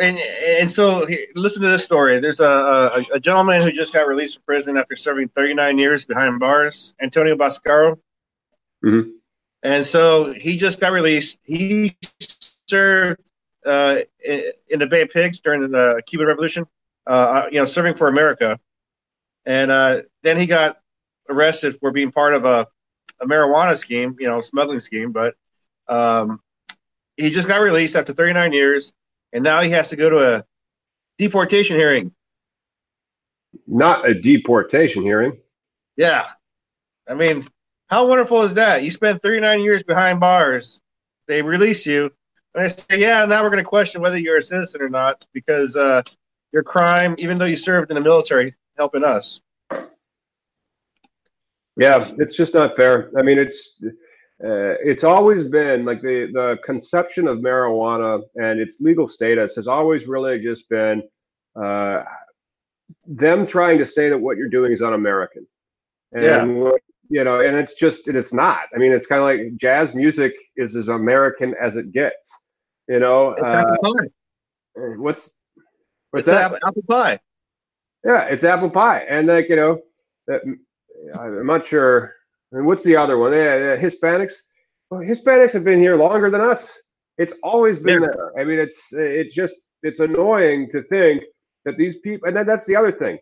And 0.00 0.18
and 0.18 0.70
so 0.70 1.06
listen 1.34 1.62
to 1.62 1.68
this 1.68 1.84
story. 1.84 2.18
There's 2.18 2.40
a, 2.40 2.46
a, 2.46 3.04
a 3.14 3.20
gentleman 3.20 3.60
who 3.60 3.72
just 3.72 3.92
got 3.92 4.06
released 4.08 4.36
from 4.36 4.44
prison 4.44 4.76
after 4.78 4.96
serving 4.96 5.28
39 5.28 5.76
years 5.76 6.04
behind 6.04 6.40
bars, 6.40 6.94
Antonio 7.00 7.36
Bascaro. 7.36 7.98
Mm-hmm. 8.84 9.10
And 9.62 9.86
so 9.86 10.32
he 10.32 10.56
just 10.56 10.80
got 10.80 10.92
released. 10.92 11.38
He 11.44 11.96
served 12.66 13.20
uh, 13.64 13.98
in 14.24 14.78
the 14.78 14.86
Bay 14.86 15.02
of 15.02 15.10
Pigs 15.10 15.40
during 15.40 15.70
the 15.70 16.02
Cuban 16.06 16.26
Revolution, 16.26 16.66
uh, 17.06 17.46
you 17.50 17.58
know, 17.58 17.66
serving 17.66 17.94
for 17.94 18.08
America. 18.08 18.58
And 19.44 19.70
uh, 19.70 20.02
then 20.22 20.38
he 20.38 20.46
got 20.46 20.78
arrested 21.28 21.78
for 21.78 21.90
being 21.90 22.12
part 22.12 22.34
of 22.34 22.44
a, 22.44 22.66
a 23.20 23.26
marijuana 23.26 23.76
scheme, 23.76 24.16
you 24.18 24.26
know, 24.26 24.40
smuggling 24.40 24.80
scheme. 24.80 25.12
But 25.12 25.34
um, 25.88 26.40
he 27.16 27.30
just 27.30 27.48
got 27.48 27.60
released 27.60 27.94
after 27.94 28.12
39 28.12 28.52
years, 28.52 28.92
and 29.32 29.42
now 29.44 29.60
he 29.60 29.70
has 29.70 29.90
to 29.90 29.96
go 29.96 30.10
to 30.10 30.36
a 30.36 30.44
deportation 31.18 31.76
hearing. 31.76 32.12
Not 33.66 34.08
a 34.08 34.14
deportation 34.14 35.02
hearing. 35.02 35.38
Yeah. 35.96 36.26
I 37.08 37.14
mean, 37.14 37.46
how 37.88 38.06
wonderful 38.06 38.42
is 38.42 38.54
that? 38.54 38.82
You 38.82 38.90
spend 38.90 39.20
39 39.22 39.60
years 39.60 39.82
behind 39.82 40.20
bars, 40.20 40.80
they 41.26 41.42
release 41.42 41.86
you, 41.86 42.10
and 42.54 42.64
I 42.64 42.68
say, 42.68 42.98
yeah, 42.98 43.24
now 43.24 43.42
we're 43.42 43.50
going 43.50 43.62
to 43.62 43.68
question 43.68 44.02
whether 44.02 44.18
you're 44.18 44.38
a 44.38 44.42
citizen 44.42 44.82
or 44.82 44.88
not 44.88 45.26
because 45.32 45.76
uh, 45.76 46.02
your 46.52 46.62
crime, 46.62 47.14
even 47.18 47.38
though 47.38 47.46
you 47.46 47.56
served 47.56 47.90
in 47.90 47.94
the 47.94 48.00
military, 48.00 48.54
helping 48.76 49.04
us. 49.04 49.40
Yeah, 51.76 52.10
it's 52.18 52.36
just 52.36 52.52
not 52.52 52.76
fair. 52.76 53.10
I 53.18 53.22
mean, 53.22 53.38
it's 53.38 53.80
uh, 54.44 54.74
it's 54.84 55.04
always 55.04 55.44
been 55.44 55.84
like 55.84 56.00
the 56.02 56.28
the 56.32 56.58
conception 56.64 57.28
of 57.28 57.38
marijuana 57.38 58.22
and 58.36 58.60
its 58.60 58.80
legal 58.80 59.06
status 59.06 59.54
has 59.54 59.68
always 59.68 60.06
really 60.06 60.40
just 60.40 60.68
been 60.68 61.02
uh, 61.60 62.02
them 63.06 63.46
trying 63.46 63.78
to 63.78 63.86
say 63.86 64.08
that 64.08 64.18
what 64.18 64.36
you're 64.36 64.48
doing 64.48 64.72
is 64.72 64.82
un-American. 64.82 65.46
And 66.12 66.24
yeah. 66.24 66.44
what, 66.44 66.80
you 67.08 67.24
know, 67.24 67.40
and 67.40 67.56
it's 67.56 67.74
just 67.74 68.08
it 68.08 68.16
is 68.16 68.32
not. 68.32 68.64
I 68.74 68.78
mean, 68.78 68.92
it's 68.92 69.06
kind 69.06 69.20
of 69.20 69.26
like 69.26 69.56
jazz 69.56 69.94
music 69.94 70.32
is 70.56 70.76
as 70.76 70.88
American 70.88 71.54
as 71.60 71.76
it 71.76 71.92
gets. 71.92 72.30
You 72.88 73.00
know, 73.00 73.32
uh, 73.34 73.62
what's 74.74 75.34
what's 76.10 76.26
it's 76.26 76.36
that? 76.36 76.52
Apple 76.66 76.82
pie. 76.88 77.20
Yeah, 78.04 78.24
it's 78.24 78.44
apple 78.44 78.70
pie, 78.70 79.00
and 79.08 79.28
like 79.28 79.48
you 79.48 79.56
know, 79.56 79.80
that 80.26 80.42
I'm 81.18 81.46
not 81.46 81.66
sure. 81.66 82.14
And 82.52 82.66
what's 82.66 82.84
the 82.84 82.96
other 82.96 83.18
one? 83.18 83.32
Yeah, 83.32 83.56
yeah, 83.56 83.76
Hispanics. 83.76 84.34
Well, 84.90 85.00
Hispanics 85.00 85.52
have 85.52 85.64
been 85.64 85.80
here 85.80 85.96
longer 85.96 86.30
than 86.30 86.42
us. 86.42 86.68
It's 87.18 87.34
always 87.42 87.78
been 87.78 88.02
yeah. 88.02 88.08
there. 88.12 88.38
I 88.38 88.44
mean, 88.44 88.58
it's 88.58 88.80
it's 88.92 89.34
just 89.34 89.56
it's 89.82 90.00
annoying 90.00 90.70
to 90.70 90.82
think 90.84 91.24
that 91.64 91.76
these 91.76 91.96
people, 91.98 92.28
and 92.28 92.36
then 92.36 92.46
that's 92.46 92.66
the 92.66 92.76
other 92.76 92.92
thing. 92.92 93.18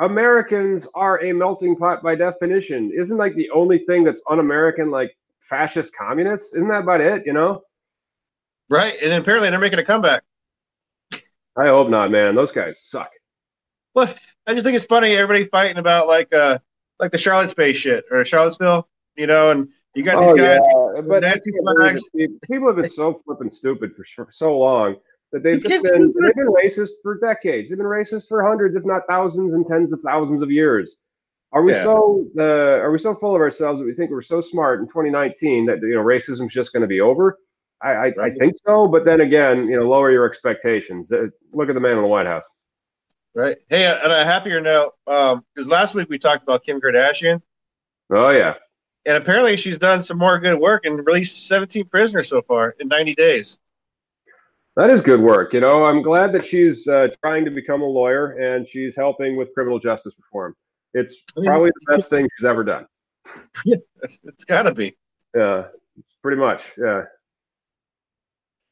Americans 0.00 0.86
are 0.94 1.22
a 1.24 1.32
melting 1.32 1.76
pot 1.76 2.02
by 2.02 2.14
definition. 2.14 2.92
Isn't 2.94 3.16
like 3.16 3.34
the 3.34 3.50
only 3.50 3.78
thing 3.80 4.04
that's 4.04 4.20
un-American 4.30 4.90
like 4.90 5.16
fascist 5.40 5.92
communists? 5.94 6.54
Isn't 6.54 6.68
that 6.68 6.82
about 6.82 7.00
it? 7.00 7.24
You 7.26 7.32
know? 7.32 7.62
Right, 8.70 8.96
and 9.00 9.10
then 9.10 9.20
apparently 9.20 9.50
they're 9.50 9.58
making 9.58 9.78
a 9.78 9.84
comeback. 9.84 10.22
I 11.56 11.66
hope 11.66 11.88
not, 11.88 12.10
man. 12.10 12.34
Those 12.34 12.52
guys 12.52 12.80
suck. 12.82 13.10
Well, 13.94 14.14
I 14.46 14.52
just 14.52 14.64
think 14.64 14.76
it's 14.76 14.84
funny. 14.84 15.16
Everybody 15.16 15.46
fighting 15.46 15.78
about 15.78 16.06
like 16.06 16.32
uh 16.32 16.58
like 17.00 17.12
the 17.12 17.18
Charlotte 17.18 17.50
space 17.50 17.76
shit 17.76 18.04
or 18.10 18.24
Charlottesville, 18.24 18.88
you 19.16 19.26
know, 19.26 19.50
and 19.50 19.68
you 19.94 20.04
got 20.04 20.20
these 20.20 20.32
oh, 20.32 20.36
guys. 20.36 20.58
Yeah. 20.62 21.00
But 21.02 21.24
people 22.42 22.66
have 22.66 22.76
been 22.76 22.90
so 22.90 23.14
flipping 23.14 23.50
stupid 23.50 23.94
for, 23.94 24.04
for 24.04 24.28
so 24.32 24.58
long 24.58 24.96
that 25.32 25.42
they've 25.42 25.62
just 25.62 25.82
been 25.82 26.14
they've 26.22 26.34
been 26.34 26.52
racist 26.52 26.90
for 27.02 27.18
decades. 27.18 27.70
They've 27.70 27.78
been 27.78 27.86
racist 27.86 28.28
for 28.28 28.46
hundreds, 28.46 28.76
if 28.76 28.84
not 28.84 29.02
thousands 29.08 29.54
and 29.54 29.66
tens 29.66 29.92
of 29.92 30.00
thousands 30.00 30.42
of 30.42 30.50
years. 30.50 30.96
Are 31.52 31.62
we 31.62 31.72
yeah. 31.72 31.82
so 31.82 32.26
uh, 32.38 32.42
are 32.42 32.90
we 32.90 32.98
so 32.98 33.14
full 33.14 33.34
of 33.34 33.40
ourselves 33.40 33.80
that 33.80 33.86
we 33.86 33.94
think 33.94 34.10
we're 34.10 34.22
so 34.22 34.40
smart 34.40 34.80
in 34.80 34.86
2019 34.86 35.66
that 35.66 35.80
you 35.80 35.94
know 35.94 36.02
racism's 36.02 36.52
just 36.52 36.72
going 36.72 36.82
to 36.82 36.86
be 36.86 37.00
over? 37.00 37.38
I, 37.80 37.90
I, 37.90 38.06
I, 38.20 38.30
think 38.30 38.56
so, 38.66 38.86
but 38.86 39.04
then 39.04 39.20
again, 39.20 39.68
you 39.68 39.78
know, 39.78 39.88
lower 39.88 40.10
your 40.10 40.26
expectations. 40.26 41.12
Look 41.52 41.68
at 41.68 41.74
the 41.74 41.80
man 41.80 41.92
in 41.92 42.02
the 42.02 42.08
White 42.08 42.26
House. 42.26 42.44
Right. 43.34 43.56
Hey, 43.68 43.86
on 43.86 44.10
a 44.10 44.24
happier 44.24 44.60
note, 44.60 44.94
because 45.04 45.36
um, 45.66 45.68
last 45.68 45.94
week 45.94 46.08
we 46.08 46.18
talked 46.18 46.42
about 46.42 46.64
Kim 46.64 46.80
Kardashian. 46.80 47.40
Oh 48.10 48.30
yeah. 48.30 48.54
And 49.06 49.16
apparently 49.16 49.56
she's 49.56 49.78
done 49.78 50.02
some 50.02 50.18
more 50.18 50.38
good 50.38 50.58
work 50.58 50.84
and 50.84 51.04
released 51.06 51.46
17 51.46 51.86
prisoners 51.86 52.28
so 52.28 52.42
far 52.42 52.74
in 52.80 52.88
90 52.88 53.14
days. 53.14 53.58
That 54.76 54.90
is 54.90 55.00
good 55.00 55.20
work. 55.20 55.52
You 55.52 55.60
know, 55.60 55.84
I'm 55.84 56.02
glad 56.02 56.32
that 56.34 56.44
she's 56.44 56.86
uh, 56.86 57.08
trying 57.22 57.44
to 57.44 57.50
become 57.50 57.82
a 57.82 57.86
lawyer 57.86 58.32
and 58.32 58.68
she's 58.68 58.94
helping 58.94 59.36
with 59.36 59.52
criminal 59.54 59.78
justice 59.78 60.14
reform. 60.18 60.54
It's 60.94 61.16
I 61.36 61.40
mean, 61.40 61.50
probably 61.50 61.70
the 61.70 61.96
best 61.96 62.10
thing 62.10 62.28
she's 62.36 62.44
ever 62.44 62.64
done. 62.64 62.86
Yeah, 63.64 63.76
it's 64.02 64.44
got 64.44 64.62
to 64.62 64.74
be. 64.74 64.96
Yeah, 65.36 65.64
pretty 66.22 66.40
much. 66.40 66.62
Yeah. 66.76 67.04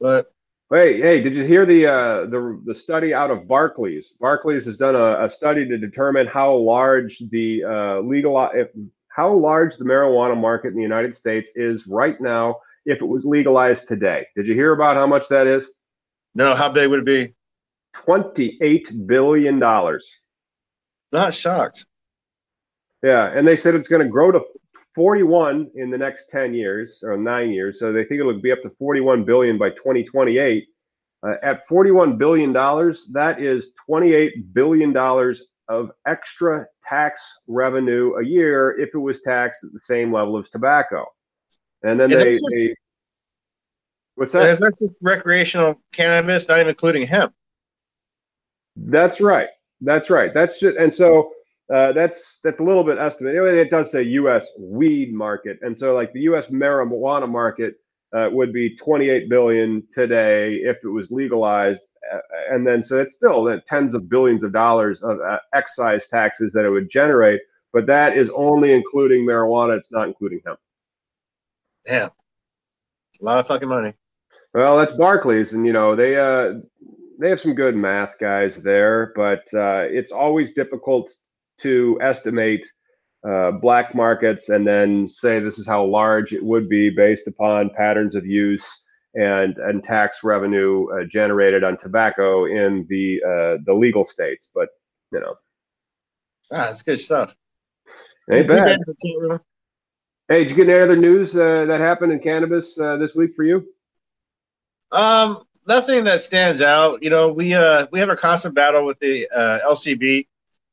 But 0.01 0.33
Hey, 0.69 1.01
hey, 1.01 1.21
did 1.21 1.37
you 1.37 1.45
hear 1.45 1.65
the 1.65 1.87
uh, 1.87 2.27
the 2.27 2.61
the 2.65 2.75
study 2.75 3.15
out 3.15 3.31
of 3.31 3.47
Barclays? 3.47 4.15
Barclays 4.19 4.65
has 4.65 4.77
done 4.77 4.97
a, 4.97 5.25
a 5.25 5.31
study 5.31 5.65
to 5.69 5.79
determine 5.79 6.27
how 6.27 6.57
large 6.57 7.21
the 7.31 7.63
uh, 7.63 8.01
legal 8.01 8.51
if, 8.53 8.69
how 9.07 9.33
large 9.33 9.77
the 9.77 9.85
marijuana 9.85 10.37
market 10.37 10.69
in 10.69 10.75
the 10.75 10.83
United 10.83 11.15
States 11.15 11.53
is 11.55 11.87
right 11.87 12.21
now 12.21 12.57
if 12.85 13.01
it 13.01 13.07
was 13.07 13.25
legalized 13.25 13.87
today. 13.87 14.27
Did 14.35 14.49
you 14.49 14.55
hear 14.55 14.73
about 14.73 14.97
how 14.97 15.07
much 15.07 15.29
that 15.29 15.47
is? 15.47 15.69
No, 16.35 16.57
how 16.57 16.73
big 16.73 16.91
would 16.91 16.99
it 16.99 17.05
be? 17.07 17.35
Twenty-eight 17.95 19.07
billion 19.07 19.61
dollars. 19.61 20.11
Not 21.13 21.33
shocked. 21.33 21.87
Yeah, 23.05 23.31
and 23.33 23.47
they 23.47 23.57
said 23.57 23.77
it's 23.77 23.89
going 23.89 24.05
to 24.05 24.11
grow 24.11 24.33
to 24.33 24.41
41 24.97 25.71
in 25.75 25.91
the 25.91 25.99
next 25.99 26.31
10 26.31 26.55
years 26.55 27.01
or 27.05 27.19
nine 27.19 27.51
years. 27.51 27.79
So 27.79 27.93
they 27.93 28.05
think 28.05 28.19
it'll 28.19 28.41
be 28.41 28.51
up 28.51 28.63
to 28.63 28.71
41 28.79 29.25
billion 29.25 29.59
by 29.59 29.71
2028. 29.71 30.67
Uh, 31.23 31.35
at 31.43 31.67
41 31.69 32.17
billion 32.17 32.53
dollars, 32.53 33.07
that 33.13 33.41
is 33.41 33.73
28 33.87 34.55
billion 34.55 34.93
dollars 34.93 35.43
of 35.69 35.91
extra 36.07 36.67
tax 36.89 37.21
revenue 37.47 38.15
a 38.15 38.25
year 38.25 38.79
if 38.79 38.95
it 38.95 38.99
was 38.99 39.21
taxed 39.21 39.65
at 39.65 39.73
the 39.73 39.81
same 39.81 40.13
level 40.13 40.39
as 40.39 40.49
tobacco. 40.49 41.05
And 41.83 42.01
then 42.01 42.11
they, 42.11 42.39
they, 42.53 42.75
what's 44.15 44.33
that? 44.33 44.59
That's 44.59 44.79
just 44.81 44.97
recreational 45.03 45.81
cannabis, 45.93 46.49
not 46.49 46.59
even 46.59 46.71
including 46.71 47.07
hemp. 47.07 47.35
That's 48.77 49.21
right. 49.21 49.49
That's 49.81 50.09
right. 50.09 50.33
That's 50.33 50.59
just 50.59 50.79
and 50.79 50.93
so 50.93 51.33
uh, 51.73 51.93
that's 51.93 52.39
that's 52.45 52.61
a 52.61 52.63
little 52.63 52.85
bit 52.85 52.99
estimated. 52.99 53.55
It 53.55 53.71
does 53.71 53.91
say 53.91 54.03
U.S. 54.03 54.47
weed 54.59 55.13
market, 55.13 55.59
and 55.63 55.77
so 55.77 55.95
like 55.95 56.13
the 56.13 56.21
U.S. 56.21 56.47
marijuana 56.47 57.29
market 57.29 57.75
uh, 58.17 58.29
would 58.31 58.53
be 58.53 58.77
28 58.77 59.29
billion 59.29 59.83
today 59.93 60.55
if 60.57 60.77
it 60.85 60.89
was 60.89 61.11
legalized, 61.11 61.83
uh, 62.13 62.19
and 62.51 62.65
then 62.65 62.85
so 62.85 62.99
it's 62.99 63.17
still 63.17 63.61
tens 63.67 63.95
of 63.95 64.09
billions 64.09 64.45
of 64.45 64.53
dollars 64.53 65.03
of 65.03 65.19
uh, 65.21 65.39
excise 65.55 66.09
taxes 66.09 66.53
that 66.53 66.65
it 66.65 66.71
would 66.71 66.89
generate. 66.89 67.41
But 67.73 67.87
that 67.87 68.17
is 68.17 68.31
only 68.31 68.73
including 68.73 69.27
marijuana. 69.27 69.77
It's 69.77 69.91
not 69.91 70.07
including 70.07 70.41
hemp. 70.47 70.61
Damn, 71.85 72.11
a 73.21 73.25
lot 73.25 73.39
of 73.39 73.49
fucking 73.49 73.69
money. 73.69 73.93
Well, 74.55 74.79
that's 74.79 74.93
Barclays, 74.93 75.53
and 75.53 75.67
you 75.67 75.73
know 75.73 75.97
they 75.97 76.17
uh 76.17 76.61
they 77.19 77.29
have 77.29 77.41
some 77.41 77.55
good 77.55 77.75
math 77.75 78.15
guys 78.21 78.63
there, 78.63 79.13
but 79.17 79.43
uh, 79.53 79.85
it's 79.89 80.13
always 80.13 80.53
difficult 80.53 81.13
to 81.59 81.99
estimate 82.03 82.67
uh, 83.27 83.51
black 83.51 83.95
markets 83.95 84.49
and 84.49 84.67
then 84.67 85.09
say 85.09 85.41
this 85.41 85.59
is 85.59 85.67
how 85.67 85.85
large 85.85 86.33
it 86.33 86.45
would 86.45 86.69
be 86.69 86.91
based 86.91 87.27
upon 87.27 87.71
patterns 87.71 88.15
of 88.15 88.25
use 88.25 88.67
and 89.15 89.57
and 89.59 89.83
tax 89.83 90.19
revenue 90.23 90.87
uh, 90.91 91.05
generated 91.05 91.65
on 91.65 91.77
tobacco 91.79 92.45
in 92.45 92.87
the 92.89 93.21
uh, 93.25 93.63
the 93.65 93.75
legal 93.75 94.05
states. 94.05 94.51
But 94.55 94.69
you 95.13 95.21
know, 95.21 95.35
ah, 96.53 96.67
that's 96.67 96.83
good 96.83 97.01
stuff. 97.01 97.35
Ain't 98.31 98.49
bad. 98.49 98.79
Hey, 100.29 100.39
did 100.39 100.51
you 100.51 100.57
get 100.57 100.69
any 100.69 100.83
other 100.83 100.97
news 100.97 101.37
uh, 101.37 101.65
that 101.67 101.81
happened 101.81 102.13
in 102.13 102.19
cannabis 102.19 102.79
uh, 102.79 102.97
this 102.97 103.15
week 103.15 103.35
for 103.37 103.45
you? 103.45 103.65
Um, 104.91 105.45
nothing 105.67 106.05
that 106.05 106.21
stands 106.21 106.61
out. 106.61 107.03
You 107.03 107.11
know, 107.11 107.33
we 107.33 107.55
uh 107.55 107.87
we 107.91 108.01
have 108.01 108.11
a 108.11 108.17
constant 108.17 108.55
battle 108.55 108.85
with 108.85 108.99
the 109.01 109.29
uh, 109.35 109.61
LCB 109.69 110.27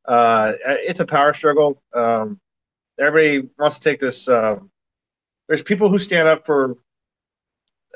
uh, 0.06 0.54
it's 0.66 1.00
a 1.00 1.06
power 1.06 1.34
struggle. 1.34 1.82
Um, 1.94 2.40
everybody 3.00 3.50
wants 3.58 3.80
to 3.80 3.84
take 3.90 4.00
this. 4.00 4.28
Um, 4.28 4.70
there's 5.48 5.64
people 5.64 5.90
who 5.90 6.00
stand 6.00 6.28
up 6.28 6.46
for 6.46 6.78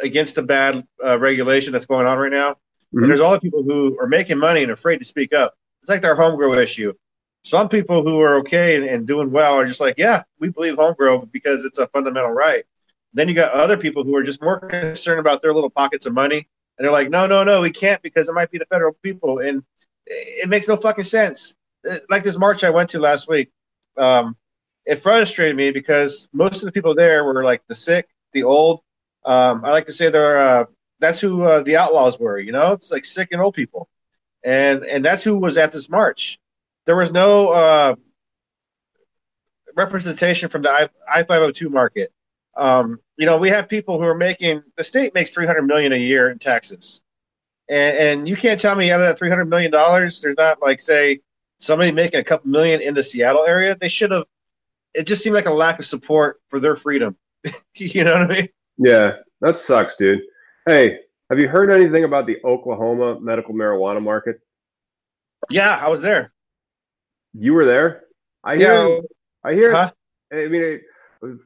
against 0.02 0.36
the 0.36 0.44
bad 0.44 0.86
uh, 1.04 1.18
regulation 1.18 1.74
that's 1.74 1.86
going 1.86 2.06
on 2.06 2.18
right 2.18 2.32
now, 2.32 2.52
mm-hmm. 2.52 3.00
and 3.00 3.10
there's 3.10 3.22
all 3.22 3.32
the 3.32 3.42
people 3.42 3.64
who 3.64 3.98
are 4.00 4.08
making 4.08 4.38
money 4.38 4.64
and 4.64 4.72
afraid 4.72 5.00
to 5.00 5.06
speak 5.06 5.34
up. 5.34 5.56
It's 5.82 5.90
like 5.90 6.02
their 6.02 6.16
home 6.16 6.36
grow 6.36 6.54
issue. 6.54 6.94
Some 7.44 7.70
people 7.70 8.04
who 8.04 8.20
are 8.20 8.40
okay 8.40 8.76
and, 8.76 8.86
and 8.86 9.08
doing 9.08 9.32
well 9.32 9.54
are 9.54 9.66
just 9.66 9.80
like, 9.80 9.96
yeah, 9.98 10.24
we 10.40 10.50
believe 10.50 10.76
home 10.76 10.96
grow 10.98 11.20
because 11.20 11.64
it's 11.64 11.78
a 11.78 11.88
fundamental 11.88 12.32
right. 12.32 12.66
Then 13.14 13.30
you 13.30 13.34
got 13.34 13.52
other 13.52 13.78
people 13.78 14.04
who 14.04 14.16
are 14.16 14.24
just 14.24 14.42
more 14.42 14.60
concerned 14.60 15.20
about 15.20 15.42
their 15.42 15.54
little 15.54 15.70
pockets 15.70 16.06
of 16.06 16.14
money, 16.14 16.48
and 16.78 16.86
they're 16.86 16.92
like, 16.92 17.10
no, 17.10 17.26
no, 17.26 17.44
no, 17.44 17.62
we 17.62 17.72
can't 17.72 18.02
because 18.02 18.30
it 18.30 18.34
might 18.34 18.52
be 18.52 18.58
the 18.58 18.66
federal 18.66 18.94
people, 19.02 19.40
and 19.40 19.64
it 20.06 20.50
makes 20.50 20.68
no 20.68 20.76
fucking 20.76 21.06
sense. 21.06 21.56
Uh, 21.90 22.00
like 22.10 22.24
this 22.24 22.38
march 22.38 22.64
I 22.64 22.70
went 22.70 22.90
to 22.92 23.00
last 23.00 23.28
week, 23.30 23.52
um, 23.98 24.36
it 24.86 24.98
frustrated 24.98 25.56
me 25.56 25.72
because 25.72 26.30
most 26.34 26.58
of 26.58 26.66
the 26.66 26.72
people 26.72 26.96
there 26.96 27.24
were 27.24 27.44
like 27.44 27.62
the 27.68 27.76
sick, 27.76 28.08
the 28.34 28.44
old. 28.44 28.82
Um, 29.26 29.66
I 29.66 29.72
like 29.72 29.86
to 29.88 29.94
say 29.94 30.10
they're 30.10 30.38
uh, 30.38 30.66
that's 31.00 31.20
who 31.20 31.44
uh, 31.44 31.62
the 31.62 31.78
outlaws 31.78 32.20
were. 32.20 32.40
You 32.40 32.52
know, 32.52 32.72
it's 32.74 32.92
like 32.92 33.06
sick 33.06 33.30
and 33.32 33.42
old 33.42 33.54
people, 33.54 33.90
and 34.44 34.84
and 34.86 35.04
that's 35.04 35.24
who 35.24 35.38
was 35.38 35.58
at 35.58 35.72
this 35.72 35.90
march. 35.90 36.40
There 36.86 36.96
was 36.96 37.12
no 37.12 37.50
uh, 37.50 37.96
representation 39.76 40.50
from 40.50 40.62
the 40.62 40.90
I 41.10 41.24
five 41.24 41.42
hundred 41.42 41.56
two 41.56 41.70
market. 41.70 42.12
Um, 42.56 43.00
you 43.18 43.26
know, 43.26 43.38
we 43.38 43.50
have 43.50 43.68
people 43.70 44.00
who 44.00 44.06
are 44.06 44.16
making 44.16 44.64
the 44.78 44.84
state 44.84 45.14
makes 45.14 45.32
three 45.32 45.46
hundred 45.46 45.64
million 45.64 45.92
a 45.92 45.98
year 45.98 46.30
in 46.30 46.40
taxes, 46.40 47.02
and, 47.70 47.98
and 47.98 48.28
you 48.28 48.36
can't 48.36 48.60
tell 48.60 48.76
me 48.76 48.92
out 48.92 49.02
of 49.02 49.08
that 49.08 49.18
three 49.18 49.30
hundred 49.30 49.50
million 49.50 49.72
dollars, 49.72 50.22
there's 50.22 50.38
not 50.38 50.62
like 50.62 50.80
say 50.80 51.20
somebody 51.58 51.92
making 51.92 52.20
a 52.20 52.24
couple 52.24 52.50
million 52.50 52.82
in 52.82 52.94
the 52.94 53.04
Seattle 53.04 53.46
area. 53.46 53.78
They 53.80 53.90
should 53.90 54.12
have. 54.12 54.26
It 54.94 55.06
just 55.06 55.24
seemed 55.24 55.36
like 55.36 55.46
a 55.46 55.54
lack 55.54 55.80
of 55.80 55.86
support 55.86 56.42
for 56.50 56.60
their 56.60 56.76
freedom. 56.76 57.16
you 57.76 58.04
know 58.04 58.14
what 58.14 58.32
I 58.32 58.36
mean? 58.36 58.50
Yeah, 58.78 59.18
that 59.42 59.60
sucks, 59.60 59.96
dude. 59.96 60.22
Hey, 60.66 61.00
have 61.30 61.40
you 61.40 61.48
heard 61.48 61.72
anything 61.72 62.04
about 62.04 62.26
the 62.26 62.38
Oklahoma 62.44 63.20
medical 63.20 63.54
marijuana 63.54 64.02
market? 64.02 64.40
Yeah, 65.50 65.78
I 65.82 65.90
was 65.90 66.02
there. 66.02 66.32
You 67.34 67.54
were 67.54 67.66
there. 67.66 68.04
I 68.44 68.58
hear. 68.58 69.02
I 69.44 69.54
hear. 69.54 69.72
Huh? 69.72 69.92
I 70.32 70.48
mean, 70.48 70.82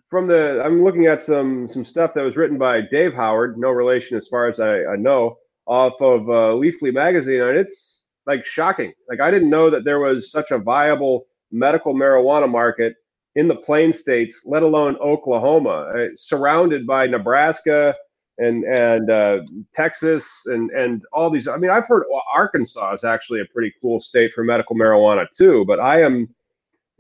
from 0.10 0.28
the 0.28 0.62
I'm 0.64 0.84
looking 0.84 1.08
at 1.08 1.22
some 1.22 1.68
some 1.68 1.86
stuff 1.86 2.14
that 2.14 2.24
was 2.24 2.36
written 2.36 2.58
by 2.58 2.82
Dave 2.82 3.14
Howard, 3.14 3.58
no 3.58 3.70
relation 3.70 4.18
as 4.18 4.28
far 4.28 4.48
as 4.48 4.60
I, 4.60 4.86
I 4.86 4.96
know, 4.96 5.38
off 5.66 6.02
of 6.02 6.30
uh, 6.30 6.54
Leafly 6.58 6.94
magazine, 6.94 7.42
and 7.42 7.58
it's 7.58 8.01
like 8.32 8.46
shocking. 8.46 8.94
Like 9.10 9.20
I 9.20 9.30
didn't 9.30 9.50
know 9.50 9.70
that 9.70 9.84
there 9.84 10.00
was 10.00 10.32
such 10.32 10.52
a 10.52 10.58
viable 10.58 11.28
medical 11.52 11.94
marijuana 11.94 12.50
market 12.50 12.96
in 13.36 13.48
the 13.48 13.56
Plain 13.56 13.94
States, 13.94 14.42
let 14.46 14.64
alone 14.64 14.96
Oklahoma, 14.98 15.92
uh, 15.96 16.08
surrounded 16.18 16.88
by 16.88 17.08
Nebraska 17.08 17.94
and 18.38 18.64
and 18.64 19.10
uh, 19.10 19.40
Texas 19.74 20.26
and 20.46 20.72
and 20.72 21.04
all 21.12 21.30
these. 21.30 21.48
I 21.48 21.58
mean, 21.58 21.72
I've 21.72 21.88
heard 21.88 22.04
Arkansas 22.34 22.94
is 22.94 23.04
actually 23.04 23.42
a 23.42 23.46
pretty 23.54 23.74
cool 23.82 24.00
state 24.00 24.32
for 24.34 24.44
medical 24.44 24.76
marijuana 24.76 25.26
too. 25.36 25.66
But 25.66 25.80
I 25.80 26.02
am. 26.02 26.34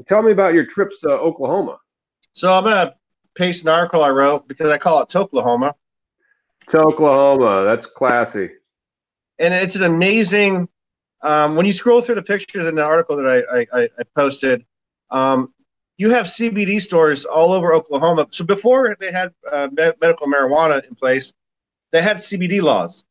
Tell 0.07 0.23
me 0.23 0.32
about 0.32 0.55
your 0.55 0.65
trips 0.65 0.99
to 1.01 1.09
Oklahoma. 1.09 1.77
So 2.34 2.51
I'm 2.51 2.63
gonna 2.63 2.95
paste 3.36 3.63
an 3.63 3.69
article 3.69 4.03
I 4.03 4.09
wrote 4.09 4.47
because 4.47 4.71
I 4.71 4.77
call 4.77 5.01
it 5.01 5.15
Oklahoma. 5.15 5.75
Oklahoma, 6.73 7.63
that's 7.65 7.86
classy. 7.86 8.49
And 9.39 9.53
it's 9.53 9.75
an 9.75 9.84
amazing. 9.84 10.69
Um, 11.24 11.55
when 11.55 11.65
you 11.65 11.74
scroll 11.74 12.01
through 12.01 12.15
the 12.15 12.24
pictures 12.24 12.65
in 12.65 12.76
the 12.76 12.84
article 12.84 13.15
that 13.17 13.28
I, 13.28 13.80
I, 13.80 13.84
I 13.84 14.03
posted, 14.15 14.65
um, 15.11 15.53
you 15.97 16.09
have 16.09 16.26
CBD 16.26 16.82
stores 16.82 17.26
all 17.26 17.53
over 17.53 17.74
Oklahoma. 17.74 18.28
So 18.32 18.43
before 18.43 18.95
they 18.99 19.11
had 19.11 19.34
uh, 19.51 19.67
medical 19.76 20.26
marijuana 20.26 20.86
in 20.88 20.95
place, 20.95 21.32
they 21.91 22.01
had 22.01 22.17
CBD 22.17 22.61
laws, 22.61 23.03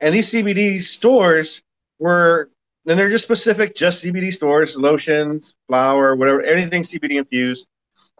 and 0.00 0.14
these 0.14 0.30
CBD 0.30 0.80
stores 0.80 1.62
were, 1.98 2.50
and 2.86 2.98
they're 2.98 3.10
just 3.10 3.24
specific, 3.24 3.74
just 3.74 4.04
CBD 4.04 4.32
stores, 4.32 4.76
lotions, 4.76 5.54
flour, 5.66 6.14
whatever, 6.14 6.42
anything 6.42 6.82
CBD 6.82 7.16
infused. 7.16 7.66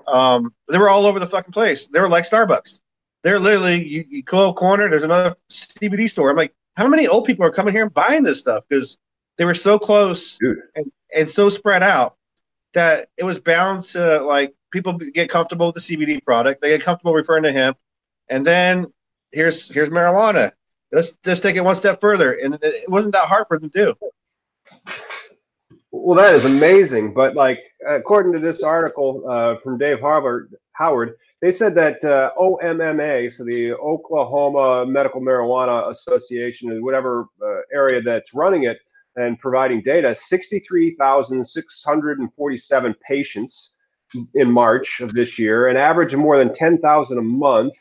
Um, 0.09 0.53
they 0.69 0.79
were 0.79 0.89
all 0.89 1.07
over 1.07 1.21
the 1.21 1.27
fucking 1.27 1.53
place. 1.53 1.87
They 1.87 2.01
were 2.01 2.09
like 2.09 2.25
Starbucks. 2.25 2.81
They're 3.23 3.39
literally 3.39 3.87
you, 3.87 4.05
you 4.09 4.23
go 4.23 4.53
corner. 4.53 4.89
There's 4.89 5.03
another 5.03 5.37
CBD 5.51 6.09
store. 6.09 6.31
I'm 6.31 6.37
like, 6.37 6.55
how 6.77 6.89
many 6.89 7.07
old 7.07 7.27
people 7.27 7.45
are 7.45 7.51
coming 7.51 7.75
here 7.75 7.83
and 7.85 7.95
buying 7.95 8.23
this 8.23 8.39
stuff 8.39 8.65
because 8.69 8.99
they 9.37 9.45
were 9.45 9.55
so 9.55 9.79
close 9.79 10.39
and, 10.41 10.91
and 11.15 11.31
so 11.31 11.51
spread 11.51 11.83
out 11.83 12.17
that 12.75 13.09
it 13.17 13.25
was 13.25 13.39
bound 13.39 13.85
to 13.85 14.21
like 14.21 14.55
people 14.71 14.93
get 14.95 15.31
comfortable 15.31 15.67
with 15.67 15.77
the 15.77 15.97
CBD 15.97 16.23
product. 16.25 16.61
They 16.61 16.71
get 16.71 16.83
comfortable 16.83 17.15
referring 17.15 17.45
to 17.45 17.53
hemp, 17.53 17.79
and 18.29 18.47
then 18.47 18.87
here's 19.33 19.71
here's 19.71 19.89
marijuana. 19.89 20.53
Let's 20.93 21.17
just 21.25 21.43
take 21.43 21.57
it 21.57 21.65
one 21.65 21.77
step 21.77 22.01
further, 22.01 22.33
and 22.35 22.59
it 22.63 22.89
wasn't 22.89 23.15
that 23.15 23.29
hard 23.29 23.47
for 23.49 23.59
them 23.59 23.71
to 23.71 23.85
do. 23.87 23.95
Well, 25.91 26.17
that 26.19 26.35
is 26.35 26.45
amazing. 26.45 27.15
But 27.15 27.35
like, 27.35 27.61
according 27.87 28.33
to 28.35 28.39
this 28.39 28.63
article 28.63 29.25
uh, 29.29 29.57
from 29.57 29.79
Dave 29.79 30.01
Harvard, 30.01 30.55
Howard, 30.73 31.17
they 31.41 31.53
said 31.53 31.75
that 31.75 32.05
uh, 32.05 32.33
OMMA, 32.39 33.33
so 33.33 33.45
the 33.45 33.73
Oklahoma 33.75 34.87
Medical 34.87 35.21
Marijuana 35.21 35.91
Association, 35.91 36.71
or 36.71 36.83
whatever 36.83 37.27
uh, 37.43 37.61
area 37.73 38.03
that's 38.03 38.35
running 38.35 38.65
it, 38.65 38.79
and 39.17 39.39
providing 39.39 39.83
data 39.83 40.15
63,647 40.15 42.95
patients 43.07 43.75
in 44.35 44.51
March 44.51 45.01
of 45.01 45.15
this 45.15 45.39
year, 45.39 45.69
an 45.69 45.77
average 45.77 46.15
of 46.15 46.21
more 46.21 46.39
than 46.39 46.55
10,000 46.55 47.19
a 47.19 47.23
month 47.23 47.75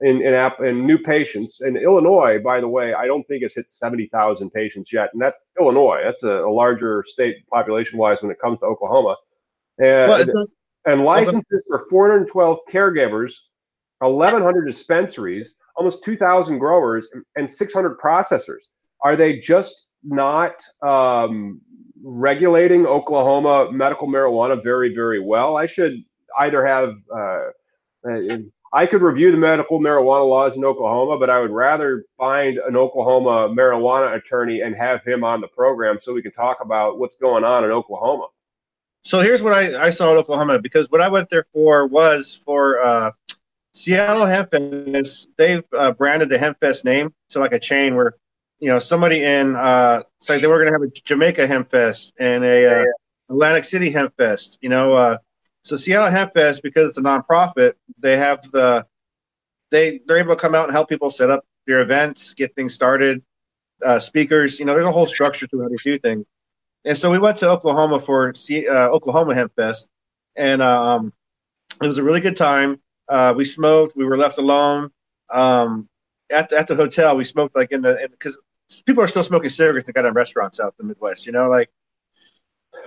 in, 0.00 0.22
in, 0.22 0.34
app, 0.34 0.60
in 0.60 0.86
new 0.86 0.98
patients. 0.98 1.60
In 1.60 1.76
Illinois, 1.76 2.38
by 2.38 2.60
the 2.60 2.68
way, 2.68 2.94
I 2.94 3.06
don't 3.06 3.26
think 3.26 3.42
it's 3.42 3.54
hit 3.54 3.70
70,000 3.70 4.50
patients 4.50 4.92
yet. 4.92 5.10
And 5.12 5.22
that's 5.22 5.40
Illinois. 5.58 6.00
That's 6.04 6.22
a, 6.22 6.44
a 6.44 6.52
larger 6.52 7.04
state 7.06 7.46
population 7.48 7.98
wise 7.98 8.22
when 8.22 8.30
it 8.30 8.40
comes 8.40 8.60
to 8.60 8.66
Oklahoma. 8.66 9.16
And, 9.78 10.10
well, 10.10 10.46
and 10.86 11.04
licenses 11.04 11.62
for 11.68 11.86
412 11.90 12.58
caregivers, 12.70 13.34
1,100 13.98 14.66
dispensaries, 14.66 15.54
almost 15.76 16.04
2,000 16.04 16.58
growers, 16.58 17.10
and 17.36 17.50
600 17.50 17.98
processors. 17.98 18.68
Are 19.02 19.16
they 19.16 19.38
just 19.38 19.86
not 20.02 20.54
um, 20.82 21.60
regulating 22.02 22.86
Oklahoma 22.86 23.70
medical 23.72 24.08
marijuana 24.08 24.62
very, 24.62 24.94
very 24.94 25.20
well. 25.20 25.56
I 25.56 25.66
should 25.66 26.02
either 26.38 26.64
have, 26.66 26.94
uh, 27.14 28.08
uh, 28.08 28.38
I 28.72 28.86
could 28.86 29.02
review 29.02 29.32
the 29.32 29.36
medical 29.36 29.80
marijuana 29.80 30.28
laws 30.28 30.56
in 30.56 30.64
Oklahoma, 30.64 31.18
but 31.18 31.28
I 31.28 31.40
would 31.40 31.50
rather 31.50 32.04
find 32.16 32.58
an 32.58 32.76
Oklahoma 32.76 33.52
marijuana 33.54 34.16
attorney 34.16 34.60
and 34.60 34.74
have 34.76 35.04
him 35.04 35.24
on 35.24 35.40
the 35.40 35.48
program 35.48 35.98
so 36.00 36.14
we 36.14 36.22
can 36.22 36.32
talk 36.32 36.58
about 36.62 36.98
what's 36.98 37.16
going 37.16 37.44
on 37.44 37.64
in 37.64 37.70
Oklahoma. 37.70 38.28
So 39.02 39.20
here's 39.20 39.42
what 39.42 39.54
I, 39.54 39.86
I 39.86 39.90
saw 39.90 40.12
in 40.12 40.18
Oklahoma 40.18 40.60
because 40.60 40.90
what 40.90 41.00
I 41.00 41.08
went 41.08 41.30
there 41.30 41.46
for 41.52 41.86
was 41.86 42.40
for 42.44 42.80
uh, 42.80 43.10
Seattle 43.72 44.26
Hempfest. 44.26 45.28
They've 45.36 45.64
uh, 45.76 45.92
branded 45.92 46.28
the 46.28 46.36
Hempfest 46.36 46.84
name 46.84 47.12
to 47.30 47.38
like 47.38 47.52
a 47.52 47.58
chain 47.58 47.96
where 47.96 48.14
you 48.60 48.68
know, 48.68 48.78
somebody 48.78 49.24
in, 49.24 49.56
uh, 49.56 50.02
it's 50.20 50.28
like 50.28 50.40
they 50.40 50.46
were 50.46 50.58
going 50.58 50.66
to 50.66 50.72
have 50.72 50.82
a 50.82 50.90
Jamaica 50.90 51.46
Hemp 51.46 51.70
Fest 51.70 52.12
and 52.20 52.44
a 52.44 52.82
uh, 52.82 52.84
Atlantic 53.30 53.64
City 53.64 53.90
Hemp 53.90 54.14
Fest. 54.16 54.58
You 54.60 54.68
know, 54.68 54.92
uh, 54.92 55.18
so 55.64 55.76
Seattle 55.76 56.10
Hemp 56.10 56.34
Fest 56.34 56.62
because 56.62 56.88
it's 56.88 56.98
a 56.98 57.02
nonprofit, 57.02 57.72
they 57.98 58.16
have 58.18 58.48
the 58.52 58.86
they 59.70 60.00
they're 60.06 60.18
able 60.18 60.34
to 60.34 60.40
come 60.40 60.54
out 60.54 60.64
and 60.64 60.72
help 60.72 60.88
people 60.88 61.10
set 61.10 61.30
up 61.30 61.44
their 61.66 61.80
events, 61.80 62.34
get 62.34 62.54
things 62.54 62.74
started, 62.74 63.22
uh, 63.84 63.98
speakers. 63.98 64.60
You 64.60 64.66
know, 64.66 64.74
there's 64.74 64.86
a 64.86 64.92
whole 64.92 65.06
structure 65.06 65.46
to 65.46 65.62
how 65.62 65.68
they 65.68 65.76
do 65.82 65.98
things. 65.98 66.26
And 66.84 66.96
so 66.96 67.10
we 67.10 67.18
went 67.18 67.38
to 67.38 67.48
Oklahoma 67.48 68.00
for 68.00 68.34
uh, 68.50 68.88
Oklahoma 68.90 69.34
Hemp 69.34 69.54
Fest, 69.56 69.88
and 70.36 70.60
um, 70.60 71.12
it 71.82 71.86
was 71.86 71.98
a 71.98 72.02
really 72.02 72.20
good 72.20 72.36
time. 72.36 72.80
Uh, 73.08 73.32
we 73.34 73.44
smoked. 73.44 73.96
We 73.96 74.04
were 74.04 74.18
left 74.18 74.38
alone. 74.38 74.90
Um, 75.30 75.88
at, 76.30 76.52
at 76.52 76.66
the 76.66 76.76
hotel. 76.76 77.16
We 77.16 77.24
smoked 77.24 77.56
like 77.56 77.72
in 77.72 77.82
the 77.82 78.08
because 78.10 78.38
people 78.86 79.02
are 79.02 79.08
still 79.08 79.24
smoking 79.24 79.50
cigarettes 79.50 79.88
in 79.88 80.12
restaurants 80.12 80.60
out 80.60 80.74
in 80.80 80.86
the 80.86 80.94
Midwest. 80.94 81.26
You 81.26 81.32
know, 81.32 81.48
like. 81.48 81.70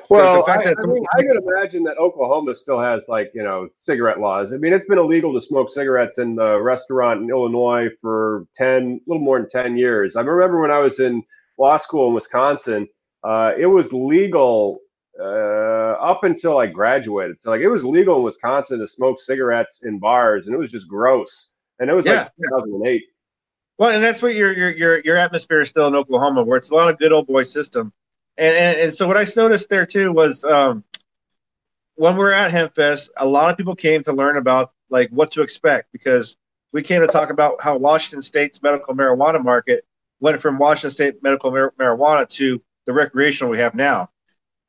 Well, 0.09 0.37
the 0.37 0.43
fact 0.43 0.67
I, 0.67 0.71
that 0.71 0.83
I 0.83 0.85
mean, 0.85 1.05
I 1.17 1.21
can 1.21 1.41
imagine 1.47 1.83
that 1.83 1.97
Oklahoma 1.97 2.55
still 2.57 2.79
has 2.79 3.07
like 3.07 3.31
you 3.33 3.43
know 3.43 3.69
cigarette 3.77 4.19
laws. 4.19 4.53
I 4.53 4.57
mean, 4.57 4.73
it's 4.73 4.85
been 4.85 4.97
illegal 4.97 5.33
to 5.33 5.41
smoke 5.41 5.71
cigarettes 5.71 6.17
in 6.17 6.35
the 6.35 6.59
restaurant 6.59 7.21
in 7.21 7.29
Illinois 7.29 7.89
for 8.01 8.45
ten, 8.57 8.99
a 9.05 9.09
little 9.09 9.23
more 9.23 9.39
than 9.39 9.49
ten 9.49 9.77
years. 9.77 10.15
I 10.15 10.21
remember 10.21 10.61
when 10.61 10.71
I 10.71 10.79
was 10.79 10.99
in 10.99 11.23
law 11.57 11.77
school 11.77 12.09
in 12.09 12.13
Wisconsin, 12.13 12.87
uh, 13.23 13.51
it 13.57 13.65
was 13.65 13.93
legal 13.93 14.79
uh, 15.19 15.93
up 16.01 16.23
until 16.23 16.57
I 16.57 16.67
graduated. 16.67 17.39
So 17.39 17.51
like, 17.51 17.61
it 17.61 17.69
was 17.69 17.83
legal 17.83 18.17
in 18.17 18.23
Wisconsin 18.23 18.79
to 18.79 18.87
smoke 18.87 19.19
cigarettes 19.19 19.83
in 19.83 19.99
bars, 19.99 20.47
and 20.47 20.55
it 20.55 20.57
was 20.57 20.71
just 20.71 20.87
gross. 20.87 21.53
And 21.79 21.89
it 21.89 21.93
was 21.93 22.05
yeah, 22.05 22.23
like 22.23 22.31
2008. 22.49 23.03
Well, 23.77 23.89
and 23.91 24.03
that's 24.03 24.21
what 24.21 24.35
your 24.35 24.53
your 24.53 24.71
your 24.71 24.99
your 24.99 25.17
atmosphere 25.17 25.61
is 25.61 25.69
still 25.69 25.87
in 25.87 25.95
Oklahoma, 25.95 26.43
where 26.43 26.57
it's 26.57 26.69
a 26.69 26.75
lot 26.75 26.89
of 26.89 26.99
good 26.99 27.11
old 27.11 27.27
boy 27.27 27.43
system. 27.43 27.91
And 28.37 28.55
and, 28.55 28.79
and 28.79 28.95
so 28.95 29.07
what 29.07 29.17
I 29.17 29.25
noticed 29.35 29.69
there 29.69 29.85
too 29.85 30.11
was 30.11 30.43
um, 30.43 30.83
when 31.95 32.17
we 32.17 32.23
are 32.25 32.31
at 32.31 32.51
Hempfest, 32.51 33.09
a 33.17 33.25
lot 33.25 33.51
of 33.51 33.57
people 33.57 33.75
came 33.75 34.03
to 34.03 34.13
learn 34.13 34.37
about 34.37 34.71
like 34.89 35.09
what 35.09 35.31
to 35.33 35.41
expect 35.41 35.91
because 35.91 36.37
we 36.71 36.81
came 36.81 37.01
to 37.01 37.07
talk 37.07 37.29
about 37.29 37.61
how 37.61 37.77
Washington 37.77 38.21
State's 38.21 38.61
medical 38.61 38.95
marijuana 38.95 39.43
market 39.43 39.85
went 40.19 40.41
from 40.41 40.57
Washington 40.57 40.91
State 40.91 41.23
medical 41.23 41.51
mar- 41.51 41.73
marijuana 41.79 42.27
to 42.29 42.61
the 42.85 42.93
recreational 42.93 43.51
we 43.51 43.59
have 43.59 43.75
now. 43.75 44.09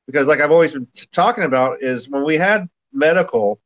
because 0.07 0.27
like 0.27 0.41
I've 0.41 0.51
always 0.51 0.73
been 0.73 0.87
talking 1.13 1.45
about 1.45 1.83
is 1.83 2.09
when 2.09 2.25
we 2.25 2.37
had 2.37 2.69
medical, 2.93 3.61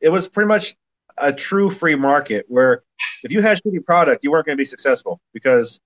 it 0.00 0.10
was 0.10 0.28
pretty 0.28 0.48
much 0.48 0.76
a 1.20 1.32
true 1.32 1.70
free 1.70 1.94
market 1.94 2.46
where 2.48 2.82
if 3.22 3.32
you 3.32 3.40
had 3.40 3.60
shitty 3.62 3.84
product, 3.84 4.24
you 4.24 4.30
weren't 4.30 4.46
going 4.46 4.56
to 4.56 4.60
be 4.60 4.64
successful 4.66 5.20
because 5.32 5.80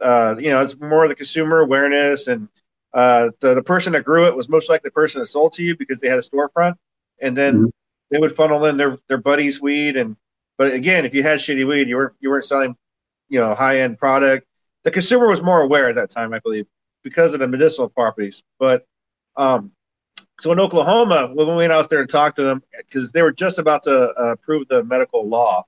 uh, 0.00 0.36
you 0.38 0.50
know 0.50 0.62
it's 0.62 0.78
more 0.78 1.08
the 1.08 1.14
consumer 1.14 1.60
awareness 1.60 2.28
and 2.28 2.48
uh, 2.94 3.30
the 3.40 3.54
the 3.54 3.62
person 3.62 3.92
that 3.92 4.04
grew 4.04 4.26
it 4.26 4.34
was 4.34 4.48
most 4.48 4.68
likely 4.68 4.88
the 4.88 4.92
person 4.92 5.20
that 5.20 5.26
sold 5.26 5.52
to 5.54 5.62
you 5.62 5.76
because 5.76 6.00
they 6.00 6.08
had 6.08 6.18
a 6.18 6.22
storefront, 6.22 6.74
and 7.20 7.36
then 7.36 7.54
mm-hmm. 7.54 7.68
they 8.10 8.18
would 8.18 8.34
funnel 8.34 8.64
in 8.66 8.76
their 8.76 8.98
their 9.08 9.18
buddies' 9.18 9.60
weed. 9.60 9.96
And 9.96 10.16
but 10.56 10.72
again, 10.72 11.04
if 11.04 11.14
you 11.14 11.22
had 11.22 11.40
shitty 11.40 11.66
weed, 11.66 11.88
you 11.88 11.96
weren't 11.96 12.14
you 12.20 12.30
weren't 12.30 12.44
selling 12.44 12.76
you 13.28 13.40
know 13.40 13.54
high 13.54 13.80
end 13.80 13.98
product. 13.98 14.46
The 14.84 14.90
consumer 14.90 15.26
was 15.26 15.42
more 15.42 15.60
aware 15.60 15.88
at 15.88 15.96
that 15.96 16.10
time, 16.10 16.32
I 16.32 16.38
believe, 16.38 16.66
because 17.02 17.34
of 17.34 17.40
the 17.40 17.48
medicinal 17.48 17.88
properties. 17.88 18.42
But 18.58 18.86
um, 19.36 19.72
so 20.40 20.52
in 20.52 20.60
Oklahoma, 20.60 21.30
when 21.34 21.48
we 21.48 21.56
went 21.56 21.72
out 21.72 21.90
there 21.90 22.00
and 22.00 22.08
talked 22.08 22.36
to 22.36 22.42
them, 22.42 22.62
because 22.76 23.12
they 23.12 23.22
were 23.22 23.32
just 23.32 23.58
about 23.58 23.82
to 23.84 24.10
uh, 24.10 24.32
approve 24.32 24.68
the 24.68 24.84
medical 24.84 25.28
law, 25.28 25.64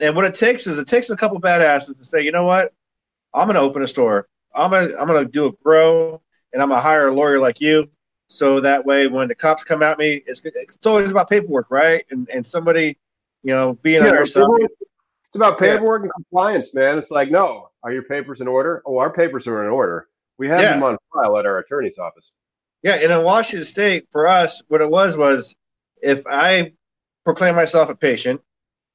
and 0.00 0.16
what 0.16 0.24
it 0.24 0.34
takes 0.34 0.66
is 0.66 0.78
it 0.78 0.88
takes 0.88 1.10
a 1.10 1.16
couple 1.16 1.40
badasses 1.40 1.98
to 1.98 2.04
say, 2.04 2.22
you 2.22 2.32
know 2.32 2.44
what, 2.44 2.72
I'm 3.34 3.46
going 3.46 3.56
to 3.56 3.60
open 3.60 3.82
a 3.82 3.88
store. 3.88 4.26
I'm 4.54 4.70
gonna 4.70 4.96
I'm 4.98 5.06
gonna 5.06 5.26
do 5.26 5.46
a 5.46 5.52
grow, 5.52 6.20
and 6.52 6.60
I'm 6.60 6.70
gonna 6.70 6.80
hire 6.80 7.08
a 7.08 7.14
lawyer 7.14 7.38
like 7.38 7.60
you, 7.60 7.88
so 8.26 8.60
that 8.60 8.84
way 8.84 9.06
when 9.06 9.28
the 9.28 9.34
cops 9.34 9.64
come 9.64 9.82
at 9.82 9.98
me, 9.98 10.22
it's 10.26 10.40
it's 10.44 10.86
always 10.86 11.10
about 11.10 11.30
paperwork, 11.30 11.66
right? 11.70 12.04
And 12.10 12.28
and 12.30 12.46
somebody, 12.46 12.98
you 13.42 13.54
know, 13.54 13.74
being 13.74 14.04
yeah, 14.04 14.10
on 14.10 14.26
side. 14.26 14.44
It's 15.26 15.36
about 15.36 15.60
paperwork 15.60 16.02
yeah. 16.02 16.06
and 16.06 16.12
compliance, 16.14 16.74
man. 16.74 16.98
It's 16.98 17.12
like, 17.12 17.30
no, 17.30 17.70
are 17.84 17.92
your 17.92 18.02
papers 18.02 18.40
in 18.40 18.48
order? 18.48 18.82
Oh, 18.84 18.98
our 18.98 19.12
papers 19.12 19.46
are 19.46 19.62
in 19.64 19.70
order. 19.70 20.08
We 20.38 20.48
have 20.48 20.60
yeah. 20.60 20.74
them 20.74 20.82
on 20.82 20.98
file 21.14 21.38
at 21.38 21.46
our 21.46 21.58
attorney's 21.58 21.98
office. 21.98 22.32
Yeah, 22.82 22.94
and 22.94 23.12
in 23.12 23.22
Washington 23.22 23.64
State, 23.64 24.08
for 24.10 24.26
us, 24.26 24.62
what 24.68 24.80
it 24.80 24.90
was 24.90 25.16
was 25.16 25.54
if 26.02 26.22
I 26.26 26.72
proclaim 27.24 27.54
myself 27.54 27.90
a 27.90 27.94
patient, 27.94 28.40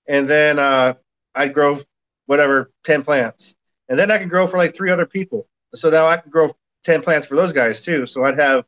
and 0.07 0.27
then 0.27 0.57
uh, 0.57 0.95
I'd 1.35 1.53
grow 1.53 1.79
whatever 2.25 2.71
ten 2.83 3.03
plants, 3.03 3.55
and 3.87 3.99
then 3.99 4.09
I 4.09 4.17
can 4.17 4.27
grow 4.27 4.47
for 4.47 4.57
like 4.57 4.75
three 4.75 4.89
other 4.89 5.05
people. 5.05 5.47
So 5.75 5.89
now 5.89 6.07
I 6.07 6.17
can 6.17 6.31
grow 6.31 6.55
ten 6.83 7.01
plants 7.01 7.27
for 7.27 7.35
those 7.35 7.53
guys 7.53 7.81
too. 7.81 8.07
So 8.07 8.23
I'd 8.25 8.39
have 8.39 8.65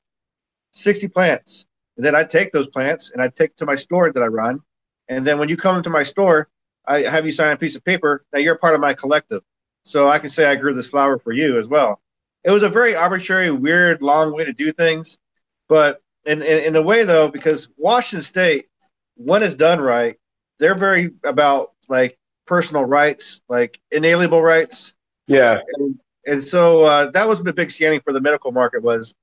sixty 0.72 1.08
plants, 1.08 1.66
and 1.96 2.06
then 2.06 2.14
I'd 2.14 2.30
take 2.30 2.52
those 2.52 2.68
plants 2.68 3.12
and 3.12 3.22
I'd 3.22 3.36
take 3.36 3.56
to 3.58 3.66
my 3.66 3.76
store 3.76 4.12
that 4.12 4.22
I 4.22 4.28
run, 4.28 4.62
and 5.08 5.26
then 5.26 5.40
when 5.40 5.50
you 5.50 5.58
come 5.58 5.78
into 5.78 5.90
my 5.90 6.04
store, 6.04 6.48
I 6.86 7.02
have 7.02 7.26
you 7.26 7.32
sign 7.32 7.54
a 7.54 7.58
piece 7.58 7.76
of 7.76 7.84
paper 7.84 8.24
that 8.32 8.44
you're 8.44 8.58
part 8.58 8.76
of 8.76 8.82
my 8.82 8.94
collective. 8.94 9.42
So 9.82 10.10
I 10.10 10.20
can 10.20 10.30
say 10.30 10.46
I 10.46 10.56
grew 10.56 10.74
this 10.74 10.88
flower 10.88 11.18
for 11.18 11.32
you 11.32 11.58
as 11.58 11.68
well 11.68 12.02
it 12.48 12.52
was 12.52 12.64
a 12.64 12.70
very 12.70 12.96
arbitrary, 12.96 13.52
weird, 13.52 14.02
long 14.02 14.34
way 14.34 14.46
to 14.46 14.54
do 14.54 14.72
things. 14.72 15.20
But 15.68 16.02
in, 16.26 16.42
in, 16.42 16.64
in 16.64 16.76
a 16.78 16.82
way, 16.82 17.04
though, 17.04 17.28
because 17.30 17.68
Washington 17.76 18.24
State, 18.24 18.68
when 19.16 19.44
it's 19.44 19.54
done 19.54 19.82
right, 19.82 20.16
they're 20.58 20.74
very 20.74 21.12
about 21.26 21.74
like 21.90 22.18
personal 22.46 22.86
rights, 22.86 23.42
like 23.50 23.82
inalienable 23.92 24.42
rights. 24.42 24.94
Yeah. 25.28 25.60
And, 25.74 26.00
and 26.26 26.42
so 26.42 26.84
uh, 26.84 27.12
that 27.12 27.28
was 27.28 27.44
the 27.44 27.52
big 27.52 27.70
standing 27.70 28.00
for 28.00 28.14
the 28.14 28.22
medical 28.22 28.54
market 28.54 28.82
was 28.82 29.14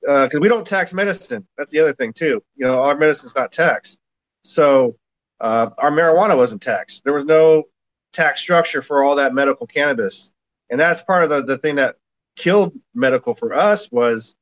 because 0.00 0.34
uh, 0.34 0.40
we 0.40 0.48
don't 0.48 0.66
tax 0.66 0.92
medicine. 0.92 1.46
That's 1.56 1.70
the 1.70 1.78
other 1.78 1.92
thing 1.92 2.12
too. 2.12 2.42
You 2.56 2.66
know, 2.66 2.82
our 2.82 2.96
medicine's 2.96 3.36
not 3.36 3.52
taxed. 3.52 4.00
So 4.42 4.96
uh, 5.40 5.70
our 5.78 5.92
marijuana 5.92 6.36
wasn't 6.36 6.62
taxed. 6.62 7.04
There 7.04 7.14
was 7.14 7.26
no 7.26 7.64
tax 8.12 8.40
structure 8.40 8.82
for 8.82 9.04
all 9.04 9.14
that 9.16 9.34
medical 9.34 9.68
cannabis, 9.68 10.32
and 10.68 10.80
that's 10.80 11.02
part 11.02 11.22
of 11.22 11.30
the, 11.30 11.42
the 11.42 11.58
thing 11.58 11.76
that 11.76 11.94
killed 12.36 12.72
medical 12.94 13.34
for 13.34 13.54
us 13.54 13.90
was 13.90 14.36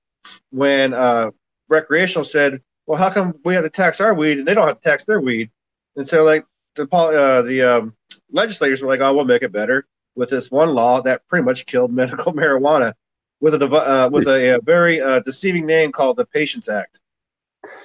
when 0.50 0.92
uh, 0.92 1.30
recreational 1.68 2.24
said, 2.24 2.60
"Well, 2.86 2.98
how 2.98 3.10
come 3.10 3.34
we 3.44 3.54
have 3.54 3.64
to 3.64 3.70
tax 3.70 4.00
our 4.00 4.14
weed 4.14 4.38
and 4.38 4.46
they 4.46 4.54
don't 4.54 4.66
have 4.66 4.80
to 4.80 4.88
tax 4.88 5.04
their 5.04 5.20
weed?" 5.20 5.50
And 5.96 6.06
so, 6.06 6.24
like 6.24 6.44
the 6.74 6.86
uh, 6.92 7.42
the 7.42 7.62
um, 7.62 7.96
legislators 8.30 8.82
were 8.82 8.88
like, 8.88 9.00
"Oh, 9.00 9.14
we'll 9.14 9.24
make 9.24 9.42
it 9.42 9.52
better 9.52 9.86
with 10.14 10.30
this 10.30 10.50
one 10.50 10.70
law 10.70 11.00
that 11.02 11.26
pretty 11.28 11.44
much 11.44 11.66
killed 11.66 11.92
medical 12.02 12.32
marijuana 12.32 12.94
with 13.40 13.54
a 13.54 13.66
uh, 13.66 14.08
with 14.10 14.28
a, 14.28 14.56
a 14.56 14.60
very 14.60 15.00
uh, 15.00 15.20
deceiving 15.20 15.66
name 15.66 15.92
called 15.92 16.16
the 16.16 16.26
Patients 16.26 16.68
Act." 16.68 17.00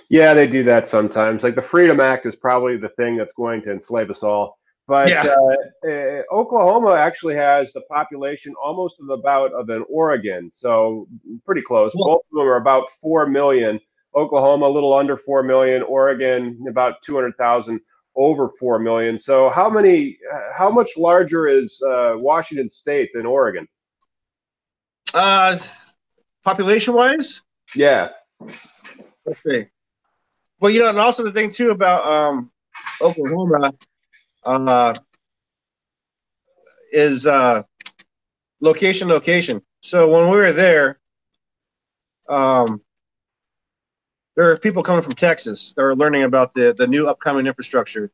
Yeah, 0.10 0.34
they 0.34 0.48
do 0.48 0.64
that 0.64 0.88
sometimes. 0.88 1.44
Like 1.44 1.56
the 1.56 1.62
Freedom 1.62 2.00
Act 2.00 2.26
is 2.26 2.36
probably 2.36 2.78
the 2.78 2.90
thing 2.90 3.16
that's 3.16 3.34
going 3.34 3.62
to 3.64 3.72
enslave 3.72 4.10
us 4.10 4.24
all. 4.24 4.59
But 4.90 5.08
yeah. 5.08 5.22
uh, 5.22 5.88
uh, 5.88 6.24
Oklahoma 6.34 6.96
actually 6.96 7.36
has 7.36 7.72
the 7.74 7.82
population 7.82 8.56
almost 8.60 9.00
of 9.00 9.10
about 9.10 9.54
of 9.54 9.70
an 9.70 9.86
Oregon, 9.88 10.50
so 10.52 11.08
pretty 11.46 11.62
close. 11.62 11.94
Well, 11.94 12.08
Both 12.08 12.22
of 12.32 12.40
them 12.40 12.48
are 12.48 12.56
about 12.56 12.90
four 13.00 13.28
million. 13.28 13.80
Oklahoma 14.16 14.66
a 14.66 14.68
little 14.68 14.96
under 14.96 15.16
four 15.16 15.44
million. 15.44 15.84
Oregon 15.84 16.66
about 16.68 17.04
two 17.04 17.14
hundred 17.14 17.38
thousand, 17.38 17.82
over 18.16 18.50
four 18.60 18.80
million. 18.80 19.20
So 19.20 19.52
how 19.52 19.70
many? 19.70 20.18
How 20.58 20.72
much 20.72 20.98
larger 20.98 21.48
is 21.48 21.80
uh, 21.84 22.14
Washington 22.16 22.68
State 22.68 23.12
than 23.14 23.28
Oregon? 23.28 23.68
Uh, 25.14 25.60
population 26.44 26.96
wise. 26.96 27.44
Yeah. 27.76 28.10
Let's 29.24 29.40
see. 29.46 29.68
Well, 30.60 30.72
you 30.72 30.80
know, 30.80 30.90
and 30.90 30.98
also 30.98 31.24
the 31.24 31.32
thing 31.32 31.52
too 31.52 31.70
about 31.70 32.12
um, 32.12 32.50
Oklahoma 33.00 33.72
uh, 34.44 34.94
is 36.92 37.26
uh, 37.26 37.64
location, 38.62 39.08
location. 39.08 39.62
So 39.82 40.10
when 40.10 40.30
we 40.30 40.38
were 40.38 40.52
there, 40.52 41.00
um, 42.28 42.82
there 44.36 44.52
are 44.52 44.58
people 44.58 44.84
coming 44.84 45.04
from 45.04 45.14
Texas 45.14 45.74
that 45.74 45.82
are 45.82 45.96
learning 45.96 46.24
about 46.24 46.54
the, 46.54 46.74
the 46.78 46.88
new 46.88 47.08
upcoming 47.08 47.48
infrastructure. 47.48 48.12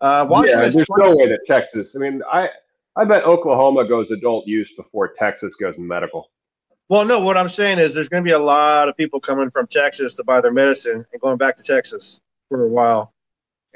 Uh, 0.00 0.26
Washington 0.28 0.58
yeah, 0.58 0.68
there's 0.68 0.88
no 0.96 1.14
way 1.16 1.28
that 1.28 1.40
Texas. 1.46 1.94
I 1.94 2.00
mean, 2.00 2.22
I 2.30 2.48
I 2.96 3.04
bet 3.04 3.24
Oklahoma 3.24 3.86
goes 3.88 4.10
adult 4.10 4.46
use 4.46 4.72
before 4.76 5.14
Texas 5.18 5.54
goes 5.54 5.74
medical. 5.78 6.30
Well, 6.88 7.04
no, 7.04 7.20
what 7.20 7.36
I'm 7.36 7.48
saying 7.48 7.78
is 7.78 7.94
there's 7.94 8.08
going 8.08 8.22
to 8.22 8.28
be 8.28 8.34
a 8.34 8.38
lot 8.38 8.88
of 8.88 8.96
people 8.96 9.20
coming 9.20 9.50
from 9.50 9.66
Texas 9.66 10.14
to 10.16 10.24
buy 10.24 10.40
their 10.40 10.52
medicine 10.52 11.04
and 11.12 11.20
going 11.22 11.38
back 11.38 11.56
to 11.56 11.62
Texas 11.62 12.20
for 12.48 12.66
a 12.66 12.68
while. 12.68 13.14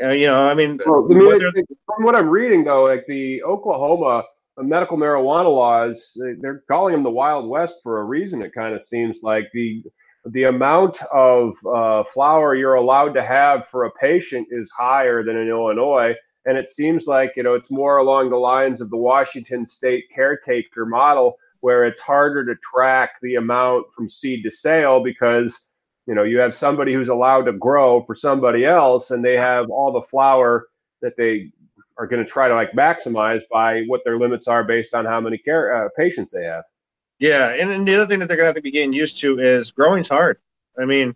Uh, 0.02 0.10
you 0.10 0.26
know, 0.26 0.46
I 0.46 0.54
mean, 0.54 0.78
well, 0.86 1.06
from 1.08 2.04
what 2.04 2.14
I'm 2.14 2.28
reading 2.28 2.64
though, 2.64 2.84
like 2.84 3.06
the 3.06 3.42
Oklahoma 3.42 4.24
medical 4.58 4.96
marijuana 4.96 5.54
laws, 5.54 6.12
they're 6.40 6.62
calling 6.68 6.92
them 6.92 7.02
the 7.02 7.10
Wild 7.10 7.48
West 7.48 7.80
for 7.82 8.00
a 8.00 8.04
reason. 8.04 8.42
It 8.42 8.54
kind 8.54 8.74
of 8.74 8.82
seems 8.82 9.20
like 9.22 9.50
the 9.52 9.82
the 10.26 10.44
amount 10.44 11.00
of 11.12 11.56
uh, 11.66 12.02
flower 12.04 12.54
you're 12.54 12.74
allowed 12.74 13.14
to 13.14 13.22
have 13.22 13.68
for 13.68 13.84
a 13.84 13.90
patient 13.92 14.48
is 14.50 14.70
higher 14.76 15.22
than 15.22 15.36
in 15.36 15.48
Illinois. 15.48 16.14
And 16.46 16.58
it 16.58 16.68
seems 16.70 17.06
like, 17.06 17.32
you 17.36 17.42
know, 17.42 17.54
it's 17.54 17.70
more 17.70 17.98
along 17.98 18.30
the 18.30 18.36
lines 18.36 18.80
of 18.80 18.90
the 18.90 18.96
Washington 18.96 19.66
state 19.66 20.04
caretaker 20.14 20.84
model, 20.84 21.36
where 21.60 21.84
it's 21.84 22.00
harder 22.00 22.44
to 22.44 22.54
track 22.60 23.12
the 23.22 23.36
amount 23.36 23.86
from 23.94 24.10
seed 24.10 24.42
to 24.44 24.50
sale 24.50 25.02
because 25.02 25.66
you 26.06 26.14
know 26.14 26.22
you 26.22 26.38
have 26.38 26.54
somebody 26.54 26.94
who's 26.94 27.08
allowed 27.08 27.42
to 27.42 27.52
grow 27.52 28.02
for 28.04 28.14
somebody 28.14 28.64
else 28.64 29.10
and 29.10 29.24
they 29.24 29.34
have 29.36 29.70
all 29.70 29.92
the 29.92 30.02
flower 30.02 30.66
that 31.02 31.16
they 31.16 31.50
are 31.98 32.06
going 32.06 32.24
to 32.24 32.30
try 32.30 32.48
to 32.48 32.54
like 32.54 32.72
maximize 32.72 33.42
by 33.50 33.82
what 33.86 34.02
their 34.04 34.18
limits 34.18 34.46
are 34.48 34.64
based 34.64 34.94
on 34.94 35.04
how 35.04 35.20
many 35.20 35.38
care 35.38 35.86
uh, 35.86 35.88
patients 35.96 36.30
they 36.30 36.44
have. 36.44 36.64
Yeah 37.18 37.50
and 37.50 37.70
then 37.70 37.84
the 37.84 37.94
other 37.94 38.06
thing 38.06 38.20
that 38.20 38.28
they're 38.28 38.36
going 38.36 38.44
to 38.44 38.50
have 38.50 38.56
to 38.56 38.62
be 38.62 38.70
getting 38.70 38.92
used 38.92 39.18
to 39.20 39.38
is 39.38 39.70
growing's 39.70 40.08
hard. 40.08 40.38
I 40.78 40.84
mean 40.84 41.14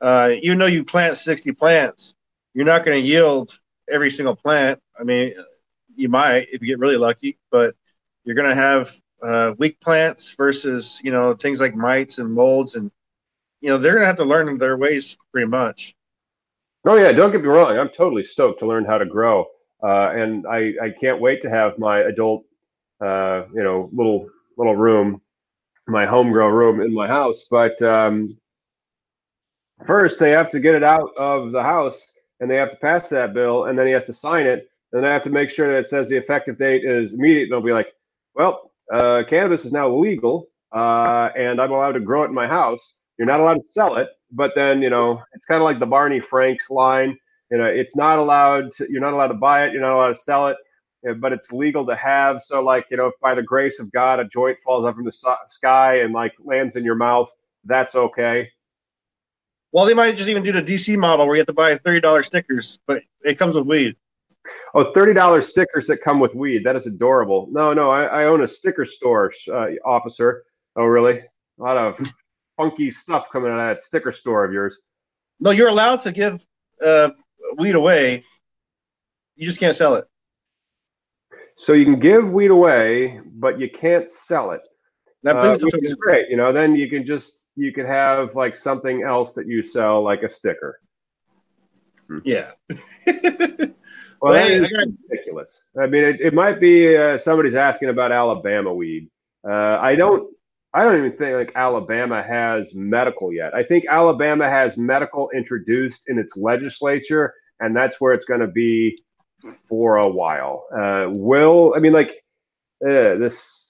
uh, 0.00 0.32
even 0.40 0.58
though 0.58 0.66
you 0.66 0.84
plant 0.84 1.18
60 1.18 1.52
plants 1.52 2.14
you're 2.54 2.66
not 2.66 2.84
going 2.84 3.00
to 3.00 3.06
yield 3.06 3.58
every 3.88 4.10
single 4.10 4.36
plant. 4.36 4.80
I 4.98 5.04
mean 5.04 5.34
you 5.96 6.08
might 6.08 6.48
if 6.52 6.62
you 6.62 6.68
get 6.68 6.78
really 6.78 6.96
lucky 6.96 7.38
but 7.50 7.74
you're 8.24 8.36
going 8.36 8.48
to 8.48 8.54
have 8.54 8.96
uh, 9.22 9.52
weak 9.58 9.78
plants 9.80 10.30
versus 10.30 10.98
you 11.04 11.12
know 11.12 11.34
things 11.34 11.60
like 11.60 11.74
mites 11.74 12.18
and 12.18 12.32
molds 12.32 12.74
and 12.74 12.90
you 13.60 13.68
know 13.68 13.78
they're 13.78 13.94
gonna 13.94 14.06
have 14.06 14.16
to 14.16 14.24
learn 14.24 14.56
their 14.58 14.76
ways 14.76 15.16
pretty 15.32 15.46
much. 15.46 15.94
Oh 16.86 16.96
yeah, 16.96 17.12
don't 17.12 17.30
get 17.30 17.42
me 17.42 17.48
wrong. 17.48 17.78
I'm 17.78 17.90
totally 17.90 18.24
stoked 18.24 18.60
to 18.60 18.66
learn 18.66 18.84
how 18.84 18.98
to 18.98 19.04
grow, 19.04 19.46
uh, 19.82 20.10
and 20.10 20.46
I 20.46 20.72
I 20.82 20.90
can't 20.98 21.20
wait 21.20 21.42
to 21.42 21.50
have 21.50 21.78
my 21.78 22.00
adult, 22.00 22.44
uh, 23.04 23.44
you 23.54 23.62
know, 23.62 23.90
little 23.92 24.28
little 24.56 24.76
room, 24.76 25.20
my 25.86 26.06
home 26.06 26.32
grow 26.32 26.48
room 26.48 26.80
in 26.80 26.92
my 26.94 27.06
house. 27.06 27.46
But 27.50 27.80
um, 27.82 28.36
first, 29.86 30.18
they 30.18 30.30
have 30.30 30.48
to 30.50 30.60
get 30.60 30.74
it 30.74 30.82
out 30.82 31.10
of 31.18 31.52
the 31.52 31.62
house, 31.62 32.06
and 32.40 32.50
they 32.50 32.56
have 32.56 32.70
to 32.70 32.76
pass 32.76 33.10
that 33.10 33.34
bill, 33.34 33.66
and 33.66 33.78
then 33.78 33.86
he 33.86 33.92
has 33.92 34.04
to 34.04 34.14
sign 34.14 34.46
it, 34.46 34.70
and 34.92 35.06
I 35.06 35.12
have 35.12 35.24
to 35.24 35.30
make 35.30 35.50
sure 35.50 35.68
that 35.68 35.78
it 35.80 35.86
says 35.86 36.08
the 36.08 36.16
effective 36.16 36.58
date 36.58 36.84
is 36.84 37.12
immediate. 37.12 37.44
And 37.44 37.52
they'll 37.52 37.60
be 37.60 37.72
like, 37.72 37.92
well, 38.34 38.72
uh, 38.90 39.22
cannabis 39.28 39.66
is 39.66 39.72
now 39.72 39.94
legal, 39.94 40.48
uh, 40.74 41.28
and 41.36 41.60
I'm 41.60 41.72
allowed 41.72 41.92
to 41.92 42.00
grow 42.00 42.22
it 42.22 42.28
in 42.28 42.34
my 42.34 42.46
house 42.46 42.94
you're 43.20 43.26
not 43.26 43.40
allowed 43.40 43.56
to 43.56 43.68
sell 43.68 43.96
it, 43.96 44.08
but 44.32 44.52
then 44.54 44.80
you 44.80 44.88
know 44.88 45.20
it's 45.34 45.44
kind 45.44 45.60
of 45.60 45.64
like 45.66 45.78
the 45.78 45.84
Barney 45.84 46.20
Franks 46.20 46.70
line. 46.70 47.18
You 47.50 47.58
know, 47.58 47.66
it's 47.66 47.94
not 47.94 48.18
allowed. 48.18 48.72
To, 48.72 48.86
you're 48.90 49.02
not 49.02 49.12
allowed 49.12 49.26
to 49.26 49.34
buy 49.34 49.66
it. 49.66 49.74
You're 49.74 49.82
not 49.82 49.94
allowed 49.94 50.14
to 50.14 50.20
sell 50.20 50.48
it, 50.48 50.56
but 51.20 51.30
it's 51.30 51.52
legal 51.52 51.84
to 51.84 51.94
have. 51.94 52.42
So, 52.42 52.62
like 52.64 52.86
you 52.90 52.96
know, 52.96 53.08
if 53.08 53.14
by 53.20 53.34
the 53.34 53.42
grace 53.42 53.78
of 53.78 53.92
God 53.92 54.20
a 54.20 54.24
joint 54.24 54.56
falls 54.64 54.86
up 54.86 54.94
from 54.94 55.04
the 55.04 55.12
sky 55.48 56.00
and 56.00 56.14
like 56.14 56.32
lands 56.42 56.76
in 56.76 56.84
your 56.84 56.94
mouth, 56.94 57.30
that's 57.66 57.94
okay. 57.94 58.48
Well, 59.72 59.84
they 59.84 59.92
might 59.92 60.16
just 60.16 60.30
even 60.30 60.42
do 60.42 60.52
the 60.52 60.62
DC 60.62 60.96
model 60.96 61.26
where 61.26 61.36
you 61.36 61.40
have 61.40 61.46
to 61.48 61.52
buy 61.52 61.76
thirty 61.76 62.00
dollars 62.00 62.24
stickers, 62.24 62.78
but 62.86 63.02
it 63.22 63.38
comes 63.38 63.54
with 63.54 63.66
weed. 63.66 63.96
Oh, 64.74 64.90
$30 64.96 65.44
stickers 65.44 65.86
that 65.88 65.98
come 65.98 66.18
with 66.18 66.34
weed. 66.34 66.64
That 66.64 66.74
is 66.74 66.86
adorable. 66.86 67.48
No, 67.50 67.74
no, 67.74 67.90
I, 67.90 68.04
I 68.04 68.24
own 68.24 68.42
a 68.42 68.48
sticker 68.48 68.86
store, 68.86 69.30
uh, 69.52 69.66
officer. 69.84 70.44
Oh, 70.76 70.84
really? 70.84 71.18
A 71.18 71.62
lot 71.62 71.76
of 71.76 72.00
funky 72.60 72.90
stuff 72.90 73.24
coming 73.32 73.50
out 73.50 73.58
of 73.58 73.76
that 73.76 73.82
sticker 73.82 74.12
store 74.12 74.44
of 74.44 74.52
yours. 74.52 74.76
No, 75.40 75.50
you're 75.50 75.68
allowed 75.68 76.02
to 76.02 76.12
give 76.12 76.44
uh, 76.84 77.10
weed 77.56 77.74
away. 77.74 78.22
You 79.36 79.46
just 79.46 79.58
can't 79.58 79.74
sell 79.74 79.94
it. 79.94 80.04
So 81.56 81.72
you 81.72 81.86
can 81.86 81.98
give 81.98 82.28
weed 82.30 82.50
away, 82.50 83.20
but 83.24 83.58
you 83.58 83.70
can't 83.70 84.10
sell 84.10 84.50
it. 84.50 84.60
That 85.22 85.36
Uh, 85.36 85.56
which 85.62 85.84
is 85.84 85.94
great. 85.94 86.28
You 86.28 86.36
know, 86.36 86.52
then 86.52 86.74
you 86.76 86.88
can 86.90 87.06
just 87.06 87.48
you 87.56 87.72
could 87.72 87.86
have 87.86 88.34
like 88.34 88.56
something 88.58 89.02
else 89.02 89.32
that 89.34 89.46
you 89.46 89.62
sell, 89.62 90.02
like 90.02 90.22
a 90.22 90.28
sticker. 90.30 90.80
yeah. 92.24 92.50
Well, 92.68 92.76
Well, 94.20 94.34
that 94.34 94.48
hey, 94.48 94.56
is 94.56 94.64
I 94.64 94.84
ridiculous. 95.10 95.62
I 95.80 95.86
mean, 95.86 96.04
it, 96.04 96.20
it 96.20 96.34
might 96.34 96.60
be 96.60 96.94
uh, 96.94 97.16
somebody's 97.16 97.54
asking 97.54 97.88
about 97.88 98.12
Alabama 98.12 98.72
weed. 98.74 99.08
Uh, 99.48 99.78
I 99.80 99.94
don't. 99.94 100.30
I 100.72 100.84
don't 100.84 100.98
even 100.98 101.16
think 101.16 101.34
like 101.34 101.52
Alabama 101.56 102.22
has 102.22 102.74
medical 102.74 103.32
yet. 103.32 103.54
I 103.54 103.64
think 103.64 103.84
Alabama 103.90 104.48
has 104.48 104.76
medical 104.76 105.30
introduced 105.34 106.08
in 106.08 106.18
its 106.18 106.36
legislature, 106.36 107.34
and 107.58 107.74
that's 107.74 108.00
where 108.00 108.12
it's 108.12 108.24
going 108.24 108.40
to 108.40 108.46
be 108.46 109.02
for 109.68 109.96
a 109.96 110.08
while. 110.08 110.66
Uh, 110.72 111.06
will 111.10 111.74
I 111.76 111.80
mean 111.80 111.92
like 111.92 112.10
uh, 112.84 113.16
this 113.18 113.66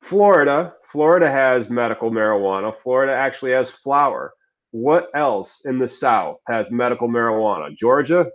Florida? 0.00 0.74
Florida 0.92 1.30
has 1.30 1.70
medical 1.70 2.10
marijuana. 2.10 2.76
Florida 2.78 3.14
actually 3.14 3.52
has 3.52 3.70
flower. 3.70 4.32
What 4.70 5.08
else 5.14 5.62
in 5.64 5.78
the 5.78 5.88
South 5.88 6.36
has 6.46 6.70
medical 6.70 7.08
marijuana? 7.08 7.76
Georgia, 7.76 8.26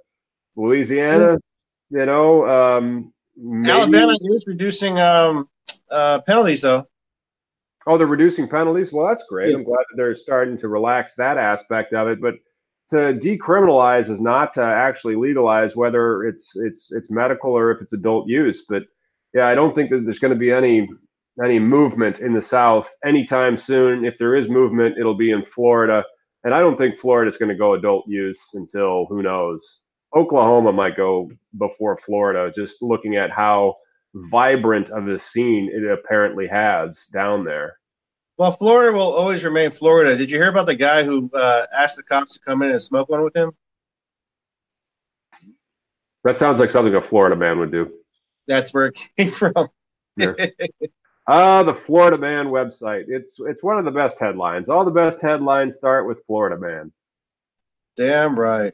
Louisiana, 0.55 1.37
you 1.89 2.05
know, 2.05 2.47
um, 2.47 3.13
maybe- 3.35 3.69
Alabama 3.71 4.13
is 4.35 4.45
reducing 4.47 4.99
um, 4.99 5.47
uh, 5.89 6.19
penalties, 6.21 6.61
though. 6.61 6.87
Oh, 7.87 7.97
they're 7.97 8.05
reducing 8.07 8.49
penalties. 8.49 8.91
Well, 8.91 9.07
that's 9.07 9.23
great. 9.29 9.55
I'm 9.55 9.63
glad 9.63 9.85
that 9.89 9.95
they're 9.95 10.15
starting 10.15 10.57
to 10.57 10.67
relax 10.67 11.15
that 11.15 11.37
aspect 11.37 11.93
of 11.93 12.09
it. 12.09 12.19
But 12.21 12.35
to 12.89 13.13
decriminalize 13.13 14.09
is 14.09 14.21
not 14.21 14.53
to 14.53 14.61
actually 14.61 15.15
legalize 15.15 15.75
whether 15.75 16.25
it's 16.25 16.51
it's 16.55 16.91
it's 16.91 17.09
medical 17.09 17.51
or 17.51 17.71
if 17.71 17.81
it's 17.81 17.93
adult 17.93 18.27
use. 18.27 18.65
But 18.67 18.83
yeah, 19.33 19.47
I 19.47 19.55
don't 19.55 19.73
think 19.73 19.89
that 19.89 20.01
there's 20.03 20.19
going 20.19 20.33
to 20.33 20.39
be 20.39 20.51
any 20.51 20.87
any 21.43 21.59
movement 21.59 22.19
in 22.19 22.33
the 22.33 22.41
South 22.41 22.93
anytime 23.05 23.57
soon. 23.57 24.05
If 24.05 24.17
there 24.17 24.35
is 24.35 24.49
movement, 24.49 24.97
it'll 24.97 25.17
be 25.17 25.31
in 25.31 25.45
Florida, 25.45 26.03
and 26.43 26.53
I 26.53 26.59
don't 26.59 26.77
think 26.77 26.99
Florida's 26.99 27.37
going 27.37 27.49
to 27.49 27.55
go 27.55 27.73
adult 27.73 28.05
use 28.07 28.41
until 28.53 29.05
who 29.05 29.21
knows. 29.21 29.81
Oklahoma 30.15 30.71
might 30.71 30.97
go 30.97 31.29
before 31.57 31.97
Florida, 31.97 32.51
just 32.55 32.81
looking 32.81 33.17
at 33.17 33.31
how 33.31 33.75
vibrant 34.13 34.89
of 34.89 35.07
a 35.07 35.19
scene 35.19 35.69
it 35.73 35.83
apparently 35.89 36.47
has 36.47 37.05
down 37.07 37.43
there. 37.43 37.77
Well, 38.37 38.51
Florida 38.51 38.95
will 38.95 39.13
always 39.13 39.43
remain 39.43 39.71
Florida. 39.71 40.15
Did 40.15 40.29
you 40.29 40.37
hear 40.37 40.49
about 40.49 40.67
the 40.67 40.75
guy 40.75 41.03
who 41.03 41.29
uh, 41.33 41.65
asked 41.75 41.95
the 41.97 42.03
cops 42.03 42.33
to 42.33 42.39
come 42.39 42.61
in 42.61 42.69
and 42.69 42.81
smoke 42.81 43.09
one 43.09 43.23
with 43.23 43.35
him? 43.35 43.51
That 46.23 46.37
sounds 46.37 46.59
like 46.59 46.71
something 46.71 46.93
a 46.93 47.01
Florida 47.01 47.35
man 47.35 47.59
would 47.59 47.71
do. 47.71 47.91
That's 48.47 48.73
where 48.73 48.87
it 48.87 48.99
came 49.17 49.31
from. 49.31 49.69
Yeah. 50.17 50.33
Ah, 51.27 51.63
the 51.63 51.73
Florida 51.73 52.17
Man 52.17 52.47
website. 52.47 53.05
It's 53.07 53.37
it's 53.39 53.61
one 53.61 53.77
of 53.77 53.85
the 53.85 53.91
best 53.91 54.19
headlines. 54.19 54.69
All 54.69 54.85
the 54.85 54.91
best 54.91 55.21
headlines 55.21 55.77
start 55.77 56.07
with 56.07 56.25
Florida 56.25 56.57
Man. 56.57 56.91
Damn 57.97 58.39
right. 58.39 58.73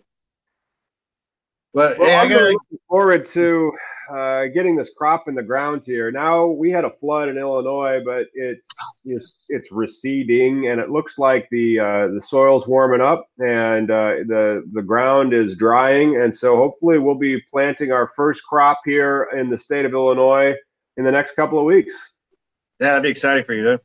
But 1.73 1.97
Well, 1.97 2.09
hey, 2.09 2.15
I 2.15 2.23
I'm 2.23 2.29
got 2.29 2.43
looking 2.43 2.79
forward 2.87 3.25
to 3.27 3.71
uh, 4.11 4.45
getting 4.47 4.75
this 4.75 4.91
crop 4.95 5.27
in 5.27 5.35
the 5.35 5.43
ground 5.43 5.83
here. 5.85 6.11
Now 6.11 6.45
we 6.47 6.71
had 6.71 6.85
a 6.85 6.89
flood 6.89 7.29
in 7.29 7.37
Illinois, 7.37 7.99
but 8.03 8.25
it's 8.33 8.67
it's, 9.05 9.45
it's 9.49 9.71
receding, 9.71 10.67
and 10.67 10.79
it 10.79 10.89
looks 10.89 11.17
like 11.17 11.47
the 11.51 11.79
uh, 11.79 12.07
the 12.13 12.21
soil's 12.21 12.67
warming 12.67 13.01
up, 13.01 13.27
and 13.39 13.89
uh, 13.89 14.23
the 14.27 14.69
the 14.73 14.81
ground 14.81 15.33
is 15.33 15.55
drying, 15.55 16.21
and 16.21 16.35
so 16.35 16.55
hopefully 16.55 16.99
we'll 16.99 17.15
be 17.15 17.41
planting 17.51 17.91
our 17.91 18.07
first 18.15 18.43
crop 18.43 18.81
here 18.85 19.29
in 19.37 19.49
the 19.49 19.57
state 19.57 19.85
of 19.85 19.93
Illinois 19.93 20.53
in 20.97 21.03
the 21.03 21.11
next 21.11 21.35
couple 21.35 21.59
of 21.59 21.65
weeks. 21.65 21.93
yeah, 22.79 22.89
that'd 22.89 23.03
be 23.03 23.09
exciting 23.09 23.45
for 23.45 23.53
you, 23.53 23.63
though. 23.63 23.79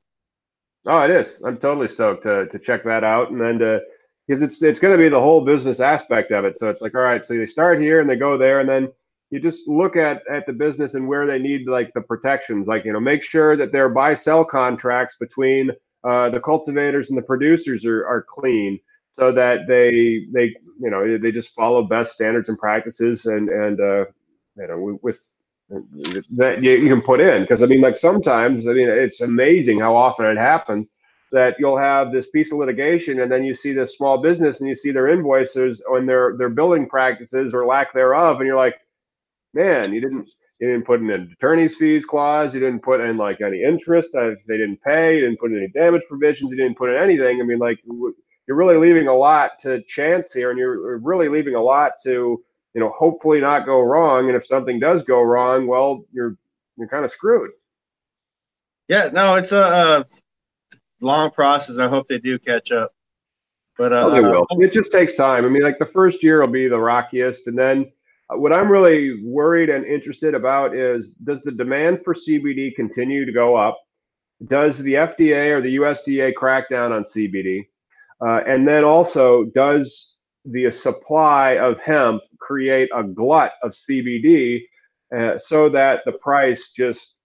Oh, 0.86 1.00
it 1.02 1.10
is. 1.10 1.40
I'm 1.44 1.58
totally 1.58 1.88
stoked 1.88 2.22
to 2.24 2.46
to 2.46 2.58
check 2.58 2.84
that 2.84 3.04
out, 3.04 3.30
and 3.30 3.40
then 3.40 3.58
to 3.58 3.80
because 4.26 4.42
it's 4.42 4.62
it's 4.62 4.78
going 4.78 4.96
to 4.96 5.02
be 5.02 5.08
the 5.08 5.20
whole 5.20 5.44
business 5.44 5.80
aspect 5.80 6.32
of 6.32 6.44
it. 6.44 6.58
So 6.58 6.68
it's 6.68 6.80
like, 6.80 6.94
all 6.94 7.00
right, 7.00 7.24
so 7.24 7.36
they 7.36 7.46
start 7.46 7.80
here 7.80 8.00
and 8.00 8.08
they 8.08 8.16
go 8.16 8.36
there, 8.36 8.60
and 8.60 8.68
then 8.68 8.88
you 9.30 9.40
just 9.40 9.68
look 9.68 9.96
at 9.96 10.22
at 10.30 10.46
the 10.46 10.52
business 10.52 10.94
and 10.94 11.06
where 11.06 11.26
they 11.26 11.38
need 11.38 11.68
like 11.68 11.92
the 11.94 12.00
protections, 12.00 12.66
like 12.66 12.84
you 12.84 12.92
know, 12.92 13.00
make 13.00 13.22
sure 13.22 13.56
that 13.56 13.72
their 13.72 13.88
buy 13.88 14.14
sell 14.14 14.44
contracts 14.44 15.16
between 15.18 15.70
uh, 16.04 16.30
the 16.30 16.40
cultivators 16.40 17.10
and 17.10 17.18
the 17.18 17.22
producers 17.22 17.84
are 17.84 18.06
are 18.06 18.24
clean, 18.28 18.78
so 19.12 19.32
that 19.32 19.66
they 19.68 20.26
they 20.32 20.54
you 20.80 20.90
know 20.90 21.18
they 21.18 21.32
just 21.32 21.54
follow 21.54 21.82
best 21.82 22.14
standards 22.14 22.48
and 22.48 22.58
practices, 22.58 23.26
and 23.26 23.48
and 23.48 23.80
uh, 23.80 24.04
you 24.56 24.66
know 24.66 24.98
with 25.02 25.20
that 25.68 26.62
you, 26.62 26.70
you 26.72 26.88
can 26.88 27.02
put 27.02 27.20
in. 27.20 27.42
Because 27.42 27.62
I 27.62 27.66
mean, 27.66 27.80
like 27.82 27.96
sometimes 27.96 28.66
I 28.66 28.72
mean, 28.72 28.88
it's 28.88 29.20
amazing 29.20 29.80
how 29.80 29.94
often 29.94 30.26
it 30.26 30.38
happens 30.38 30.88
that 31.32 31.56
you'll 31.58 31.78
have 31.78 32.10
this 32.10 32.30
piece 32.30 32.50
of 32.52 32.58
litigation 32.58 33.20
and 33.20 33.30
then 33.30 33.44
you 33.44 33.54
see 33.54 33.74
this 33.74 33.94
small 33.94 34.16
business 34.16 34.60
and 34.60 34.68
you 34.70 34.74
see 34.74 34.90
their 34.90 35.08
invoices 35.08 35.82
and 35.90 36.08
their 36.08 36.34
their 36.38 36.48
billing 36.48 36.88
practices 36.88 37.52
or 37.52 37.66
lack 37.66 37.92
thereof, 37.92 38.38
and 38.38 38.46
you're 38.46 38.56
like, 38.56 38.76
man, 39.54 39.92
you 39.92 40.00
didn't 40.00 40.28
you 40.60 40.68
didn't 40.68 40.86
put 40.86 41.00
in 41.00 41.10
an 41.10 41.34
attorney's 41.38 41.76
fees 41.76 42.04
clause, 42.04 42.52
you 42.52 42.60
didn't 42.60 42.82
put 42.82 43.00
in 43.00 43.16
like 43.16 43.40
any 43.40 43.62
interest 43.62 44.10
if 44.14 44.38
they 44.46 44.56
didn't 44.56 44.82
pay, 44.82 45.16
you 45.16 45.20
didn't 45.20 45.38
put 45.38 45.52
in 45.52 45.58
any 45.58 45.68
damage 45.68 46.02
provisions, 46.08 46.50
you 46.50 46.56
didn't 46.56 46.76
put 46.76 46.90
in 46.90 47.00
anything. 47.00 47.40
I 47.40 47.44
mean, 47.44 47.58
like 47.58 47.78
you're 47.86 48.56
really 48.56 48.76
leaving 48.76 49.08
a 49.08 49.14
lot 49.14 49.52
to 49.62 49.82
chance 49.84 50.32
here, 50.32 50.50
and 50.50 50.58
you're 50.58 50.98
really 50.98 51.28
leaving 51.28 51.54
a 51.54 51.62
lot 51.62 51.92
to 52.04 52.42
you 52.74 52.84
know, 52.84 52.94
hopefully 52.96 53.40
not 53.40 53.66
go 53.66 53.80
wrong. 53.80 54.28
And 54.28 54.36
if 54.36 54.46
something 54.46 54.78
does 54.78 55.02
go 55.02 55.20
wrong, 55.20 55.66
well, 55.66 56.04
you're 56.12 56.36
you're 56.76 56.88
kind 56.88 57.04
of 57.04 57.10
screwed. 57.10 57.50
Yeah, 58.88 59.10
no, 59.12 59.34
it's 59.34 59.50
a, 59.52 60.06
a 61.02 61.04
long 61.04 61.30
process. 61.30 61.78
I 61.78 61.88
hope 61.88 62.06
they 62.08 62.18
do 62.18 62.38
catch 62.38 62.70
up. 62.72 62.92
But 63.76 63.92
uh, 63.92 64.06
Oh, 64.06 64.10
they 64.10 64.20
will. 64.20 64.46
It 64.50 64.72
just 64.72 64.92
takes 64.92 65.14
time. 65.14 65.44
I 65.44 65.48
mean, 65.48 65.62
like 65.62 65.78
the 65.78 65.86
first 65.86 66.22
year 66.22 66.40
will 66.40 66.48
be 66.48 66.68
the 66.68 66.78
rockiest, 66.78 67.48
and 67.48 67.58
then 67.58 67.80
uh, 67.80 67.84
what 68.30 68.52
I'm 68.52 68.70
really 68.70 69.22
worried 69.24 69.70
and 69.70 69.84
interested 69.86 70.34
about 70.34 70.76
is 70.76 71.10
does 71.24 71.40
the 71.42 71.52
demand 71.52 72.00
for 72.04 72.14
CBD 72.14 72.74
continue 72.74 73.24
to 73.24 73.32
go 73.32 73.56
up? 73.56 73.78
Does 74.46 74.78
the 74.78 74.94
FDA 74.94 75.50
or 75.50 75.60
the 75.60 75.76
USDA 75.76 76.34
crack 76.34 76.68
down 76.68 76.92
on 76.92 77.04
CBD? 77.04 77.66
Uh, 78.20 78.40
and 78.46 78.66
then 78.66 78.84
also, 78.84 79.44
does 79.54 80.14
the 80.44 80.70
supply 80.70 81.58
of 81.58 81.78
hemp 81.80 82.22
create 82.38 82.88
a 82.94 83.02
glut 83.02 83.52
of 83.62 83.72
CBD 83.72 84.60
uh, 85.16 85.38
so 85.38 85.68
that 85.70 86.00
the 86.04 86.12
price 86.12 86.70
just 86.76 87.16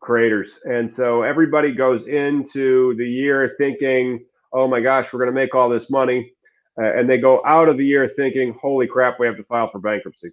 craters? 0.00 0.58
And 0.64 0.90
so 0.90 1.22
everybody 1.22 1.72
goes 1.72 2.06
into 2.06 2.94
the 2.96 3.08
year 3.08 3.54
thinking, 3.56 4.24
oh 4.52 4.66
my 4.66 4.80
gosh, 4.80 5.12
we're 5.12 5.20
going 5.20 5.34
to 5.34 5.40
make 5.40 5.54
all 5.54 5.68
this 5.68 5.90
money. 5.90 6.32
Uh, 6.80 6.98
and 6.98 7.08
they 7.08 7.18
go 7.18 7.42
out 7.44 7.68
of 7.68 7.76
the 7.76 7.86
year 7.86 8.08
thinking, 8.08 8.56
holy 8.60 8.86
crap, 8.86 9.20
we 9.20 9.26
have 9.26 9.36
to 9.36 9.44
file 9.44 9.70
for 9.70 9.78
bankruptcy. 9.78 10.30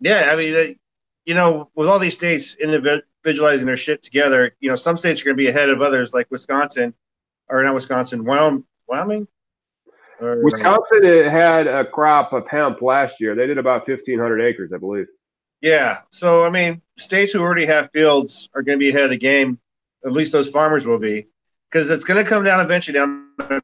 Yeah, 0.00 0.30
I 0.30 0.36
mean, 0.36 0.52
they, 0.52 0.78
you 1.24 1.34
know, 1.34 1.70
with 1.74 1.88
all 1.88 1.98
these 1.98 2.14
states 2.14 2.56
individualizing 2.56 3.66
their 3.66 3.76
shit 3.76 4.02
together, 4.02 4.54
you 4.60 4.68
know, 4.68 4.76
some 4.76 4.96
states 4.96 5.22
are 5.22 5.24
going 5.24 5.36
to 5.36 5.42
be 5.42 5.48
ahead 5.48 5.70
of 5.70 5.80
others, 5.80 6.12
like 6.12 6.30
Wisconsin, 6.30 6.94
or 7.48 7.62
not 7.62 7.74
Wisconsin, 7.74 8.24
Wyoming. 8.24 8.64
Wyoming? 8.86 9.28
Or, 10.20 10.42
Wisconsin 10.42 11.04
uh, 11.04 11.30
had 11.30 11.66
a 11.66 11.84
crop 11.84 12.32
of 12.32 12.46
hemp 12.48 12.82
last 12.82 13.20
year. 13.20 13.34
They 13.34 13.46
did 13.46 13.58
about 13.58 13.88
1,500 13.88 14.40
acres, 14.40 14.72
I 14.72 14.78
believe. 14.78 15.06
Yeah. 15.60 16.00
So, 16.10 16.44
I 16.44 16.50
mean, 16.50 16.82
states 16.96 17.32
who 17.32 17.40
already 17.40 17.66
have 17.66 17.90
fields 17.92 18.48
are 18.54 18.62
going 18.62 18.78
to 18.78 18.80
be 18.80 18.90
ahead 18.90 19.04
of 19.04 19.10
the 19.10 19.16
game. 19.16 19.58
At 20.04 20.12
least 20.12 20.32
those 20.32 20.48
farmers 20.48 20.86
will 20.86 20.98
be. 20.98 21.26
Because 21.70 21.90
it's 21.90 22.04
going 22.04 22.22
to 22.22 22.28
come 22.28 22.44
down 22.44 22.60
eventually 22.60 22.94
down 22.94 23.30
to 23.48 23.62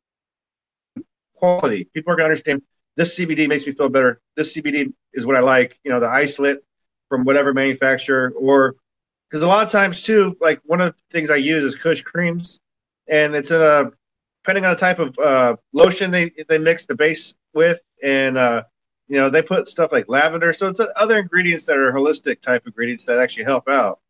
quality. 1.34 1.84
People 1.84 2.12
are 2.12 2.16
going 2.16 2.28
to 2.28 2.32
understand 2.32 2.62
this 3.00 3.18
CBD 3.18 3.48
makes 3.48 3.66
me 3.66 3.72
feel 3.72 3.88
better. 3.88 4.20
This 4.36 4.54
CBD 4.54 4.92
is 5.14 5.24
what 5.24 5.34
I 5.34 5.40
like. 5.40 5.80
You 5.84 5.90
know, 5.90 6.00
the 6.00 6.08
isolate 6.08 6.58
from 7.08 7.24
whatever 7.24 7.54
manufacturer, 7.54 8.34
or 8.36 8.76
because 9.26 9.42
a 9.42 9.46
lot 9.46 9.64
of 9.64 9.72
times 9.72 10.02
too, 10.02 10.36
like 10.38 10.60
one 10.64 10.82
of 10.82 10.92
the 10.92 10.98
things 11.10 11.30
I 11.30 11.36
use 11.36 11.64
is 11.64 11.74
Kush 11.76 12.02
creams, 12.02 12.60
and 13.08 13.34
it's 13.34 13.50
in 13.50 13.62
a 13.62 13.90
depending 14.44 14.66
on 14.66 14.74
the 14.74 14.80
type 14.80 14.98
of 14.98 15.18
uh, 15.18 15.56
lotion 15.72 16.10
they 16.10 16.30
they 16.46 16.58
mix 16.58 16.84
the 16.84 16.94
base 16.94 17.34
with, 17.54 17.80
and 18.02 18.36
uh, 18.36 18.64
you 19.08 19.16
know 19.16 19.30
they 19.30 19.40
put 19.40 19.70
stuff 19.70 19.92
like 19.92 20.10
lavender. 20.10 20.52
So 20.52 20.68
it's 20.68 20.80
other 20.96 21.18
ingredients 21.18 21.64
that 21.64 21.78
are 21.78 21.92
holistic 21.92 22.42
type 22.42 22.66
ingredients 22.66 23.06
that 23.06 23.18
actually 23.18 23.44
help 23.44 23.66
out. 23.66 24.00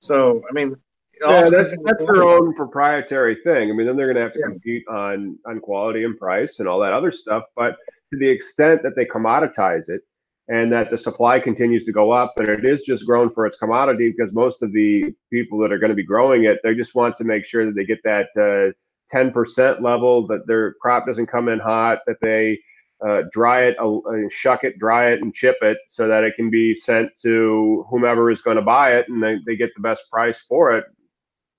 So 0.00 0.42
I 0.48 0.54
mean, 0.54 0.74
yeah, 1.20 1.50
that's 1.50 1.74
that's 1.84 2.06
their 2.06 2.22
own 2.22 2.54
proprietary 2.54 3.36
thing. 3.44 3.70
I 3.70 3.74
mean, 3.74 3.86
then 3.86 3.98
they're 3.98 4.06
going 4.06 4.16
to 4.16 4.22
have 4.22 4.32
to 4.32 4.38
yeah. 4.38 4.46
compete 4.46 4.88
on 4.88 5.38
on 5.44 5.60
quality 5.60 6.04
and 6.04 6.16
price 6.16 6.60
and 6.60 6.66
all 6.66 6.80
that 6.80 6.94
other 6.94 7.12
stuff. 7.12 7.44
But 7.54 7.76
to 8.12 8.18
the 8.18 8.28
extent 8.28 8.82
that 8.82 8.96
they 8.96 9.04
commoditize 9.04 9.88
it 9.88 10.02
and 10.48 10.72
that 10.72 10.90
the 10.90 10.96
supply 10.96 11.38
continues 11.38 11.84
to 11.84 11.92
go 11.92 12.10
up 12.10 12.32
and 12.38 12.48
it 12.48 12.64
is 12.64 12.82
just 12.82 13.04
grown 13.04 13.30
for 13.30 13.46
its 13.46 13.56
commodity 13.56 14.14
because 14.16 14.32
most 14.32 14.62
of 14.62 14.72
the 14.72 15.14
people 15.30 15.58
that 15.58 15.72
are 15.72 15.78
going 15.78 15.90
to 15.90 15.96
be 15.96 16.04
growing 16.04 16.44
it, 16.44 16.58
they 16.64 16.74
just 16.74 16.94
want 16.94 17.16
to 17.16 17.24
make 17.24 17.44
sure 17.44 17.66
that 17.66 17.74
they 17.74 17.84
get 17.84 18.02
that 18.04 18.28
uh, 18.36 18.72
10% 19.14 19.82
level, 19.82 20.26
that 20.26 20.46
their 20.46 20.74
crop 20.74 21.06
doesn't 21.06 21.26
come 21.26 21.48
in 21.48 21.58
hot, 21.58 21.98
that 22.06 22.16
they 22.22 22.58
uh, 23.06 23.22
dry 23.30 23.64
it, 23.64 23.76
uh, 23.78 24.00
shuck 24.30 24.64
it, 24.64 24.78
dry 24.78 25.10
it, 25.12 25.22
and 25.22 25.34
chip 25.34 25.56
it 25.60 25.78
so 25.88 26.08
that 26.08 26.24
it 26.24 26.34
can 26.34 26.50
be 26.50 26.74
sent 26.74 27.10
to 27.20 27.86
whomever 27.90 28.30
is 28.30 28.40
going 28.40 28.56
to 28.56 28.62
buy 28.62 28.94
it 28.94 29.06
and 29.08 29.22
they, 29.22 29.36
they 29.46 29.56
get 29.56 29.70
the 29.76 29.82
best 29.82 30.10
price 30.10 30.40
for 30.48 30.76
it. 30.76 30.84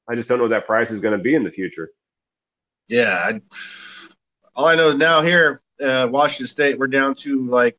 I 0.09 0.15
just 0.15 0.27
don't 0.27 0.39
know 0.39 0.45
what 0.45 0.49
that 0.49 0.65
price 0.65 0.89
is 0.89 0.99
going 0.99 1.15
to 1.15 1.23
be 1.23 1.35
in 1.35 1.43
the 1.43 1.51
future. 1.51 1.91
Yeah. 2.87 3.13
I, 3.23 3.41
all 4.55 4.65
I 4.65 4.75
know 4.75 4.93
now 4.93 5.21
here, 5.21 5.61
uh, 5.81 6.07
Washington 6.09 6.47
State, 6.47 6.79
we're 6.79 6.87
down 6.87 7.15
to 7.15 7.47
like 7.47 7.77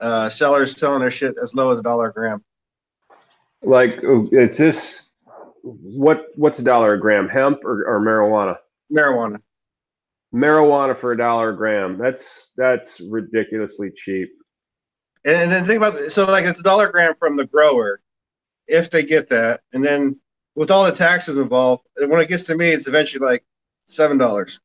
uh, 0.00 0.28
sellers 0.28 0.76
selling 0.76 1.00
their 1.00 1.10
shit 1.10 1.36
as 1.42 1.54
low 1.54 1.70
as 1.70 1.78
a 1.78 1.82
dollar 1.82 2.08
a 2.08 2.12
gram. 2.12 2.42
Like, 3.62 4.00
it's 4.02 4.58
this 4.58 5.10
what 5.62 6.26
what's 6.36 6.58
a 6.58 6.64
dollar 6.64 6.94
a 6.94 7.00
gram? 7.00 7.28
Hemp 7.28 7.64
or, 7.64 7.84
or 7.84 8.00
marijuana? 8.00 8.56
Marijuana 8.92 9.40
marijuana 10.34 10.96
for 10.96 11.12
a 11.12 11.16
dollar 11.16 11.50
a 11.50 11.56
gram. 11.56 11.98
That's 11.98 12.50
that's 12.56 13.00
ridiculously 13.00 13.90
cheap. 13.94 14.30
And 15.24 15.52
then 15.52 15.64
think 15.64 15.76
about 15.78 16.10
so 16.10 16.24
like 16.24 16.44
it's 16.44 16.60
a 16.60 16.64
dollar 16.64 16.88
a 16.88 16.92
gram 16.92 17.14
from 17.18 17.36
the 17.36 17.44
grower, 17.44 18.00
if 18.66 18.90
they 18.90 19.02
get 19.02 19.28
that, 19.30 19.60
and 19.72 19.84
then 19.84 20.18
with 20.54 20.70
all 20.70 20.84
the 20.84 20.92
taxes 20.92 21.38
involved, 21.38 21.84
when 21.96 22.20
it 22.20 22.28
gets 22.28 22.42
to 22.44 22.56
me, 22.56 22.70
it's 22.70 22.88
eventually 22.88 23.24
like 23.24 23.44
seven 23.86 24.18
dollars. 24.18 24.60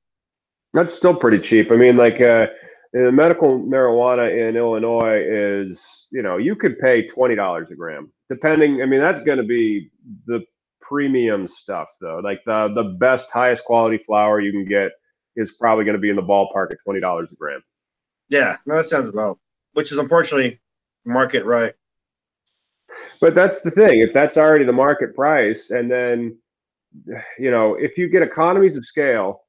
That's 0.77 0.93
still 0.93 1.15
pretty 1.15 1.39
cheap. 1.39 1.71
I 1.71 1.75
mean, 1.75 1.97
like 1.97 2.21
uh, 2.21 2.45
the 2.93 3.11
medical 3.11 3.59
marijuana 3.59 4.47
in 4.47 4.55
Illinois 4.55 5.23
is, 5.25 6.07
you 6.11 6.21
know, 6.21 6.37
you 6.37 6.55
could 6.55 6.77
pay 6.77 7.07
twenty 7.07 7.33
dollars 7.33 7.71
a 7.71 7.75
gram, 7.75 8.11
depending. 8.29 8.83
I 8.83 8.85
mean, 8.85 9.01
that's 9.01 9.23
going 9.23 9.39
to 9.39 9.43
be 9.43 9.89
the 10.27 10.45
premium 10.79 11.47
stuff, 11.47 11.87
though, 11.99 12.19
like 12.23 12.41
the 12.45 12.71
the 12.75 12.95
best, 12.99 13.31
highest 13.31 13.63
quality 13.63 13.97
flower 13.97 14.39
you 14.39 14.51
can 14.51 14.65
get 14.65 14.91
is 15.35 15.53
probably 15.53 15.83
going 15.83 15.95
to 15.95 15.99
be 15.99 16.11
in 16.11 16.15
the 16.15 16.21
ballpark 16.21 16.71
at 16.71 16.77
twenty 16.83 16.99
dollars 16.99 17.29
a 17.31 17.35
gram. 17.35 17.63
Yeah, 18.29 18.57
no, 18.67 18.75
that 18.75 18.85
sounds 18.85 19.09
about, 19.09 19.39
which 19.73 19.91
is 19.91 19.97
unfortunately 19.97 20.59
market 21.05 21.43
right. 21.43 21.73
But 23.19 23.33
that's 23.33 23.61
the 23.61 23.71
thing. 23.71 24.01
If 24.01 24.13
that's 24.13 24.37
already 24.37 24.65
the 24.65 24.73
market 24.73 25.15
price, 25.15 25.71
and 25.71 25.89
then 25.89 26.37
you 27.39 27.49
know, 27.49 27.73
if 27.73 27.97
you 27.97 28.09
get 28.09 28.21
economies 28.21 28.77
of 28.77 28.85
scale, 28.85 29.41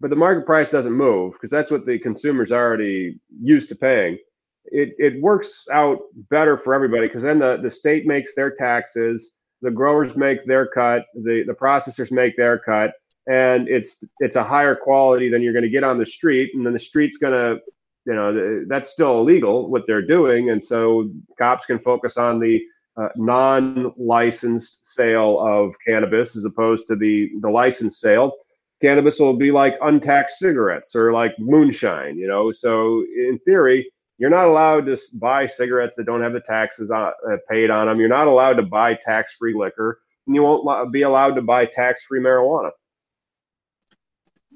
but 0.00 0.10
the 0.10 0.16
market 0.16 0.46
price 0.46 0.70
doesn't 0.70 0.92
move 0.92 1.32
because 1.32 1.50
that's 1.50 1.70
what 1.70 1.86
the 1.86 1.98
consumer's 1.98 2.52
already 2.52 3.18
used 3.40 3.68
to 3.70 3.74
paying. 3.74 4.18
It 4.66 4.94
it 4.98 5.20
works 5.20 5.66
out 5.72 6.00
better 6.30 6.58
for 6.58 6.74
everybody 6.74 7.06
because 7.06 7.22
then 7.22 7.38
the, 7.38 7.58
the 7.62 7.70
state 7.70 8.06
makes 8.06 8.34
their 8.34 8.50
taxes, 8.50 9.30
the 9.62 9.70
growers 9.70 10.16
make 10.16 10.44
their 10.44 10.66
cut, 10.66 11.06
the, 11.14 11.44
the 11.46 11.54
processors 11.54 12.10
make 12.10 12.36
their 12.36 12.58
cut, 12.58 12.92
and 13.26 13.68
it's 13.68 14.04
it's 14.20 14.36
a 14.36 14.44
higher 14.44 14.74
quality 14.74 15.28
than 15.28 15.42
you're 15.42 15.52
going 15.52 15.62
to 15.62 15.68
get 15.68 15.84
on 15.84 15.98
the 15.98 16.06
street 16.06 16.52
and 16.54 16.64
then 16.64 16.72
the 16.72 16.78
street's 16.78 17.18
going 17.18 17.32
to 17.32 17.60
you 18.06 18.14
know 18.14 18.64
that's 18.68 18.90
still 18.90 19.20
illegal 19.20 19.68
what 19.68 19.82
they're 19.86 20.06
doing 20.06 20.50
and 20.50 20.62
so 20.62 21.10
cops 21.38 21.66
can 21.66 21.78
focus 21.78 22.16
on 22.16 22.38
the 22.38 22.62
uh, 22.96 23.08
non-licensed 23.16 24.86
sale 24.86 25.38
of 25.40 25.74
cannabis 25.86 26.36
as 26.36 26.44
opposed 26.44 26.86
to 26.86 26.96
the 26.96 27.30
the 27.40 27.50
licensed 27.50 28.00
sale 28.00 28.32
cannabis 28.80 29.18
will 29.18 29.36
be 29.36 29.50
like 29.50 29.74
untaxed 29.82 30.38
cigarettes 30.38 30.94
or 30.94 31.12
like 31.12 31.34
moonshine 31.38 32.18
you 32.18 32.26
know 32.26 32.52
so 32.52 33.04
in 33.16 33.38
theory 33.44 33.90
you're 34.18 34.30
not 34.30 34.46
allowed 34.46 34.86
to 34.86 34.96
buy 35.14 35.46
cigarettes 35.46 35.96
that 35.96 36.04
don't 36.04 36.22
have 36.22 36.32
the 36.32 36.40
taxes 36.40 36.90
on, 36.90 37.12
uh, 37.30 37.36
paid 37.50 37.70
on 37.70 37.86
them 37.86 37.98
you're 37.98 38.08
not 38.08 38.26
allowed 38.26 38.54
to 38.54 38.62
buy 38.62 38.94
tax-free 38.94 39.54
liquor 39.54 40.00
and 40.26 40.34
you 40.34 40.42
won't 40.42 40.92
be 40.92 41.02
allowed 41.02 41.34
to 41.34 41.42
buy 41.42 41.64
tax-free 41.64 42.20
marijuana 42.20 42.70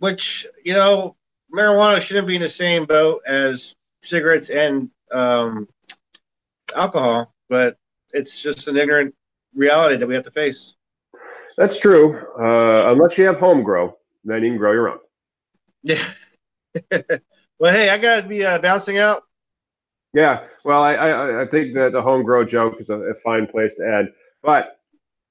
which 0.00 0.46
you 0.64 0.72
know, 0.72 1.14
marijuana 1.54 2.00
shouldn't 2.00 2.26
be 2.26 2.36
in 2.36 2.42
the 2.42 2.48
same 2.48 2.84
boat 2.84 3.22
as 3.26 3.76
cigarettes 4.02 4.50
and 4.50 4.90
um, 5.12 5.68
alcohol, 6.74 7.32
but 7.48 7.76
it's 8.12 8.42
just 8.42 8.66
an 8.66 8.76
ignorant 8.76 9.14
reality 9.54 9.96
that 9.96 10.06
we 10.06 10.14
have 10.14 10.24
to 10.24 10.30
face. 10.30 10.74
That's 11.56 11.78
true. 11.78 12.18
Uh, 12.38 12.90
unless 12.90 13.18
you 13.18 13.26
have 13.26 13.38
home 13.38 13.62
grow, 13.62 13.96
then 14.24 14.42
you 14.42 14.50
can 14.50 14.58
grow 14.58 14.72
your 14.72 14.88
own. 14.90 14.98
Yeah. 15.82 16.04
well, 17.58 17.72
hey, 17.72 17.90
I 17.90 17.98
got 17.98 18.22
to 18.22 18.28
be 18.28 18.44
uh, 18.44 18.58
bouncing 18.58 18.98
out. 18.98 19.22
Yeah. 20.12 20.44
Well, 20.64 20.82
I, 20.82 20.94
I, 20.94 21.42
I 21.42 21.46
think 21.46 21.74
that 21.74 21.92
the 21.92 22.02
home 22.02 22.22
grow 22.22 22.44
joke 22.44 22.80
is 22.80 22.90
a, 22.90 22.98
a 22.98 23.14
fine 23.14 23.46
place 23.46 23.76
to 23.76 23.86
end. 23.86 24.08
But 24.42 24.80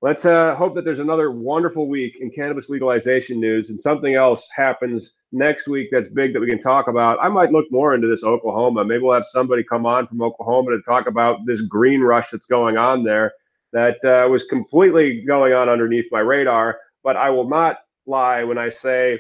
let's 0.02 0.26
uh, 0.26 0.56
hope 0.56 0.76
that 0.76 0.86
there's 0.86 1.00
another 1.00 1.32
wonderful 1.32 1.88
week 1.88 2.18
in 2.22 2.32
cannabis 2.32 2.70
legalization 2.70 3.40
news 3.40 3.70
and 3.70 3.82
something 3.82 4.16
else 4.16 4.48
happens 4.56 5.14
next 5.32 5.68
week 5.68 5.90
that's 5.92 6.08
big 6.08 6.34
that 6.34 6.40
we 6.40 6.50
can 6.50 6.62
talk 6.62 6.88
about. 6.88 7.18
I 7.22 7.28
might 7.28 7.52
look 7.52 7.66
more 7.72 7.94
into 7.94 8.08
this 8.08 8.24
Oklahoma. 8.24 8.86
Maybe 8.86 9.04
we'll 9.04 9.16
have 9.16 9.26
somebody 9.26 9.64
come 9.64 9.86
on 9.86 10.08
from 10.08 10.22
Oklahoma 10.22 10.72
to 10.72 10.82
talk 10.84 11.08
about 11.08 11.46
this 11.46 11.62
green 11.62 12.02
rush 12.02 12.32
that's 12.32 12.46
going 12.46 12.78
on 12.78 13.04
there 13.04 13.34
that 13.74 14.04
uh, 14.04 14.28
was 14.30 14.46
completely 14.46 15.22
going 15.22 15.54
on 15.54 15.70
underneath 15.70 16.06
my 16.12 16.22
radar. 16.22 16.80
But 17.04 17.18
I 17.18 17.30
will 17.30 17.48
not 17.48 17.80
lie 18.10 18.43
when 18.43 18.57
I 18.57 18.70
say, 18.70 19.20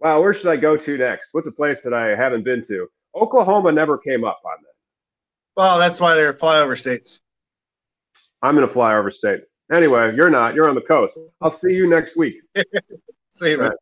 wow, 0.00 0.20
where 0.20 0.34
should 0.34 0.48
I 0.48 0.56
go 0.56 0.76
to 0.76 0.98
next? 0.98 1.32
What's 1.32 1.46
a 1.46 1.52
place 1.52 1.82
that 1.82 1.94
I 1.94 2.08
haven't 2.08 2.44
been 2.44 2.64
to? 2.66 2.88
Oklahoma 3.14 3.72
never 3.72 3.96
came 3.96 4.24
up 4.24 4.40
on 4.44 4.56
that. 4.62 5.60
Well, 5.60 5.78
that's 5.78 6.00
why 6.00 6.14
they're 6.14 6.32
flyover 6.32 6.78
states. 6.78 7.20
I'm 8.42 8.58
in 8.58 8.64
a 8.64 8.68
flyover 8.68 9.12
state. 9.12 9.40
Anyway, 9.72 10.14
you're 10.14 10.30
not. 10.30 10.54
You're 10.54 10.68
on 10.68 10.74
the 10.74 10.80
coast. 10.80 11.14
I'll 11.40 11.50
see 11.50 11.72
you 11.72 11.88
next 11.88 12.16
week. 12.16 12.36
see 13.32 13.50
you, 13.50 13.58
man. 13.58 13.72